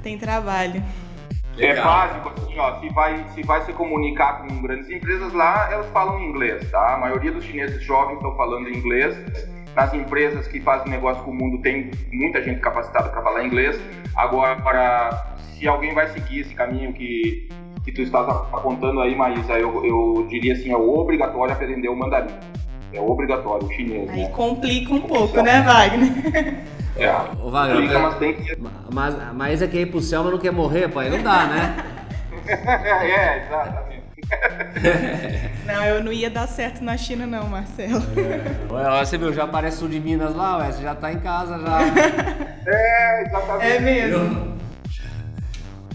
tem 0.03 0.17
trabalho. 0.17 0.83
É 1.59 1.73
básico, 1.75 2.29
assim, 2.29 2.59
ó, 2.59 2.79
se 2.79 2.89
vai, 2.89 3.25
se 3.33 3.41
vai 3.41 3.65
se 3.65 3.73
comunicar 3.73 4.43
com 4.43 4.61
grandes 4.61 4.87
empresas 4.91 5.33
lá, 5.33 5.71
elas 5.71 5.87
falam 5.89 6.21
inglês, 6.23 6.69
tá? 6.69 6.93
A 6.93 6.97
maioria 6.99 7.31
dos 7.31 7.43
chineses 7.43 7.81
jovens 7.81 8.17
estão 8.17 8.35
falando 8.35 8.69
inglês 8.69 9.17
nas 9.77 9.93
empresas 9.93 10.47
que 10.47 10.59
fazem 10.59 10.89
negócio 10.89 11.23
com 11.23 11.29
o 11.29 11.35
mundo 11.35 11.61
tem 11.61 11.91
muita 12.11 12.41
gente 12.41 12.59
capacitada 12.59 13.09
para 13.09 13.21
falar 13.21 13.45
inglês. 13.45 13.79
Agora, 14.15 15.35
se 15.53 15.67
alguém 15.67 15.93
vai 15.93 16.07
seguir 16.07 16.39
esse 16.39 16.55
caminho 16.55 16.91
que, 16.93 17.47
que 17.85 17.91
tu 17.91 18.01
estás 18.01 18.27
apontando 18.27 18.99
aí, 19.01 19.15
Maísa, 19.15 19.53
eu, 19.53 19.85
eu 19.85 20.25
diria 20.31 20.53
assim, 20.53 20.71
é 20.71 20.75
obrigatório 20.75 21.53
aprender 21.53 21.89
o 21.89 21.95
mandarim. 21.95 22.33
É 22.91 22.99
obrigatório, 22.99 23.67
o 23.67 23.71
chinês. 23.71 24.09
Aí 24.09 24.23
né? 24.23 24.29
complica 24.29 24.95
um 24.95 25.01
pouco, 25.01 25.43
né, 25.43 25.61
Wagner? 25.61 26.63
É, 26.97 27.11
Ô, 27.39 27.51
Wagner, 27.51 27.75
complica, 27.75 27.99
mas 27.99 28.17
tem 28.17 28.33
que... 28.33 28.57
Mas, 28.91 29.33
Maísa 29.35 29.67
quer 29.67 29.81
ir 29.81 29.91
pro 29.91 30.01
céu, 30.01 30.23
mas 30.23 30.31
não 30.31 30.39
quer 30.39 30.51
morrer, 30.51 30.87
pai? 30.87 31.07
Não 31.11 31.21
dá, 31.21 31.45
né? 31.45 31.77
é, 32.49 33.45
exatamente. 33.45 33.96
não, 35.65 35.83
eu 35.85 36.03
não 36.03 36.11
ia 36.11 36.29
dar 36.29 36.47
certo 36.47 36.83
na 36.83 36.97
China 36.97 37.25
não, 37.25 37.47
Marcelo. 37.47 38.03
É. 38.17 38.73
Ué, 38.73 39.05
você 39.05 39.17
viu, 39.17 39.31
já 39.31 39.43
aparece 39.43 39.83
o 39.83 39.87
de 39.87 39.99
Minas 39.99 40.35
lá, 40.35 40.57
ué, 40.57 40.71
você 40.71 40.81
já 40.81 40.95
tá 40.95 41.11
em 41.11 41.19
casa 41.19 41.59
já. 41.59 41.79
É, 42.69 43.23
exatamente. 43.23 43.65
É 43.65 43.79
mesmo. 43.79 44.57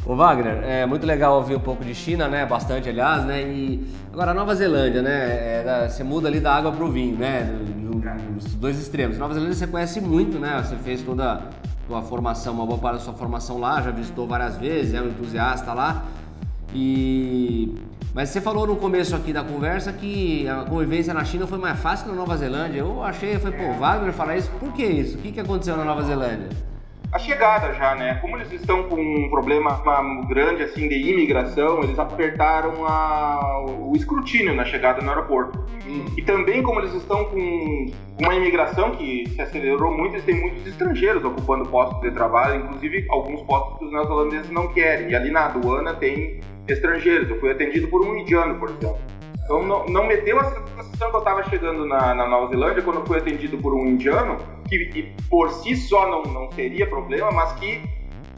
Ô 0.06 0.16
Wagner, 0.16 0.64
é 0.64 0.87
muito 0.87 1.06
legal 1.06 1.37
ouvir 1.37 1.54
um 1.54 1.61
pouco 1.61 1.85
de 1.85 1.94
China, 1.94 2.26
né? 2.26 2.46
Bastante, 2.46 2.88
aliás, 2.88 3.24
né? 3.24 3.42
E 3.42 3.87
agora 4.11 4.32
Nova 4.32 4.54
Zelândia, 4.54 5.02
né? 5.02 5.61
É 5.61 5.62
da, 5.62 5.88
você 5.88 6.02
muda 6.02 6.28
ali 6.28 6.40
da 6.40 6.54
água 6.54 6.72
pro 6.72 6.90
vinho, 6.90 7.18
né? 7.18 7.42
Dos 8.35 8.54
dois 8.54 8.80
extremos. 8.80 9.18
Nova 9.18 9.35
Zelândia 9.35 9.54
você 9.54 9.66
conhece 9.66 10.00
muito, 10.00 10.38
né? 10.38 10.61
Você 10.64 10.76
fez 10.76 11.02
toda 11.02 11.35
a 11.35 11.40
sua 11.87 12.02
formação, 12.02 12.54
uma 12.54 12.64
boa 12.64 12.78
parte 12.78 12.94
da 12.94 13.00
sua 13.04 13.14
formação 13.14 13.58
lá, 13.58 13.82
já 13.82 13.90
visitou 13.90 14.26
várias 14.26 14.56
vezes, 14.56 14.94
é 14.94 15.00
um 15.02 15.08
entusiasta 15.08 15.74
lá. 15.74 16.04
E 16.74 17.74
mas 18.14 18.29
você 18.29 18.40
falou 18.40 18.66
no 18.66 18.77
começo 18.77 19.16
aqui 19.16 19.33
da 19.33 19.42
conversa 19.42 19.92
que 19.92 20.46
a 20.46 20.64
convivência 20.64 21.14
na 21.14 21.25
China 21.25 21.46
foi 21.46 21.59
mais 21.59 21.79
fácil 21.81 22.05
que 22.07 22.11
na 22.11 22.16
Nova 22.16 22.37
Zelândia. 22.37 22.81
Eu 22.81 23.03
achei, 23.03 23.38
foi, 23.38 23.53
pô, 23.53 23.72
Wagner 23.75 24.12
falar 24.12 24.37
isso, 24.37 24.51
por 24.61 24.72
que 24.72 24.85
isso? 24.85 25.16
O 25.16 25.20
que, 25.22 25.33
que 25.33 25.40
aconteceu 25.40 25.77
na 25.77 25.85
Nova 25.85 26.03
Zelândia? 26.03 26.48
A 27.12 27.18
chegada 27.18 27.75
já, 27.75 27.94
né? 27.94 28.14
Como 28.22 28.38
eles 28.38 28.51
estão 28.53 28.85
com 28.85 28.96
um 28.98 29.29
problema 29.29 29.83
grande 30.27 30.62
assim 30.62 30.88
de 30.88 30.94
imigração, 30.94 31.83
eles 31.83 31.98
apertaram 31.98 32.87
a, 32.87 33.66
o 33.66 33.94
escrutínio 33.94 34.55
na 34.55 34.64
chegada 34.64 35.03
no 35.03 35.11
aeroporto. 35.11 35.59
Hum. 35.87 36.07
E 36.16 36.22
também 36.22 36.62
como 36.62 36.81
eles 36.81 36.94
estão 36.94 37.27
com 37.27 37.90
uma 38.18 38.35
imigração 38.35 38.92
que 38.92 39.29
se 39.29 39.42
acelerou 39.42 39.94
muito, 39.94 40.14
eles 40.14 40.25
têm 40.25 40.40
muitos 40.40 40.66
estrangeiros 40.66 41.22
ocupando 41.22 41.66
postos 41.66 42.01
de 42.01 42.11
trabalho, 42.12 42.64
inclusive 42.64 43.05
alguns 43.11 43.42
postos 43.42 43.79
que 43.79 43.85
os 43.85 43.92
neozelandeses 43.92 44.51
não 44.51 44.68
querem. 44.68 45.11
E 45.11 45.14
ali 45.14 45.31
na 45.31 45.44
aduana 45.44 45.92
tem 45.92 46.40
estrangeiros. 46.66 47.29
Eu 47.29 47.38
fui 47.38 47.51
atendido 47.51 47.88
por 47.88 48.07
um 48.07 48.16
indiano, 48.16 48.55
por 48.55 48.70
exemplo. 48.70 48.98
Então 49.44 49.62
não, 49.62 49.87
não 49.87 50.07
me 50.07 50.16
deu 50.18 50.38
a 50.38 50.44
sensação 50.44 51.11
que 51.11 51.16
eu 51.16 51.18
estava 51.18 51.42
chegando 51.44 51.85
na, 51.85 52.14
na, 52.14 52.26
Nova 52.26 52.48
Zelândia 52.48 52.83
quando 52.83 53.07
fui 53.07 53.18
atendido 53.18 53.59
por 53.59 53.74
um 53.74 53.87
indiano, 53.87 54.38
que, 54.68 54.87
que 54.87 55.14
por 55.28 55.50
si 55.50 55.76
só 55.76 56.09
não, 56.09 56.22
não 56.33 56.52
seria 56.52 56.87
problema, 56.87 57.31
mas 57.33 57.52
que 57.55 57.83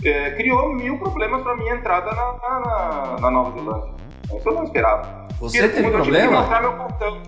é, 0.05 0.31
criou 0.33 0.73
mil 0.73 0.99
problemas 0.99 1.43
para 1.43 1.57
minha 1.57 1.75
entrada 1.75 2.11
na, 2.12 2.33
na, 2.43 3.17
na, 3.21 3.31
Nova 3.31 3.59
Zelândia. 3.59 3.95
Isso 4.35 4.49
eu 4.49 4.55
não 4.55 4.64
esperava. 4.64 5.29
Você 5.40 5.61
Porque, 5.61 5.75
teve 5.77 5.90
problema? 5.90 6.40
Mostrar 6.40 6.61
meu 6.62 6.73
cartão. 6.73 7.23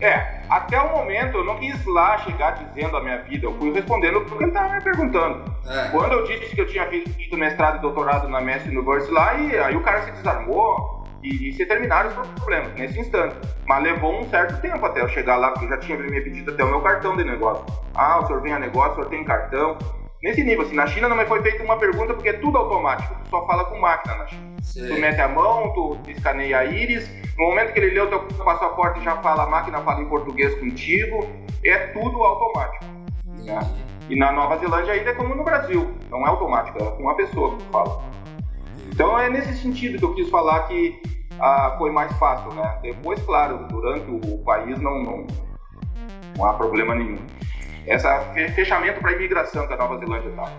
É, 0.00 0.42
até 0.50 0.78
o 0.80 0.90
momento 0.90 1.38
eu 1.38 1.44
não 1.44 1.56
quis 1.58 1.84
lá 1.86 2.18
chegar 2.18 2.50
dizendo 2.52 2.96
a 2.96 3.02
minha 3.02 3.22
vida, 3.22 3.46
eu 3.46 3.54
fui 3.54 3.72
respondendo 3.72 4.18
o 4.18 4.24
que 4.24 4.34
ele 4.34 4.46
estava 4.46 4.74
me 4.74 4.80
perguntando. 4.82 5.44
É. 5.66 5.88
Quando 5.90 6.12
eu 6.12 6.24
disse 6.24 6.54
que 6.54 6.60
eu 6.60 6.66
tinha 6.66 6.86
feito 6.86 7.36
mestrado 7.36 7.78
e 7.78 7.80
doutorado 7.80 8.28
na 8.28 8.40
Mestre 8.40 8.76
University 8.76 9.12
lá, 9.12 9.34
e 9.34 9.56
aí 9.56 9.74
o 9.74 9.82
cara 9.82 10.02
se 10.02 10.10
desarmou 10.12 11.03
e, 11.24 11.48
e 11.48 11.52
se 11.54 11.64
terminaram 11.64 12.10
os 12.10 12.28
problemas 12.28 12.74
nesse 12.74 13.00
instante. 13.00 13.34
Mas 13.66 13.82
levou 13.82 14.20
um 14.20 14.28
certo 14.28 14.60
tempo 14.60 14.84
até 14.84 15.00
eu 15.00 15.08
chegar 15.08 15.36
lá, 15.36 15.50
porque 15.50 15.64
eu 15.64 15.70
já 15.70 15.78
tinha 15.78 15.98
me 15.98 16.20
pedido 16.20 16.52
até 16.52 16.62
o 16.62 16.68
meu 16.68 16.82
cartão 16.82 17.16
de 17.16 17.24
negócio. 17.24 17.64
Ah, 17.94 18.20
o 18.20 18.26
senhor 18.26 18.42
vem 18.42 18.52
a 18.52 18.58
negócio, 18.58 18.92
o 18.92 18.94
senhor 18.96 19.08
tem 19.08 19.24
cartão. 19.24 19.78
Nesse 20.22 20.42
nível, 20.42 20.62
assim, 20.62 20.74
na 20.74 20.86
China 20.86 21.08
não 21.08 21.16
me 21.16 21.26
foi 21.26 21.42
feita 21.42 21.62
uma 21.62 21.78
pergunta 21.78 22.14
porque 22.14 22.28
é 22.30 22.32
tudo 22.34 22.56
automático, 22.56 23.14
tu 23.24 23.30
só 23.30 23.46
fala 23.46 23.64
com 23.66 23.78
máquina 23.78 24.16
na 24.16 24.26
China. 24.26 24.54
Sim. 24.62 24.86
Tu 24.88 25.00
mete 25.00 25.20
a 25.20 25.28
mão, 25.28 25.72
tu 25.74 25.98
escaneia 26.08 26.58
a 26.58 26.64
íris, 26.64 27.10
no 27.36 27.46
momento 27.46 27.72
que 27.72 27.80
ele 27.80 27.94
lê 27.94 28.00
o 28.00 28.08
teu 28.08 28.20
passaporte 28.42 29.02
já 29.02 29.16
fala, 29.18 29.42
a 29.42 29.46
máquina 29.46 29.80
fala 29.82 30.00
em 30.00 30.08
português 30.08 30.54
contigo, 30.58 31.28
é 31.64 31.78
tudo 31.88 32.22
automático. 32.22 32.84
Né? 33.44 33.60
E 34.08 34.16
na 34.16 34.32
Nova 34.32 34.56
Zelândia 34.58 34.94
ainda 34.94 35.10
é 35.10 35.14
como 35.14 35.34
no 35.34 35.44
Brasil, 35.44 35.94
não 36.10 36.24
é 36.24 36.28
automático, 36.28 36.82
é 36.82 36.90
com 36.92 37.02
uma 37.02 37.16
pessoa 37.16 37.56
que 37.56 37.64
fala. 37.64 38.02
Então 38.94 39.18
é 39.18 39.28
nesse 39.28 39.56
sentido 39.56 39.98
que 39.98 40.04
eu 40.04 40.14
quis 40.14 40.30
falar 40.30 40.68
que 40.68 41.02
ah, 41.40 41.74
foi 41.76 41.90
mais 41.90 42.16
fácil, 42.16 42.52
né? 42.54 42.78
Depois, 42.80 43.20
claro, 43.24 43.66
durante 43.68 44.08
o 44.08 44.38
país 44.38 44.80
não, 44.80 45.02
não, 45.02 45.26
não 46.36 46.46
há 46.46 46.54
problema 46.54 46.94
nenhum 46.94 47.18
esse 47.86 48.48
fechamento 48.54 49.00
para 49.00 49.12
imigração 49.12 49.66
que 49.66 49.74
a 49.74 49.76
Nova 49.76 49.98
Zelândia 49.98 50.28
está. 50.30 50.50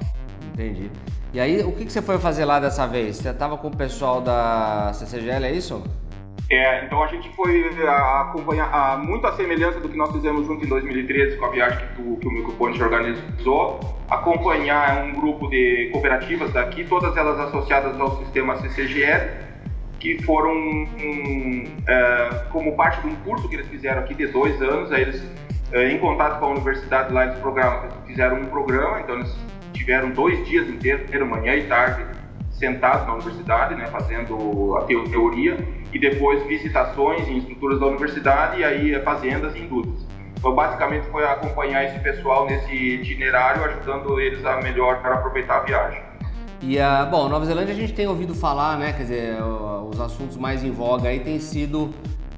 Entendi. 0.54 0.92
E 1.34 1.40
aí, 1.40 1.64
o 1.64 1.72
que, 1.72 1.86
que 1.86 1.92
você 1.92 2.02
foi 2.02 2.18
fazer 2.18 2.46
lá 2.46 2.60
dessa 2.60 2.86
vez? 2.86 3.18
Você 3.18 3.30
estava 3.30 3.58
com 3.58 3.68
o 3.68 3.76
pessoal 3.76 4.22
da 4.22 4.92
CCGL, 4.94 5.46
é 5.46 5.52
isso? 5.52 5.84
É, 6.50 6.86
então 6.86 7.02
a 7.02 7.08
gente 7.08 7.28
foi 7.36 7.66
acompanhar 7.88 8.70
a, 8.72 8.98
muito 8.98 9.26
a 9.26 9.34
semelhança 9.34 9.80
do 9.80 9.90
que 9.90 9.98
nós 9.98 10.12
fizemos 10.12 10.46
junto 10.46 10.64
em 10.64 10.70
2013 10.70 11.38
com 11.38 11.46
a 11.46 11.50
viagem 11.50 11.80
que, 11.80 11.96
tu, 11.96 12.18
que 12.18 12.28
o 12.28 12.32
Microponte 12.32 12.82
organizou, 12.82 13.80
acompanhar 14.10 15.06
um 15.06 15.14
grupo 15.14 15.48
de 15.50 15.90
cooperativas 15.92 16.54
daqui, 16.54 16.84
todas 16.84 17.18
elas 17.18 17.40
associadas 17.40 18.00
ao 18.00 18.20
sistema 18.20 18.58
CCGL, 18.58 19.46
que 20.00 20.22
foram 20.22 20.52
um, 20.54 21.64
é, 21.88 22.46
como 22.52 22.76
parte 22.76 23.02
de 23.02 23.08
um 23.08 23.16
curso 23.18 23.50
que 23.50 23.56
eles 23.56 23.68
fizeram 23.68 24.02
aqui 24.02 24.14
de 24.14 24.28
dois 24.28 24.62
anos, 24.62 24.92
aí 24.92 25.02
eles 25.02 25.24
é, 25.72 25.90
em 25.92 25.98
contato 25.98 26.40
com 26.40 26.46
a 26.46 26.50
universidade 26.50 27.12
lá 27.12 27.26
eles 27.26 27.40
programam, 27.40 27.90
fizeram 28.06 28.40
um 28.40 28.46
programa, 28.46 29.00
então 29.00 29.16
eles 29.16 29.36
tiveram 29.74 30.12
dois 30.12 30.46
dias 30.48 30.70
inteiros, 30.70 31.10
manhã 31.28 31.56
e 31.56 31.64
tarde, 31.64 32.06
sentados 32.52 33.08
na 33.08 33.14
universidade, 33.14 33.76
né, 33.76 33.88
fazendo 33.88 34.78
a 34.78 34.84
teoria, 34.84 35.58
e 35.96 36.00
depois 36.00 36.46
visitações 36.46 37.26
em 37.30 37.38
estruturas 37.38 37.80
da 37.80 37.86
universidade 37.86 38.60
e 38.60 38.66
aí 38.66 39.02
fazendas 39.02 39.56
e 39.56 39.60
indústrias. 39.60 40.06
Então, 40.38 40.54
basicamente, 40.54 41.08
foi 41.08 41.24
acompanhar 41.26 41.86
esse 41.86 41.98
pessoal 42.00 42.46
nesse 42.46 42.76
itinerário, 42.76 43.64
ajudando 43.64 44.20
eles 44.20 44.46
a 44.46 44.58
melhor 44.58 45.02
para 45.02 45.16
aproveitar 45.16 45.60
a 45.60 45.60
viagem. 45.62 46.04
E, 46.62 46.78
uh, 46.78 47.10
bom, 47.10 47.30
Nova 47.30 47.46
Zelândia 47.46 47.74
a 47.74 47.78
gente 47.78 47.94
tem 47.94 48.08
ouvido 48.08 48.36
falar, 48.36 48.78
né, 48.78 48.92
quer 48.92 49.04
dizer, 49.04 49.38
os 49.90 50.02
assuntos 50.02 50.36
mais 50.36 50.66
em 50.66 50.72
voga 50.72 51.08
aí 51.08 51.22
têm 51.22 51.40
sido 51.40 51.94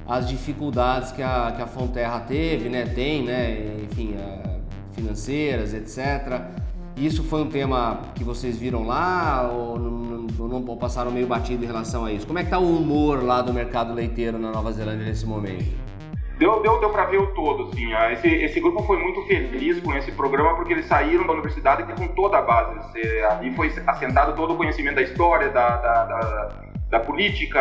as 0.08 0.30
dificuldades 0.30 1.12
que 1.12 1.24
a, 1.24 1.52
que 1.56 1.62
a 1.62 1.66
Fonterra 1.66 2.20
teve, 2.20 2.70
né, 2.70 2.86
tem, 2.86 3.24
né, 3.24 3.58
enfim, 3.90 4.14
uh, 4.14 4.62
financeiras, 4.94 5.74
etc. 5.74 6.42
Isso 6.98 7.24
foi 7.24 7.42
um 7.42 7.50
tema 7.50 8.02
que 8.16 8.24
vocês 8.24 8.58
viram 8.58 8.88
lá 8.88 9.48
ou 9.54 9.78
não, 9.78 9.92
não, 10.48 10.60
não 10.60 10.78
passaram 10.78 11.12
meio 11.12 11.28
batido 11.28 11.64
em 11.64 11.68
relação 11.68 12.04
a 12.04 12.12
isso? 12.12 12.26
Como 12.26 12.40
é 12.40 12.42
que 12.42 12.48
está 12.48 12.58
o 12.58 12.76
humor 12.76 13.24
lá 13.24 13.44
do 13.44 13.54
mercado 13.54 13.94
leiteiro 13.94 14.40
na 14.40 14.52
Nova 14.52 14.72
Zelândia 14.72 15.06
nesse 15.06 15.24
momento? 15.24 15.64
Deu, 16.40 16.60
deu, 16.64 16.80
deu 16.80 16.90
para 16.90 17.06
ver 17.06 17.18
o 17.18 17.28
todo, 17.36 17.70
assim. 17.70 17.94
Esse, 18.14 18.28
esse 18.28 18.60
grupo 18.60 18.82
foi 18.82 18.98
muito 18.98 19.22
feliz 19.28 19.80
com 19.80 19.94
esse 19.96 20.12
programa 20.12 20.56
porque 20.56 20.74
eles 20.74 20.88
saíram 20.88 21.26
da 21.28 21.34
universidade 21.34 21.84
com 21.84 22.08
toda 22.10 22.40
a 22.40 22.42
base. 22.42 22.80
ali 23.30 23.56
foi 23.56 23.72
assentado 23.86 24.36
todo 24.36 24.54
o 24.54 24.58
conhecimento 24.58 24.96
da 24.96 25.04
história, 25.04 25.50
da, 25.50 25.78
da, 25.78 26.06
da, 26.06 26.50
da 26.90 27.00
política, 27.00 27.60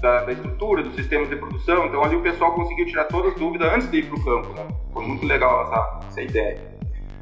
da, 0.00 0.24
da, 0.24 0.32
estrutura, 0.32 0.84
dos 0.84 0.94
sistemas 0.94 1.28
de 1.28 1.34
produção. 1.36 1.86
Então 1.86 2.04
ali 2.04 2.14
o 2.14 2.22
pessoal 2.22 2.52
conseguiu 2.52 2.86
tirar 2.86 3.04
todas 3.04 3.32
as 3.32 3.38
dúvidas 3.38 3.72
antes 3.72 3.90
de 3.90 3.98
ir 3.98 4.06
para 4.06 4.16
o 4.16 4.24
campo. 4.24 4.48
Né? 4.54 4.66
Foi 4.92 5.04
muito 5.04 5.26
legal 5.26 5.62
essa, 5.62 6.00
essa 6.08 6.22
ideia. 6.22 6.73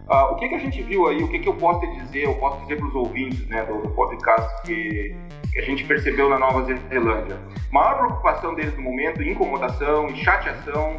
Uh, 0.09 0.32
o 0.32 0.36
que, 0.36 0.48
que 0.48 0.55
a 0.57 0.59
gente 0.59 0.82
viu 0.82 1.07
aí, 1.07 1.22
o 1.22 1.28
que, 1.28 1.38
que 1.38 1.48
eu 1.48 1.55
posso 1.55 1.86
dizer, 1.92 2.24
eu 2.24 2.34
posso 2.34 2.61
dizer 2.62 2.76
para 2.76 2.86
os 2.86 2.94
ouvintes 2.94 3.46
né, 3.46 3.64
do, 3.64 3.82
do 3.82 3.88
podcast 3.90 4.62
que, 4.62 5.14
que, 5.53 5.59
a 5.59 5.62
gente 5.62 5.84
percebeu 5.84 6.28
na 6.28 6.38
Nova 6.38 6.64
Zelândia? 6.64 7.38
Maior 7.70 7.98
preocupação 7.98 8.55
deles 8.55 8.76
no 8.76 8.82
momento, 8.82 9.22
incomodação 9.22 10.09
e 10.09 10.16
chateação, 10.16 10.98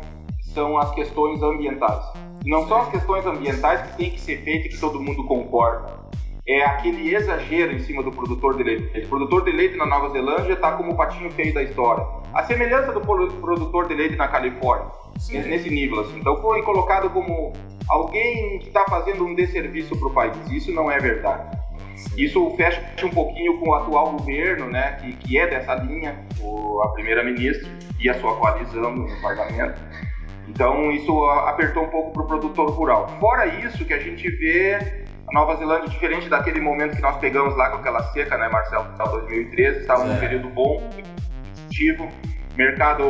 são 0.53 0.77
as 0.77 0.91
questões 0.91 1.41
ambientais. 1.43 2.05
Não 2.45 2.67
são 2.67 2.81
as 2.81 2.89
questões 2.89 3.25
ambientais 3.25 3.81
que 3.81 3.97
tem 3.97 4.11
que 4.11 4.21
ser 4.21 4.37
feito 4.41 4.67
e 4.67 4.69
que 4.69 4.79
todo 4.79 5.01
mundo 5.01 5.25
concorda. 5.25 6.03
É 6.45 6.65
aquele 6.65 7.15
exagero 7.15 7.71
em 7.71 7.79
cima 7.79 8.03
do 8.03 8.11
produtor 8.11 8.57
de 8.57 8.63
leite. 8.63 9.05
O 9.05 9.07
produtor 9.07 9.45
de 9.45 9.51
leite 9.51 9.77
na 9.77 9.85
Nova 9.85 10.09
Zelândia 10.09 10.53
está 10.53 10.73
como 10.73 10.91
o 10.91 10.97
patinho 10.97 11.31
feio 11.31 11.53
da 11.53 11.63
história. 11.63 12.05
A 12.33 12.43
semelhança 12.43 12.91
do 12.91 12.99
produtor 12.99 13.87
de 13.87 13.93
leite 13.93 14.17
na 14.17 14.27
Califórnia, 14.27 14.91
Sim. 15.17 15.39
nesse 15.43 15.69
nível. 15.69 16.01
Assim. 16.01 16.19
Então 16.19 16.35
foi 16.41 16.61
colocado 16.63 17.09
como 17.11 17.53
alguém 17.87 18.59
que 18.59 18.67
está 18.67 18.83
fazendo 18.89 19.25
um 19.25 19.33
desserviço 19.33 19.97
para 19.97 20.07
o 20.09 20.13
país. 20.13 20.51
Isso 20.51 20.73
não 20.73 20.91
é 20.91 20.99
verdade. 20.99 21.57
Isso 22.17 22.49
fecha 22.57 22.83
um 23.05 23.09
pouquinho 23.09 23.59
com 23.59 23.69
o 23.69 23.73
atual 23.75 24.11
governo, 24.11 24.67
né, 24.67 24.97
que, 24.99 25.13
que 25.13 25.39
é 25.39 25.47
dessa 25.47 25.75
linha, 25.75 26.25
o, 26.41 26.81
a 26.81 26.89
primeira-ministra 26.89 27.69
e 28.01 28.09
a 28.09 28.15
sua 28.15 28.35
coalizão 28.35 28.93
no 28.93 29.21
parlamento. 29.21 29.79
Então 30.49 30.91
isso 30.91 31.23
apertou 31.25 31.83
um 31.83 31.89
pouco 31.89 32.11
para 32.11 32.23
o 32.23 32.27
produtor 32.27 32.69
rural. 32.71 33.07
Fora 33.19 33.45
isso, 33.45 33.85
que 33.85 33.93
a 33.93 33.99
gente 33.99 34.29
vê 34.29 35.02
Nova 35.33 35.55
Zelândia 35.55 35.89
diferente 35.89 36.29
daquele 36.29 36.61
momento 36.61 36.95
que 36.95 37.01
nós 37.01 37.17
pegamos 37.17 37.57
lá 37.57 37.71
com 37.71 37.77
aquela 37.77 38.03
seca, 38.13 38.37
né, 38.37 38.47
Marcelo, 38.49 38.85
2013, 38.95 39.79
estava 39.79 40.05
num 40.05 40.19
período 40.19 40.47
bom, 40.49 40.87
positivo 41.73 42.07
mercado 42.55 43.03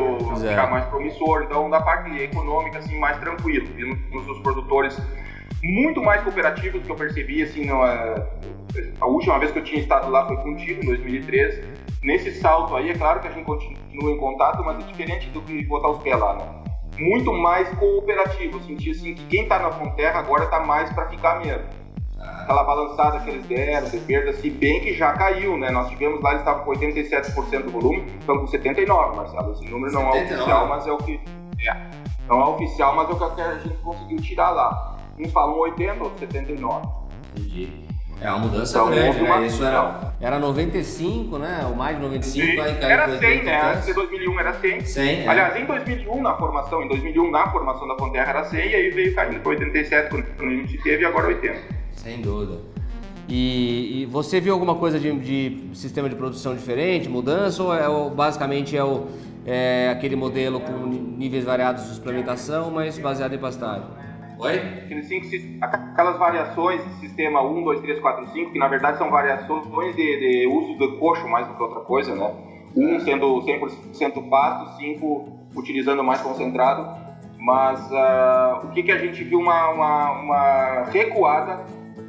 é. 0.45 0.49
ficar 0.49 0.71
mais 0.71 0.85
promissor. 0.85 1.43
Então, 1.43 1.69
da 1.69 1.81
parte 1.81 2.09
econômica, 2.17 2.79
assim, 2.79 2.97
mais 2.97 3.17
tranquilo. 3.17 3.67
Vimos 3.75 4.29
os 4.29 4.39
produtores 4.39 4.97
muito 5.61 6.01
mais 6.01 6.23
cooperativos 6.23 6.81
que 6.83 6.89
eu 6.89 6.95
percebi, 6.95 7.43
assim, 7.43 7.65
numa, 7.65 8.15
a 9.01 9.05
última 9.05 9.37
vez 9.37 9.51
que 9.51 9.59
eu 9.59 9.63
tinha 9.65 9.81
estado 9.81 10.09
lá 10.09 10.25
foi 10.25 10.37
contigo, 10.37 10.81
em 10.81 10.85
2013. 10.85 11.61
Nesse 12.01 12.31
salto 12.39 12.73
aí, 12.77 12.91
é 12.91 12.93
claro 12.93 13.19
que 13.19 13.27
a 13.27 13.31
gente 13.31 13.43
continua 13.43 14.11
em 14.11 14.17
contato, 14.17 14.63
mas 14.63 14.81
é 14.81 14.87
diferente 14.87 15.29
do 15.31 15.41
que 15.41 15.65
botar 15.65 15.89
os 15.89 16.01
pés 16.01 16.17
lá, 16.17 16.37
né? 16.37 16.45
Muito 16.97 17.33
mais 17.33 17.67
cooperativo, 17.77 18.57
eu 18.57 18.61
senti 18.61 18.91
assim 18.91 19.13
que 19.13 19.25
quem 19.25 19.43
está 19.43 19.59
na 19.59 19.71
Fonterra 19.71 20.19
agora 20.19 20.45
está 20.45 20.61
mais 20.61 20.89
para 20.93 21.09
ficar 21.09 21.39
mesmo 21.41 21.82
aquela 22.23 22.63
balançada 22.63 23.19
que 23.19 23.29
eles 23.29 23.45
deram 23.45 23.89
de 23.89 23.97
perda, 23.99 24.33
se 24.33 24.49
bem 24.49 24.81
que 24.81 24.93
já 24.93 25.13
caiu, 25.13 25.57
né? 25.57 25.69
Nós 25.71 25.89
tivemos 25.89 26.21
lá, 26.21 26.31
eles 26.31 26.41
estavam 26.41 26.63
com 26.63 26.71
87% 26.71 27.63
do 27.63 27.71
volume, 27.71 28.05
estão 28.19 28.37
com 28.39 28.45
79%, 28.45 29.15
Marcelo. 29.15 29.51
Esse 29.51 29.65
número 29.65 29.93
não 29.93 30.11
79. 30.11 30.17
é 30.17 30.35
oficial, 30.35 30.67
mas 30.67 30.87
é 30.87 30.91
o 30.91 30.97
que. 30.97 31.19
É. 31.67 32.03
Não 32.27 32.41
é 32.41 32.45
oficial, 32.49 32.95
mas 32.95 33.09
é 33.09 33.13
o 33.13 33.35
que 33.35 33.41
a 33.41 33.53
gente 33.55 33.77
conseguiu 33.77 34.17
tirar 34.21 34.51
lá. 34.51 34.97
Uns 35.19 35.31
falam 35.31 35.57
80, 35.59 36.03
outros 36.03 36.19
79. 36.19 36.87
Entendi. 37.35 37.83
É 38.21 38.29
uma 38.29 38.39
mudança 38.39 38.77
então, 38.77 38.89
grande, 38.89 39.21
né? 39.21 39.45
Isso 39.45 39.65
era, 39.65 40.13
era 40.21 40.39
95, 40.39 41.37
né? 41.37 41.65
Ou 41.67 41.75
mais 41.75 41.97
de 41.97 42.03
95, 42.03 42.45
Sim. 42.45 42.59
aí 42.59 42.75
caiu 42.75 42.91
Era 42.91 43.17
100, 43.19 43.43
né? 43.43 43.61
Antes 43.73 43.85
de 43.85 43.93
2001 43.93 44.39
era 44.39 44.53
100. 44.53 44.85
100 44.85 45.21
é. 45.23 45.27
Aliás, 45.27 45.55
em 45.57 45.65
2001 45.65 46.21
na 46.21 46.35
formação, 46.37 46.81
em 46.83 46.87
2001 46.87 47.31
na 47.31 47.51
formação 47.51 47.87
da 47.87 47.95
Fonterra 47.97 48.29
era 48.29 48.43
100 48.45 48.59
e 48.59 48.75
aí 48.75 48.89
veio 48.91 49.13
caindo 49.13 49.41
para 49.41 49.49
87 49.49 50.09
quando 50.09 50.25
a 50.39 50.55
gente 50.55 50.77
teve 50.83 51.03
e 51.03 51.05
agora 51.05 51.27
80. 51.27 51.82
Sem 51.95 52.21
dúvida. 52.21 52.59
E, 53.27 54.01
e, 54.01 54.05
você 54.05 54.41
viu 54.41 54.53
alguma 54.53 54.75
coisa 54.75 54.99
de, 54.99 55.11
de, 55.19 55.75
sistema 55.75 56.09
de 56.09 56.15
produção 56.15 56.53
diferente, 56.53 57.07
mudança, 57.07 57.63
ou, 57.63 57.73
é, 57.73 57.87
ou 57.87 58.09
basicamente 58.09 58.75
é, 58.75 58.83
o, 58.83 59.07
é, 59.45 59.89
aquele 59.89 60.15
modelo 60.15 60.59
com 60.59 60.85
níveis 60.85 61.45
variados 61.45 61.87
de 61.87 61.95
suplementação, 61.95 62.69
mas 62.69 62.97
baseado 62.99 63.33
em 63.33 63.37
pastagem? 63.37 63.87
Oi? 64.39 64.59
Aquelas 65.61 66.17
variações 66.19 66.83
de 66.83 66.99
sistema 66.99 67.41
1, 67.41 67.63
2, 67.63 67.79
3, 67.81 67.99
4, 68.01 68.27
5, 68.33 68.51
que 68.51 68.59
na 68.59 68.67
verdade 68.67 68.97
são 68.97 69.09
variações 69.09 69.95
de, 69.95 70.19
de 70.19 70.47
uso 70.47 70.77
do 70.77 70.97
coxo 70.97 71.25
mais 71.29 71.47
do 71.47 71.53
que 71.53 71.63
outra 71.63 71.79
coisa, 71.79 72.13
né? 72.13 72.29
Um 72.75 72.99
sendo 72.99 73.41
100% 73.41 74.29
pasto, 74.29 74.77
5 74.77 75.29
utilizando 75.55 76.03
mais 76.03 76.21
concentrado. 76.21 77.03
Mas 77.37 77.79
uh, 77.91 78.65
o 78.65 78.71
que, 78.71 78.83
que 78.83 78.91
a 78.91 78.97
gente 78.97 79.23
viu? 79.23 79.39
Uma, 79.39 79.69
uma, 79.69 80.11
uma 80.11 80.83
recuada 80.85 81.63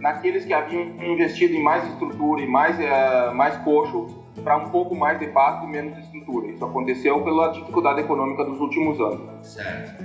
naqueles 0.05 0.45
que 0.45 0.53
haviam 0.53 0.83
investido 1.03 1.55
em 1.55 1.63
mais 1.63 1.83
estrutura 1.89 2.43
e 2.43 2.47
mais, 2.47 2.79
uh, 2.79 3.35
mais 3.35 3.57
coxo 3.65 4.23
para 4.43 4.55
um 4.59 4.69
pouco 4.69 4.95
mais 4.95 5.19
de 5.19 5.29
pasto 5.29 5.65
e 5.65 5.71
menos 5.71 5.97
estrutura. 5.97 6.49
Isso 6.49 6.63
aconteceu 6.63 7.23
pela 7.23 7.49
dificuldade 7.49 8.01
econômica 8.01 8.45
dos 8.45 8.61
últimos 8.61 9.01
anos. 9.01 9.47
Certo. 9.47 10.05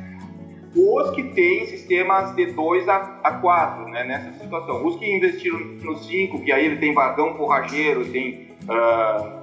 Os 0.74 1.12
que 1.12 1.24
têm 1.24 1.66
sistemas 1.66 2.34
de 2.34 2.46
2 2.46 2.88
a, 2.88 3.20
a 3.22 3.32
4, 3.34 3.90
né, 3.90 4.06
nessa 4.06 4.32
situação. 4.40 4.86
Os 4.86 4.96
que 4.96 5.06
investiram 5.06 5.60
no 5.60 5.98
5, 5.98 6.44
que 6.44 6.52
aí 6.54 6.66
ele 6.66 6.78
tem 6.78 6.94
vagão 6.94 7.36
forrageiro, 7.36 8.06
tem 8.06 8.56
uh, 8.64 9.40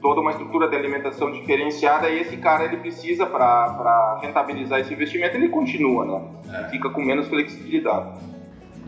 toda 0.00 0.20
uma 0.20 0.32
estrutura 0.32 0.68
de 0.68 0.74
alimentação 0.74 1.30
diferenciada, 1.30 2.10
e 2.10 2.22
esse 2.22 2.38
cara 2.38 2.64
ele 2.64 2.78
precisa 2.78 3.24
para 3.24 4.18
rentabilizar 4.20 4.80
esse 4.80 4.92
investimento, 4.92 5.36
ele 5.36 5.48
continua, 5.48 6.04
né? 6.04 6.22
É. 6.52 6.70
Fica 6.70 6.90
com 6.90 7.00
menos 7.00 7.28
flexibilidade. 7.28 8.18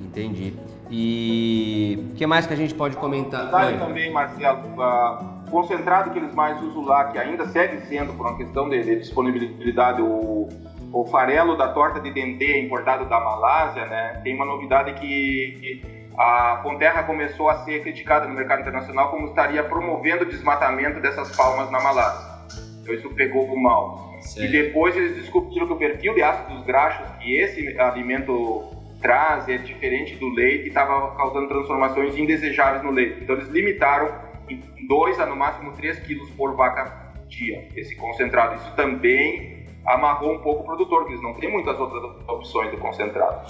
Entendi. 0.00 0.54
E 0.96 1.98
o 2.12 2.14
que 2.14 2.24
mais 2.24 2.46
que 2.46 2.52
a 2.52 2.56
gente 2.56 2.72
pode 2.72 2.96
comentar? 2.96 3.50
Sabe 3.50 3.78
também, 3.78 4.12
Marcelo, 4.12 4.60
uh, 4.76 5.50
concentrado 5.50 6.10
que 6.10 6.18
eles 6.18 6.32
mais 6.32 6.62
usam 6.62 6.84
lá, 6.84 7.06
que 7.06 7.18
ainda 7.18 7.46
segue 7.48 7.84
sendo 7.86 8.12
por 8.12 8.24
uma 8.24 8.36
questão 8.36 8.68
de, 8.68 8.80
de 8.80 9.00
disponibilidade, 9.00 10.00
o, 10.00 10.48
o 10.92 11.04
farelo 11.06 11.56
da 11.56 11.66
torta 11.72 11.98
de 11.98 12.12
dendê 12.12 12.60
importado 12.60 13.06
da 13.06 13.18
Malásia, 13.18 13.86
né? 13.86 14.20
Tem 14.22 14.36
uma 14.36 14.44
novidade 14.44 14.92
que, 14.92 15.58
que 15.60 15.82
a 16.16 16.60
Fonterra 16.62 17.02
começou 17.02 17.50
a 17.50 17.64
ser 17.64 17.82
criticada 17.82 18.28
no 18.28 18.34
mercado 18.34 18.60
internacional 18.60 19.10
como 19.10 19.26
estaria 19.26 19.64
promovendo 19.64 20.22
o 20.22 20.28
desmatamento 20.28 21.00
dessas 21.00 21.34
palmas 21.34 21.72
na 21.72 21.80
Malásia. 21.80 22.34
Então 22.80 22.94
isso 22.94 23.08
pegou 23.16 23.52
mal. 23.60 24.14
Sim. 24.20 24.44
E 24.44 24.48
depois 24.48 24.96
eles 24.96 25.16
descobriram 25.16 25.66
que 25.66 25.72
o 25.72 25.76
perfil 25.76 26.14
de 26.14 26.22
ácidos 26.22 26.64
graxos 26.64 27.04
que 27.18 27.36
esse 27.36 27.80
alimento 27.80 28.83
traz 29.04 29.46
é 29.50 29.58
diferente 29.58 30.16
do 30.16 30.30
leite 30.30 30.64
e 30.64 30.68
estava 30.68 31.14
causando 31.14 31.46
transformações 31.46 32.16
indesejáveis 32.16 32.82
no 32.82 32.90
leite. 32.90 33.22
Então 33.22 33.36
eles 33.36 33.48
limitaram 33.48 34.14
em 34.48 34.62
2 34.88 35.20
a 35.20 35.26
no 35.26 35.36
máximo 35.36 35.72
3 35.72 35.98
quilos 36.00 36.30
por 36.30 36.56
vaca 36.56 37.12
dia 37.28 37.68
esse 37.76 37.94
concentrado. 37.96 38.54
Isso 38.54 38.74
também 38.74 39.66
amarrou 39.84 40.32
um 40.32 40.38
pouco 40.38 40.62
o 40.62 40.64
produtor, 40.64 41.00
porque 41.00 41.12
eles 41.12 41.22
não 41.22 41.34
têm 41.34 41.52
muitas 41.52 41.78
outras 41.78 42.02
opções 42.26 42.70
de 42.70 42.78
concentrado. 42.78 43.46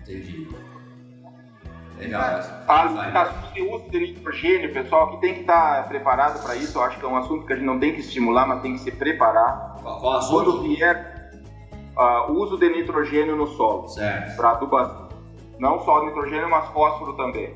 Entendi. 0.00 0.48
Legal. 1.98 2.40
A 2.66 2.84
limitação 2.86 3.52
de 3.52 3.60
uso 3.60 3.90
de 3.90 3.98
nitrogênio, 3.98 4.72
pessoal, 4.72 5.10
que 5.10 5.20
tem 5.20 5.34
que 5.34 5.40
estar 5.40 5.86
preparado 5.86 6.42
para 6.42 6.56
isso. 6.56 6.78
Eu 6.78 6.82
acho 6.82 6.98
que 6.98 7.04
é 7.04 7.08
um 7.08 7.16
assunto 7.16 7.46
que 7.46 7.52
a 7.52 7.56
gente 7.56 7.66
não 7.66 7.78
tem 7.78 7.92
que 7.92 8.00
estimular, 8.00 8.46
mas 8.46 8.62
tem 8.62 8.72
que 8.72 8.80
se 8.80 8.90
preparar. 8.90 9.76
Qual, 9.82 10.00
qual 10.00 10.16
assunto? 10.16 10.44
Quando 10.44 10.62
vier 10.62 11.15
uh, 11.96 12.30
o 12.30 12.38
uso 12.38 12.58
de 12.58 12.68
nitrogênio 12.68 13.36
no 13.36 13.46
solo. 13.46 13.86
Para 14.36 14.50
adubação. 14.50 15.08
Não 15.58 15.80
só 15.80 16.04
nitrogênio, 16.04 16.48
mas 16.50 16.68
fósforo 16.68 17.14
também. 17.14 17.54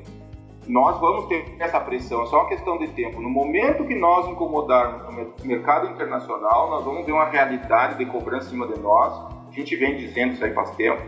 Nós 0.66 0.98
vamos 1.00 1.26
ter 1.26 1.56
essa 1.58 1.80
pressão, 1.80 2.22
é 2.22 2.26
só 2.26 2.40
uma 2.40 2.48
questão 2.48 2.78
de 2.78 2.88
tempo. 2.88 3.20
No 3.20 3.28
momento 3.28 3.84
que 3.84 3.94
nós 3.94 4.28
incomodarmos 4.28 5.02
no 5.14 5.46
mercado 5.46 5.90
internacional, 5.90 6.70
nós 6.70 6.84
vamos 6.84 7.04
ver 7.04 7.12
uma 7.12 7.24
realidade 7.24 7.98
de 7.98 8.06
cobrança 8.06 8.46
em 8.46 8.50
cima 8.50 8.68
de 8.68 8.78
nós. 8.78 9.12
A 9.48 9.52
gente 9.52 9.74
vem 9.76 9.96
dizendo 9.96 10.34
isso 10.34 10.44
aí 10.44 10.52
faz 10.52 10.70
tempo 10.76 11.02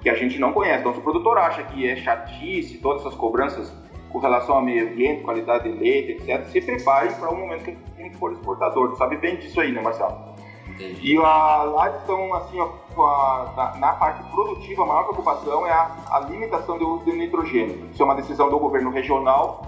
que 0.00 0.10
a 0.10 0.14
gente 0.14 0.38
não 0.38 0.52
conhece. 0.52 0.80
Então, 0.80 0.92
se 0.92 1.00
o 1.00 1.02
produtor 1.02 1.38
acha 1.38 1.62
que 1.64 1.88
é 1.88 1.96
chatice, 1.96 2.78
todas 2.78 3.00
essas 3.00 3.14
cobranças 3.14 3.72
com 4.10 4.18
relação 4.18 4.56
ao 4.56 4.62
meio 4.62 4.88
ambiente, 4.88 5.22
qualidade 5.22 5.64
de 5.64 5.78
leite, 5.78 6.12
etc., 6.12 6.44
se 6.46 6.60
prepare 6.60 7.12
para 7.14 7.30
o 7.30 7.36
momento 7.36 7.64
que 7.64 7.76
a 7.98 8.02
gente 8.02 8.16
for 8.16 8.32
exportador. 8.32 8.90
Tu 8.90 8.96
sabe 8.96 9.16
bem 9.16 9.36
disso 9.36 9.60
aí, 9.60 9.72
né, 9.72 9.80
Marcelo? 9.80 10.35
Entendi. 10.76 11.14
E 11.14 11.16
a, 11.18 11.62
lá 11.62 11.90
estão, 11.96 12.34
assim, 12.34 12.60
a, 12.60 13.52
na, 13.56 13.76
na, 13.78 13.92
parte 13.94 14.22
produtiva, 14.30 14.82
a 14.82 14.86
maior 14.86 15.02
preocupação 15.04 15.66
é 15.66 15.72
a, 15.72 15.96
a 16.10 16.20
limitação 16.20 16.78
do 16.78 16.98
de 16.98 17.12
nitrogênio. 17.12 17.88
Isso 17.90 18.02
é 18.02 18.04
uma 18.04 18.14
decisão 18.14 18.50
do 18.50 18.58
governo 18.58 18.90
regional, 18.90 19.62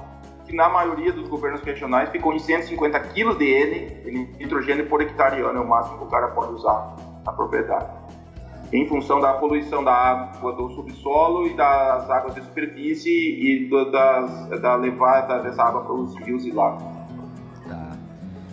que 0.45 0.55
na 0.55 0.69
maioria 0.69 1.13
dos 1.13 1.29
governos 1.29 1.63
regionais 1.63 2.11
ficou 2.11 2.33
em 2.33 2.39
150 2.39 3.01
kg 3.01 3.35
de 3.37 3.47
N, 3.47 4.37
nitrogênio 4.39 4.87
por 4.87 5.01
hectare 5.01 5.41
ano, 5.41 5.59
é 5.59 5.63
o 5.63 5.69
máximo 5.69 5.99
que 5.99 6.05
o 6.05 6.09
cara 6.09 6.29
pode 6.29 6.53
usar 6.53 6.95
na 7.25 7.33
propriedade 7.33 8.09
em 8.73 8.87
função 8.87 9.19
da 9.21 9.35
poluição 9.35 9.83
da 9.83 9.93
água 9.93 10.53
do 10.53 10.71
subsolo 10.71 11.47
e 11.47 11.55
das 11.55 12.09
águas 12.11 12.35
de 12.35 12.43
superfície 12.43 13.11
e 13.11 13.67
do, 13.69 13.91
das, 13.91 14.49
da 14.61 14.75
levada 14.77 15.39
dessa 15.41 15.63
água 15.63 15.83
para 15.83 15.95
os 15.95 16.15
rios 16.17 16.45
e 16.45 16.51
lagos. 16.51 16.98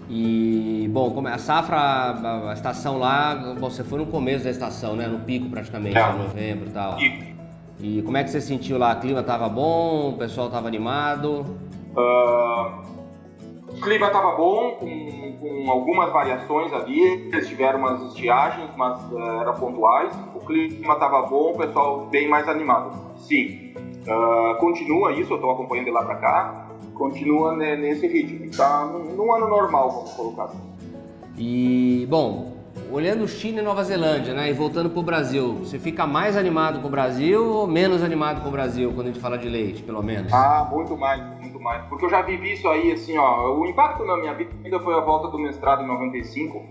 E, 0.10 0.88
bom, 0.92 1.12
como 1.12 1.28
a 1.28 1.38
safra, 1.38 1.78
a, 1.78 2.52
a 2.52 2.54
estação 2.54 3.00
lá, 3.00 3.56
você 3.60 3.84
foi 3.84 4.00
no 4.00 4.06
começo 4.06 4.44
da 4.44 4.52
estação, 4.52 4.96
né? 4.96 5.08
No 5.08 5.20
pico 5.20 5.50
praticamente, 5.50 5.98
é. 5.98 6.12
em 6.12 6.18
novembro 6.18 6.70
e 6.70 6.72
tal. 6.72 7.00
E, 7.00 7.36
e 7.80 8.02
como 8.04 8.16
é 8.18 8.24
que 8.24 8.30
você 8.30 8.40
sentiu 8.40 8.78
lá? 8.78 8.94
O 8.94 9.00
clima 9.00 9.22
estava 9.22 9.50
bom? 9.50 10.10
O 10.10 10.18
pessoal 10.18 10.48
estava 10.48 10.68
animado? 10.68 11.46
Uh, 11.96 12.96
o 13.68 13.82
clima 13.82 14.08
estava 14.08 14.36
bom, 14.36 14.74
com, 14.74 15.38
com, 15.40 15.72
algumas 15.72 16.12
variações 16.12 16.72
ali. 16.72 17.02
Eles 17.02 17.48
tiveram 17.48 17.80
umas 17.80 18.02
estiagens, 18.04 18.70
mas 18.78 19.02
uh, 19.12 19.42
eram 19.42 19.54
pontuais. 19.56 20.16
O 20.36 20.40
clima 20.40 20.94
estava 20.94 21.24
bom, 21.24 21.52
o 21.52 21.58
pessoal 21.58 22.06
bem 22.12 22.28
mais 22.28 22.48
animado. 22.48 23.18
Sim, 23.18 23.74
uh, 24.08 24.56
continua 24.60 25.14
isso, 25.14 25.34
eu 25.34 25.38
estou 25.38 25.52
acompanhando 25.52 25.86
de 25.86 25.92
lá 25.92 26.04
para 26.04 26.16
cá. 26.16 26.65
Continua 26.94 27.56
nesse 27.56 28.08
ritmo. 28.08 28.46
Está 28.46 28.86
num 28.86 29.34
ano 29.34 29.48
normal, 29.48 29.92
vamos 29.92 30.12
colocar 30.12 30.44
assim. 30.46 30.60
E, 31.38 32.08
bom, 32.10 32.54
olhando 32.92 33.28
China 33.28 33.62
e 33.62 33.64
Nova 33.64 33.84
Zelândia, 33.84 34.34
né, 34.34 34.50
e 34.50 34.54
voltando 34.54 34.90
para 34.90 35.00
o 35.00 35.04
Brasil, 35.04 35.54
você 35.56 35.78
fica 35.78 36.08
mais 36.08 36.38
animado 36.38 36.80
com 36.82 36.88
o 36.88 36.92
Brasil 36.92 37.44
ou 37.44 37.68
menos 37.68 38.04
animado 38.04 38.42
com 38.42 38.48
o 38.48 38.52
Brasil 38.52 38.92
quando 38.94 39.08
a 39.08 39.12
gente 39.12 39.22
fala 39.22 39.38
de 39.38 39.50
leite, 39.50 39.84
pelo 39.84 40.02
menos? 40.02 40.32
Ah, 40.32 40.68
muito 40.72 40.96
mais, 40.96 41.22
muito 41.42 41.60
mais, 41.60 41.84
porque 41.86 42.06
eu 42.06 42.10
já 42.10 42.22
vivi 42.22 42.54
isso 42.54 42.68
aí, 42.70 42.92
assim, 42.92 43.18
ó, 43.18 43.54
o 43.54 43.66
impacto 43.66 44.06
na 44.06 44.18
minha 44.18 44.34
vida 44.34 44.80
foi 44.80 44.94
a 44.94 45.02
volta 45.02 45.28
do 45.28 45.38
mestrado 45.38 45.84
em 45.84 45.88
95, 45.88 46.64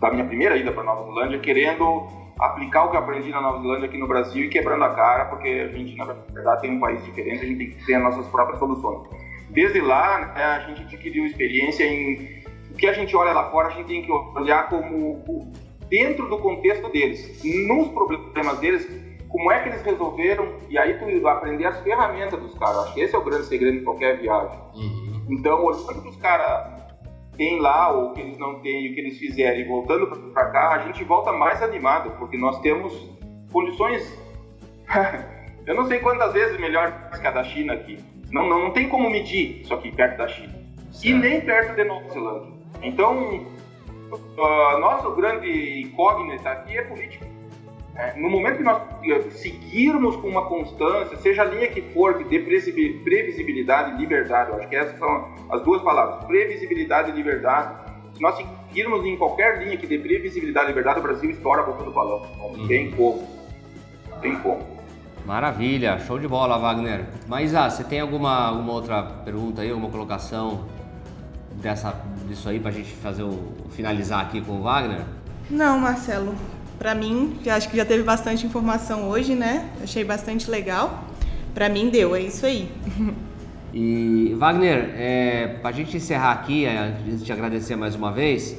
da 0.00 0.10
minha 0.10 0.24
primeira 0.24 0.56
ida 0.56 0.72
para 0.72 0.82
Nova 0.82 1.04
Zelândia, 1.04 1.38
querendo 1.38 2.06
aplicar 2.38 2.84
o 2.84 2.90
que 2.90 2.96
aprendi 2.96 3.30
na 3.30 3.40
Nova 3.40 3.60
Zelândia 3.60 3.86
aqui 3.86 3.98
no 3.98 4.06
Brasil 4.06 4.44
e 4.44 4.48
quebrando 4.48 4.84
a 4.84 4.90
cara, 4.90 5.26
porque 5.26 5.48
a 5.48 5.76
gente, 5.76 5.96
na 5.96 6.04
verdade, 6.04 6.62
tem 6.62 6.76
um 6.76 6.80
país 6.80 7.02
diferente, 7.04 7.42
a 7.42 7.46
gente 7.46 7.58
tem 7.58 7.70
que 7.70 7.84
ter 7.86 7.94
as 7.94 8.02
nossas 8.02 8.26
próprias 8.28 8.58
soluções. 8.58 9.08
Desde 9.56 9.80
lá, 9.80 10.34
né, 10.34 10.44
a 10.44 10.58
gente 10.60 10.82
adquiriu 10.82 11.24
experiência 11.24 11.82
em 11.82 12.44
o 12.70 12.74
que 12.76 12.86
a 12.86 12.92
gente 12.92 13.16
olha 13.16 13.32
lá 13.32 13.50
fora, 13.50 13.68
a 13.68 13.70
gente 13.70 13.86
tem 13.86 14.02
que 14.02 14.12
olhar 14.12 14.68
como 14.68 15.50
dentro 15.88 16.28
do 16.28 16.36
contexto 16.36 16.90
deles, 16.90 17.42
nos 17.66 17.88
problemas 17.88 18.58
deles, 18.58 18.86
como 19.30 19.50
é 19.50 19.60
que 19.60 19.70
eles 19.70 19.80
resolveram, 19.80 20.56
e 20.68 20.76
aí 20.76 20.98
tu 20.98 21.26
aprender 21.26 21.64
as 21.64 21.80
ferramentas 21.80 22.38
dos 22.38 22.52
caras. 22.58 22.84
Acho 22.84 22.92
que 22.92 23.00
esse 23.00 23.14
é 23.14 23.18
o 23.18 23.24
grande 23.24 23.46
segredo 23.46 23.78
de 23.78 23.84
qualquer 23.84 24.18
viagem. 24.18 24.58
Uhum. 24.74 25.26
Então, 25.30 25.64
olhando 25.64 26.02
que 26.02 26.08
os 26.08 26.16
caras 26.18 26.70
têm 27.34 27.58
lá, 27.58 27.92
ou 27.92 28.12
que 28.12 28.20
eles 28.20 28.36
não 28.36 28.60
têm, 28.60 28.90
o 28.90 28.94
que 28.94 29.00
eles 29.00 29.16
fizeram, 29.16 29.58
e 29.58 29.64
voltando 29.64 30.06
para 30.34 30.50
cá, 30.50 30.68
a 30.72 30.78
gente 30.80 31.02
volta 31.02 31.32
mais 31.32 31.62
animado, 31.62 32.10
porque 32.18 32.36
nós 32.36 32.60
temos 32.60 32.92
condições. 33.50 34.06
Eu 35.66 35.74
não 35.74 35.86
sei 35.86 35.98
quantas 35.98 36.34
vezes 36.34 36.60
melhor 36.60 37.08
que 37.10 37.26
a 37.26 37.30
da 37.30 37.42
China 37.42 37.72
aqui. 37.72 37.98
Não, 38.30 38.48
não, 38.48 38.64
não 38.64 38.70
tem 38.70 38.88
como 38.88 39.08
medir 39.08 39.62
isso 39.62 39.74
aqui 39.74 39.90
perto 39.90 40.18
da 40.18 40.28
China. 40.28 40.54
Certo. 40.90 41.06
E 41.06 41.14
nem 41.14 41.40
perto 41.40 41.74
de 41.74 41.84
Nova 41.84 42.08
Zelândia. 42.10 42.52
Então, 42.82 43.46
uh, 44.10 44.78
nosso 44.80 45.14
grande 45.14 45.82
incógnita 45.82 46.50
aqui 46.50 46.76
é 46.76 46.82
política. 46.82 47.26
É, 47.96 48.14
no 48.18 48.28
momento 48.28 48.58
que 48.58 48.62
nós 48.62 49.32
seguirmos 49.32 50.16
com 50.16 50.28
uma 50.28 50.46
constância, 50.46 51.16
seja 51.16 51.42
a 51.42 51.44
linha 51.46 51.66
que 51.68 51.80
for, 51.80 52.18
que 52.18 52.24
dê 52.24 52.40
previsibilidade 52.40 53.94
e 53.94 53.98
liberdade, 53.98 54.50
eu 54.50 54.56
acho 54.56 54.68
que 54.68 54.76
essas 54.76 54.98
são 54.98 55.34
as 55.50 55.62
duas 55.62 55.80
palavras, 55.80 56.26
previsibilidade 56.26 57.10
e 57.10 57.14
liberdade. 57.14 57.86
Se 58.12 58.20
nós 58.20 58.36
seguirmos 58.36 59.04
em 59.06 59.16
qualquer 59.16 59.62
linha 59.62 59.78
que 59.78 59.86
dê 59.86 59.98
previsibilidade 59.98 60.66
e 60.66 60.68
liberdade, 60.68 61.00
o 61.00 61.02
Brasil 61.02 61.30
estoura 61.30 61.62
a 61.62 61.64
boca 61.64 61.84
do 61.84 61.90
balão. 61.90 62.26
Não 62.36 62.46
uhum. 62.48 62.68
tem 62.68 62.90
como. 62.90 63.26
Não 64.10 64.20
tem 64.20 64.36
como. 64.40 64.75
Maravilha, 65.26 65.98
show 66.06 66.20
de 66.20 66.28
bola, 66.28 66.56
Wagner. 66.56 67.04
Mas 67.26 67.52
ah, 67.52 67.68
você 67.68 67.82
tem 67.82 67.98
alguma, 67.98 68.46
alguma 68.46 68.72
outra 68.72 69.02
pergunta 69.02 69.60
aí, 69.60 69.70
alguma 69.70 69.90
colocação 69.90 70.66
dessa, 71.60 72.00
disso 72.28 72.48
aí 72.48 72.60
para 72.60 72.70
a 72.70 72.72
gente 72.72 72.92
fazer 72.92 73.24
o, 73.24 73.52
finalizar 73.70 74.20
aqui 74.20 74.40
com 74.40 74.52
o 74.52 74.62
Wagner? 74.62 75.00
Não, 75.50 75.80
Marcelo. 75.80 76.32
Para 76.78 76.94
mim, 76.94 77.40
acho 77.44 77.68
que 77.68 77.76
já 77.76 77.84
teve 77.84 78.04
bastante 78.04 78.46
informação 78.46 79.08
hoje, 79.08 79.34
né? 79.34 79.68
Achei 79.82 80.04
bastante 80.04 80.48
legal. 80.48 81.02
Para 81.52 81.68
mim 81.68 81.90
deu, 81.90 82.14
é 82.14 82.20
isso 82.20 82.46
aí. 82.46 82.70
E 83.74 84.32
Wagner, 84.38 84.94
é, 84.96 85.58
para 85.60 85.70
a 85.70 85.72
gente 85.72 85.96
encerrar 85.96 86.32
aqui, 86.32 86.64
é, 86.64 86.78
antes 86.78 87.18
de 87.18 87.24
te 87.26 87.32
agradecer 87.32 87.74
mais 87.76 87.94
uma 87.94 88.12
vez, 88.12 88.56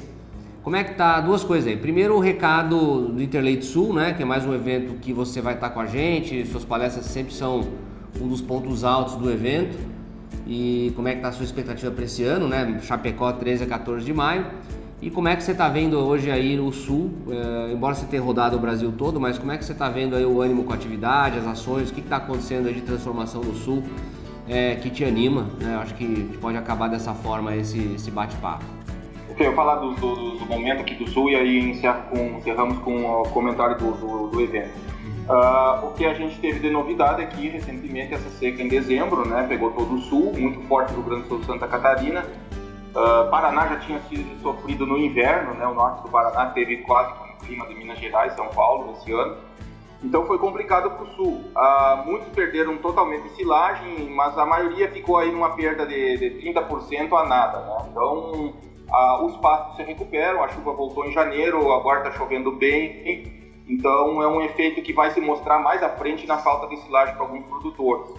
como 0.68 0.76
é 0.76 0.84
que 0.84 0.96
tá? 0.96 1.18
Duas 1.22 1.42
coisas 1.42 1.66
aí. 1.66 1.78
Primeiro, 1.78 2.14
o 2.14 2.20
recado 2.20 3.08
do 3.08 3.22
Interleite 3.22 3.64
Sul, 3.64 3.94
né? 3.94 4.12
Que 4.12 4.22
é 4.22 4.26
mais 4.26 4.44
um 4.44 4.52
evento 4.52 5.00
que 5.00 5.14
você 5.14 5.40
vai 5.40 5.54
estar 5.54 5.70
com 5.70 5.80
a 5.80 5.86
gente. 5.86 6.44
Suas 6.44 6.62
palestras 6.62 7.06
sempre 7.06 7.32
são 7.32 7.66
um 8.20 8.28
dos 8.28 8.42
pontos 8.42 8.84
altos 8.84 9.14
do 9.14 9.30
evento 9.30 9.78
e 10.46 10.92
como 10.94 11.08
é 11.08 11.12
que 11.12 11.16
está 11.20 11.28
a 11.30 11.32
sua 11.32 11.46
expectativa 11.46 11.90
para 11.90 12.04
esse 12.04 12.22
ano, 12.22 12.46
né? 12.46 12.78
Chapecó 12.82 13.32
13 13.32 13.64
a 13.64 13.66
14 13.66 14.04
de 14.04 14.12
maio. 14.12 14.44
E 15.00 15.08
como 15.08 15.28
é 15.28 15.36
que 15.36 15.42
você 15.42 15.52
está 15.52 15.70
vendo 15.70 15.98
hoje 16.00 16.30
aí 16.30 16.54
no 16.54 16.70
Sul, 16.70 17.12
é, 17.30 17.72
embora 17.72 17.94
você 17.94 18.04
tenha 18.04 18.20
rodado 18.20 18.54
o 18.54 18.60
Brasil 18.60 18.92
todo, 18.92 19.18
mas 19.18 19.38
como 19.38 19.50
é 19.50 19.56
que 19.56 19.64
você 19.64 19.72
está 19.72 19.88
vendo 19.88 20.16
aí 20.16 20.26
o 20.26 20.42
ânimo 20.42 20.64
com 20.64 20.72
a 20.74 20.76
atividade, 20.76 21.38
as 21.38 21.46
ações, 21.46 21.88
o 21.88 21.94
que 21.94 22.00
está 22.00 22.18
acontecendo 22.18 22.68
aí 22.68 22.74
de 22.74 22.82
transformação 22.82 23.40
no 23.40 23.54
Sul 23.54 23.82
é, 24.46 24.74
que 24.74 24.90
te 24.90 25.02
anima? 25.02 25.46
Né? 25.58 25.76
Eu 25.76 25.78
acho 25.78 25.94
que 25.94 26.36
pode 26.42 26.58
acabar 26.58 26.88
dessa 26.88 27.14
forma 27.14 27.56
esse, 27.56 27.78
esse 27.94 28.10
bate-papo. 28.10 28.77
Ok, 29.30 29.46
eu 29.46 29.54
falar 29.54 29.76
do, 29.76 29.94
do, 29.94 30.38
do, 30.38 30.46
momento 30.46 30.80
aqui 30.80 30.94
do 30.94 31.08
Sul 31.10 31.30
e 31.30 31.36
aí 31.36 31.70
encerro 31.70 32.02
com, 32.10 32.38
encerramos 32.38 32.78
com 32.78 33.04
o 33.04 33.28
comentário 33.30 33.76
do, 33.76 33.92
do, 33.92 34.28
do 34.28 34.40
evento. 34.40 34.72
Uh, 35.28 35.86
o 35.86 35.92
que 35.92 36.06
a 36.06 36.14
gente 36.14 36.40
teve 36.40 36.58
de 36.58 36.70
novidade 36.70 37.20
aqui 37.20 37.48
recentemente, 37.48 38.14
essa 38.14 38.30
seca 38.30 38.62
em 38.62 38.68
dezembro, 38.68 39.28
né, 39.28 39.44
pegou 39.46 39.70
todo 39.72 39.94
o 39.94 39.98
sul, 39.98 40.32
muito 40.32 40.60
forte 40.66 40.94
Rio 40.94 41.02
Grande 41.02 41.22
do 41.24 41.28
Sul, 41.28 41.44
Santa 41.44 41.68
Catarina. 41.68 42.24
Uh, 42.90 43.30
Paraná 43.30 43.66
já 43.66 43.76
tinha 43.80 44.00
sido 44.08 44.40
sofrido 44.40 44.86
no 44.86 44.96
inverno, 44.96 45.52
né, 45.52 45.66
o 45.66 45.74
norte 45.74 46.02
do 46.02 46.08
Paraná 46.08 46.46
teve 46.46 46.78
quase 46.78 47.12
o 47.12 47.44
clima 47.44 47.66
de 47.66 47.74
Minas 47.74 47.98
Gerais, 47.98 48.32
São 48.32 48.48
Paulo 48.48 48.94
esse 48.94 49.12
ano. 49.12 49.36
Então 50.02 50.26
foi 50.26 50.38
complicado 50.38 50.90
para 50.92 51.04
o 51.04 51.14
sul. 51.14 51.44
Uh, 51.54 52.06
muitos 52.06 52.28
perderam 52.28 52.78
totalmente 52.78 53.28
silagem, 53.36 54.08
mas 54.10 54.38
a 54.38 54.46
maioria 54.46 54.90
ficou 54.90 55.18
aí 55.18 55.30
numa 55.30 55.50
perda 55.50 55.84
de, 55.84 56.16
de 56.16 56.40
30% 56.40 57.12
a 57.12 57.26
nada. 57.26 57.58
Né? 57.58 57.76
Então 57.90 58.54
os 59.22 59.36
pastos 59.38 59.76
se 59.76 59.82
recuperam, 59.82 60.42
a 60.42 60.48
chuva 60.48 60.72
voltou 60.72 61.06
em 61.06 61.12
janeiro, 61.12 61.72
agora 61.72 61.98
está 61.98 62.12
chovendo 62.12 62.52
bem 62.52 63.38
então, 63.68 64.22
é 64.22 64.26
um 64.26 64.40
efeito 64.40 64.80
que 64.80 64.94
vai 64.94 65.10
se 65.10 65.20
mostrar 65.20 65.58
mais 65.58 65.82
à 65.82 65.90
frente 65.90 66.26
na 66.26 66.38
falta 66.38 66.66
de 66.68 66.80
silagem 66.82 67.14
para 67.14 67.24
alguns 67.24 67.44
produtores. 67.44 68.10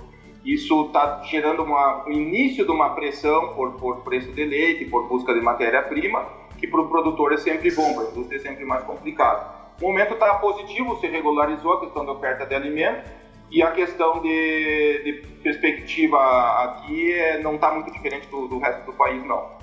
Isso 0.46 0.86
está 0.86 1.24
gerando 1.24 1.64
uma, 1.64 2.06
o 2.06 2.12
início 2.12 2.64
de 2.64 2.72
uma 2.72 2.92
pressão 2.92 3.56
por, 3.56 3.74
por 3.74 4.04
preço 4.04 4.32
de 4.32 4.46
leite, 4.46 4.86
por 4.86 5.08
busca 5.08 5.34
de 5.34 5.42
matéria-prima, 5.42 6.24
que 6.58 6.68
para 6.68 6.82
o 6.82 6.88
produtor 6.88 7.34
é 7.34 7.38
sempre 7.38 7.72
bom, 7.72 7.94
para 7.94 8.04
a 8.04 8.12
indústria 8.12 8.38
é 8.38 8.40
sempre 8.40 8.64
mais 8.64 8.84
complicado. 8.84 9.58
O 9.82 9.88
momento 9.88 10.14
está 10.14 10.36
positivo, 10.36 10.98
se 11.00 11.08
regularizou 11.08 11.74
a 11.74 11.80
questão 11.80 12.06
da 12.06 12.12
oferta 12.12 12.46
de 12.46 12.54
alimento 12.54 13.10
e 13.50 13.64
a 13.64 13.72
questão 13.72 14.22
de, 14.22 15.02
de 15.04 15.14
perspectiva 15.42 16.20
aqui 16.64 17.12
é, 17.12 17.40
não 17.40 17.56
está 17.56 17.72
muito 17.72 17.92
diferente 17.92 18.28
do, 18.28 18.48
do, 18.48 18.60
resto 18.60 18.86
do 18.86 18.94
país, 18.94 19.26
não. 19.26 19.58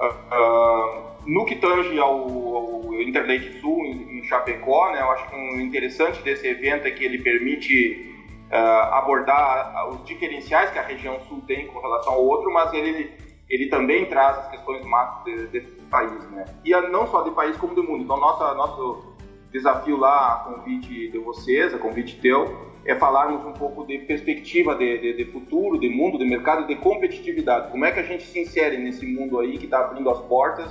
Uh, 0.00 1.10
no 1.26 1.44
que 1.44 1.56
tange 1.56 1.98
ao, 1.98 2.56
ao 2.56 2.94
Interlake 2.94 3.60
Sul 3.60 3.84
em, 3.84 4.18
em, 4.18 4.24
Chapecó, 4.24 4.90
né, 4.92 5.00
eu 5.02 5.10
acho 5.10 5.28
que 5.28 5.36
o 5.36 5.60
interessante 5.60 6.22
desse 6.22 6.46
evento 6.46 6.86
é 6.86 6.90
que 6.90 7.04
ele 7.04 7.18
permite 7.18 8.10
uh, 8.50 8.94
abordar 8.94 9.90
os 9.90 10.04
diferenciais 10.06 10.70
que 10.70 10.78
a 10.78 10.82
região 10.82 11.20
sul 11.28 11.42
tem 11.46 11.66
com 11.66 11.80
relação 11.80 12.14
ao 12.14 12.24
outro, 12.24 12.50
mas 12.50 12.72
ele, 12.72 13.10
ele 13.48 13.66
também 13.66 14.06
traz 14.06 14.38
as 14.38 14.50
questões 14.50 14.84
macro 14.86 15.46
desse 15.48 15.74
de 15.74 15.82
país, 15.90 16.30
né? 16.30 16.46
E 16.64 16.70
não 16.88 17.06
só 17.06 17.22
de 17.22 17.32
país 17.32 17.56
como 17.58 17.74
do 17.74 17.84
mundo. 17.84 18.04
Então, 18.04 18.18
nossa, 18.18 18.54
nosso 18.54 19.14
desafio 19.52 19.98
lá, 19.98 20.34
a 20.34 20.36
convite 20.54 21.10
de 21.10 21.18
vocês, 21.18 21.74
a 21.74 21.78
convite 21.78 22.18
teu, 22.20 22.69
é 22.84 22.94
falarmos 22.94 23.44
um 23.44 23.52
pouco 23.52 23.86
de 23.86 23.98
perspectiva 23.98 24.74
de, 24.74 24.98
de, 24.98 25.12
de, 25.16 25.24
futuro, 25.26 25.78
de 25.78 25.88
mundo, 25.88 26.18
de 26.18 26.24
mercado, 26.24 26.66
de 26.66 26.74
competitividade. 26.76 27.70
Como 27.70 27.84
é 27.84 27.92
que 27.92 28.00
a 28.00 28.02
gente 28.02 28.22
se 28.22 28.40
insere 28.40 28.78
nesse 28.78 29.06
mundo 29.06 29.38
aí 29.38 29.58
que 29.58 29.64
está 29.64 29.80
abrindo 29.80 30.08
as 30.08 30.18
portas 30.20 30.70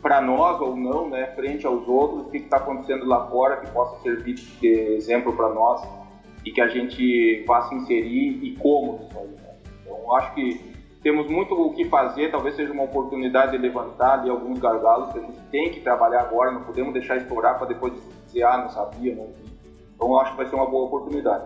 para 0.00 0.20
nós 0.20 0.60
ou 0.60 0.76
não, 0.76 1.08
né, 1.08 1.26
frente 1.34 1.66
aos 1.66 1.88
outros, 1.88 2.26
o 2.26 2.30
que 2.30 2.38
está 2.38 2.58
acontecendo 2.58 3.06
lá 3.06 3.26
fora 3.28 3.56
que 3.58 3.70
possa 3.70 4.02
servir 4.02 4.34
de 4.34 4.68
exemplo 4.94 5.34
para 5.34 5.48
nós 5.48 5.82
e 6.44 6.52
que 6.52 6.60
a 6.60 6.68
gente 6.68 7.42
vá 7.46 7.62
se 7.62 7.74
inserir 7.74 8.38
e 8.42 8.54
como. 8.56 9.08
Né? 9.14 9.54
Então, 9.82 10.14
acho 10.16 10.34
que 10.34 10.74
temos 11.02 11.26
muito 11.26 11.54
o 11.54 11.72
que 11.72 11.84
fazer, 11.86 12.30
talvez 12.30 12.54
seja 12.56 12.72
uma 12.72 12.84
oportunidade 12.84 13.52
de 13.52 13.58
levantar 13.58 14.20
ali 14.20 14.30
alguns 14.30 14.58
gargalos 14.58 15.12
que 15.12 15.18
a 15.18 15.22
gente 15.22 15.38
tem 15.50 15.70
que 15.70 15.80
trabalhar 15.80 16.20
agora, 16.20 16.50
não 16.50 16.64
podemos 16.64 16.92
deixar 16.92 17.16
estourar 17.16 17.58
para 17.58 17.68
depois 17.68 17.92
dizer, 18.26 18.42
ah, 18.42 18.58
não 18.58 18.70
sabia, 18.70 19.14
não 19.14 19.28
então 19.94 20.20
acho 20.20 20.32
que 20.32 20.36
vai 20.36 20.46
ser 20.46 20.54
uma 20.56 20.66
boa 20.66 20.86
oportunidade. 20.86 21.44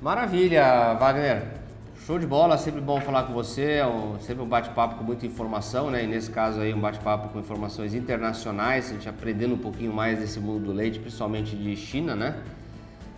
Maravilha, 0.00 0.94
Wagner. 0.94 1.66
Show 2.06 2.20
de 2.20 2.26
bola, 2.26 2.56
sempre 2.56 2.80
bom 2.80 3.00
falar 3.00 3.24
com 3.24 3.32
você, 3.32 3.78
é 3.78 3.86
um, 3.86 4.20
sempre 4.20 4.40
um 4.40 4.46
bate-papo 4.46 4.94
com 4.94 5.02
muita 5.02 5.26
informação, 5.26 5.90
né? 5.90 6.04
E 6.04 6.06
nesse 6.06 6.30
caso 6.30 6.60
aí 6.60 6.72
um 6.72 6.80
bate-papo 6.80 7.30
com 7.30 7.40
informações 7.40 7.94
internacionais, 7.94 8.90
a 8.90 8.92
gente 8.92 9.08
aprendendo 9.08 9.54
um 9.54 9.58
pouquinho 9.58 9.92
mais 9.92 10.20
desse 10.20 10.38
mundo 10.38 10.66
do 10.66 10.72
leite, 10.72 11.00
principalmente 11.00 11.56
de 11.56 11.74
China, 11.74 12.14
né? 12.14 12.36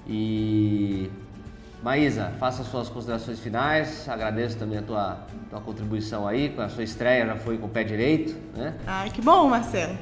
E 0.06 1.10
Maísa, 1.82 2.32
faça 2.38 2.64
suas 2.64 2.88
considerações 2.88 3.38
finais, 3.40 4.08
agradeço 4.08 4.56
também 4.56 4.78
a 4.78 4.82
tua, 4.82 5.18
tua 5.50 5.60
contribuição 5.60 6.26
aí, 6.26 6.48
com 6.48 6.62
a 6.62 6.70
sua 6.70 6.82
estreia 6.82 7.26
já 7.26 7.36
foi 7.36 7.58
com 7.58 7.66
o 7.66 7.68
pé 7.68 7.84
direito, 7.84 8.34
né? 8.56 8.74
Ai, 8.86 9.10
que 9.10 9.20
bom, 9.20 9.50
Marcelo. 9.50 9.98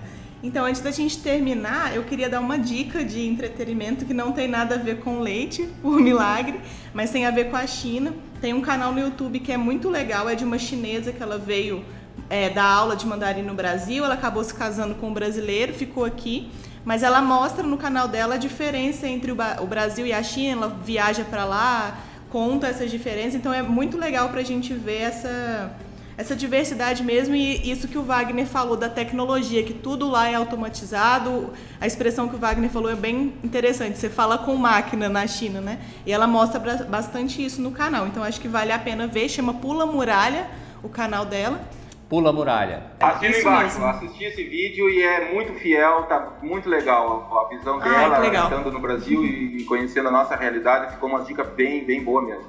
Então, 0.46 0.64
antes 0.64 0.80
da 0.80 0.92
gente 0.92 1.18
terminar, 1.18 1.96
eu 1.96 2.04
queria 2.04 2.28
dar 2.28 2.38
uma 2.38 2.56
dica 2.56 3.04
de 3.04 3.26
entretenimento 3.26 4.04
que 4.04 4.14
não 4.14 4.30
tem 4.30 4.46
nada 4.46 4.76
a 4.76 4.78
ver 4.78 5.00
com 5.00 5.18
leite, 5.18 5.68
por 5.82 6.00
milagre, 6.00 6.60
mas 6.94 7.10
tem 7.10 7.26
a 7.26 7.32
ver 7.32 7.50
com 7.50 7.56
a 7.56 7.66
China. 7.66 8.14
Tem 8.40 8.54
um 8.54 8.60
canal 8.60 8.92
no 8.92 9.00
YouTube 9.00 9.40
que 9.40 9.50
é 9.50 9.56
muito 9.56 9.90
legal, 9.90 10.28
é 10.28 10.36
de 10.36 10.44
uma 10.44 10.56
chinesa 10.56 11.12
que 11.12 11.20
ela 11.20 11.36
veio 11.36 11.84
é, 12.30 12.48
dar 12.48 12.64
aula 12.64 12.94
de 12.94 13.04
mandarim 13.04 13.42
no 13.42 13.54
Brasil, 13.54 14.04
ela 14.04 14.14
acabou 14.14 14.44
se 14.44 14.54
casando 14.54 14.94
com 14.94 15.08
um 15.08 15.12
brasileiro, 15.12 15.74
ficou 15.74 16.04
aqui, 16.04 16.48
mas 16.84 17.02
ela 17.02 17.20
mostra 17.20 17.66
no 17.66 17.76
canal 17.76 18.06
dela 18.06 18.36
a 18.36 18.38
diferença 18.38 19.08
entre 19.08 19.32
o 19.32 19.66
Brasil 19.66 20.06
e 20.06 20.12
a 20.12 20.22
China, 20.22 20.66
ela 20.66 20.68
viaja 20.68 21.24
para 21.24 21.44
lá, 21.44 21.98
conta 22.30 22.68
essas 22.68 22.88
diferenças, 22.88 23.34
então 23.34 23.52
é 23.52 23.62
muito 23.62 23.98
legal 23.98 24.28
para 24.28 24.42
a 24.42 24.44
gente 24.44 24.72
ver 24.72 25.02
essa 25.02 25.72
essa 26.18 26.34
diversidade 26.34 27.02
mesmo 27.02 27.34
e 27.34 27.70
isso 27.70 27.86
que 27.86 27.98
o 27.98 28.02
Wagner 28.02 28.46
falou 28.46 28.76
da 28.76 28.88
tecnologia, 28.88 29.62
que 29.62 29.74
tudo 29.74 30.08
lá 30.08 30.28
é 30.28 30.34
automatizado. 30.34 31.52
A 31.78 31.86
expressão 31.86 32.26
que 32.26 32.36
o 32.36 32.38
Wagner 32.38 32.70
falou 32.70 32.90
é 32.90 32.94
bem 32.94 33.34
interessante. 33.44 33.98
Você 33.98 34.08
fala 34.08 34.38
com 34.38 34.56
máquina 34.56 35.08
na 35.08 35.26
China, 35.26 35.60
né? 35.60 35.78
E 36.06 36.12
ela 36.12 36.26
mostra 36.26 36.58
bastante 36.84 37.44
isso 37.44 37.60
no 37.60 37.70
canal. 37.70 38.06
Então 38.06 38.22
acho 38.22 38.40
que 38.40 38.48
vale 38.48 38.72
a 38.72 38.78
pena 38.78 39.06
ver. 39.06 39.28
Chama 39.28 39.54
Pula 39.54 39.84
Muralha, 39.84 40.48
o 40.82 40.88
canal 40.88 41.26
dela. 41.26 41.60
Pula 42.08 42.32
Muralha. 42.32 42.84
Assina 43.00 43.36
embaixo, 43.36 43.80
mesmo. 43.80 43.86
assisti 43.86 44.24
esse 44.24 44.42
vídeo 44.44 44.88
e 44.88 45.02
é 45.02 45.34
muito 45.34 45.52
fiel, 45.54 46.04
tá 46.04 46.34
muito 46.40 46.68
legal 46.68 47.44
a 47.44 47.48
visão 47.54 47.78
dela, 47.80 48.18
ah, 48.18 48.26
estando 48.26 48.70
no 48.70 48.78
Brasil 48.78 49.24
e 49.24 49.64
conhecendo 49.64 50.08
a 50.08 50.12
nossa 50.12 50.36
realidade, 50.36 50.92
ficou 50.92 51.08
uma 51.08 51.22
dica 51.22 51.42
bem, 51.42 51.84
bem 51.84 52.04
boa 52.04 52.22
mesmo. 52.22 52.46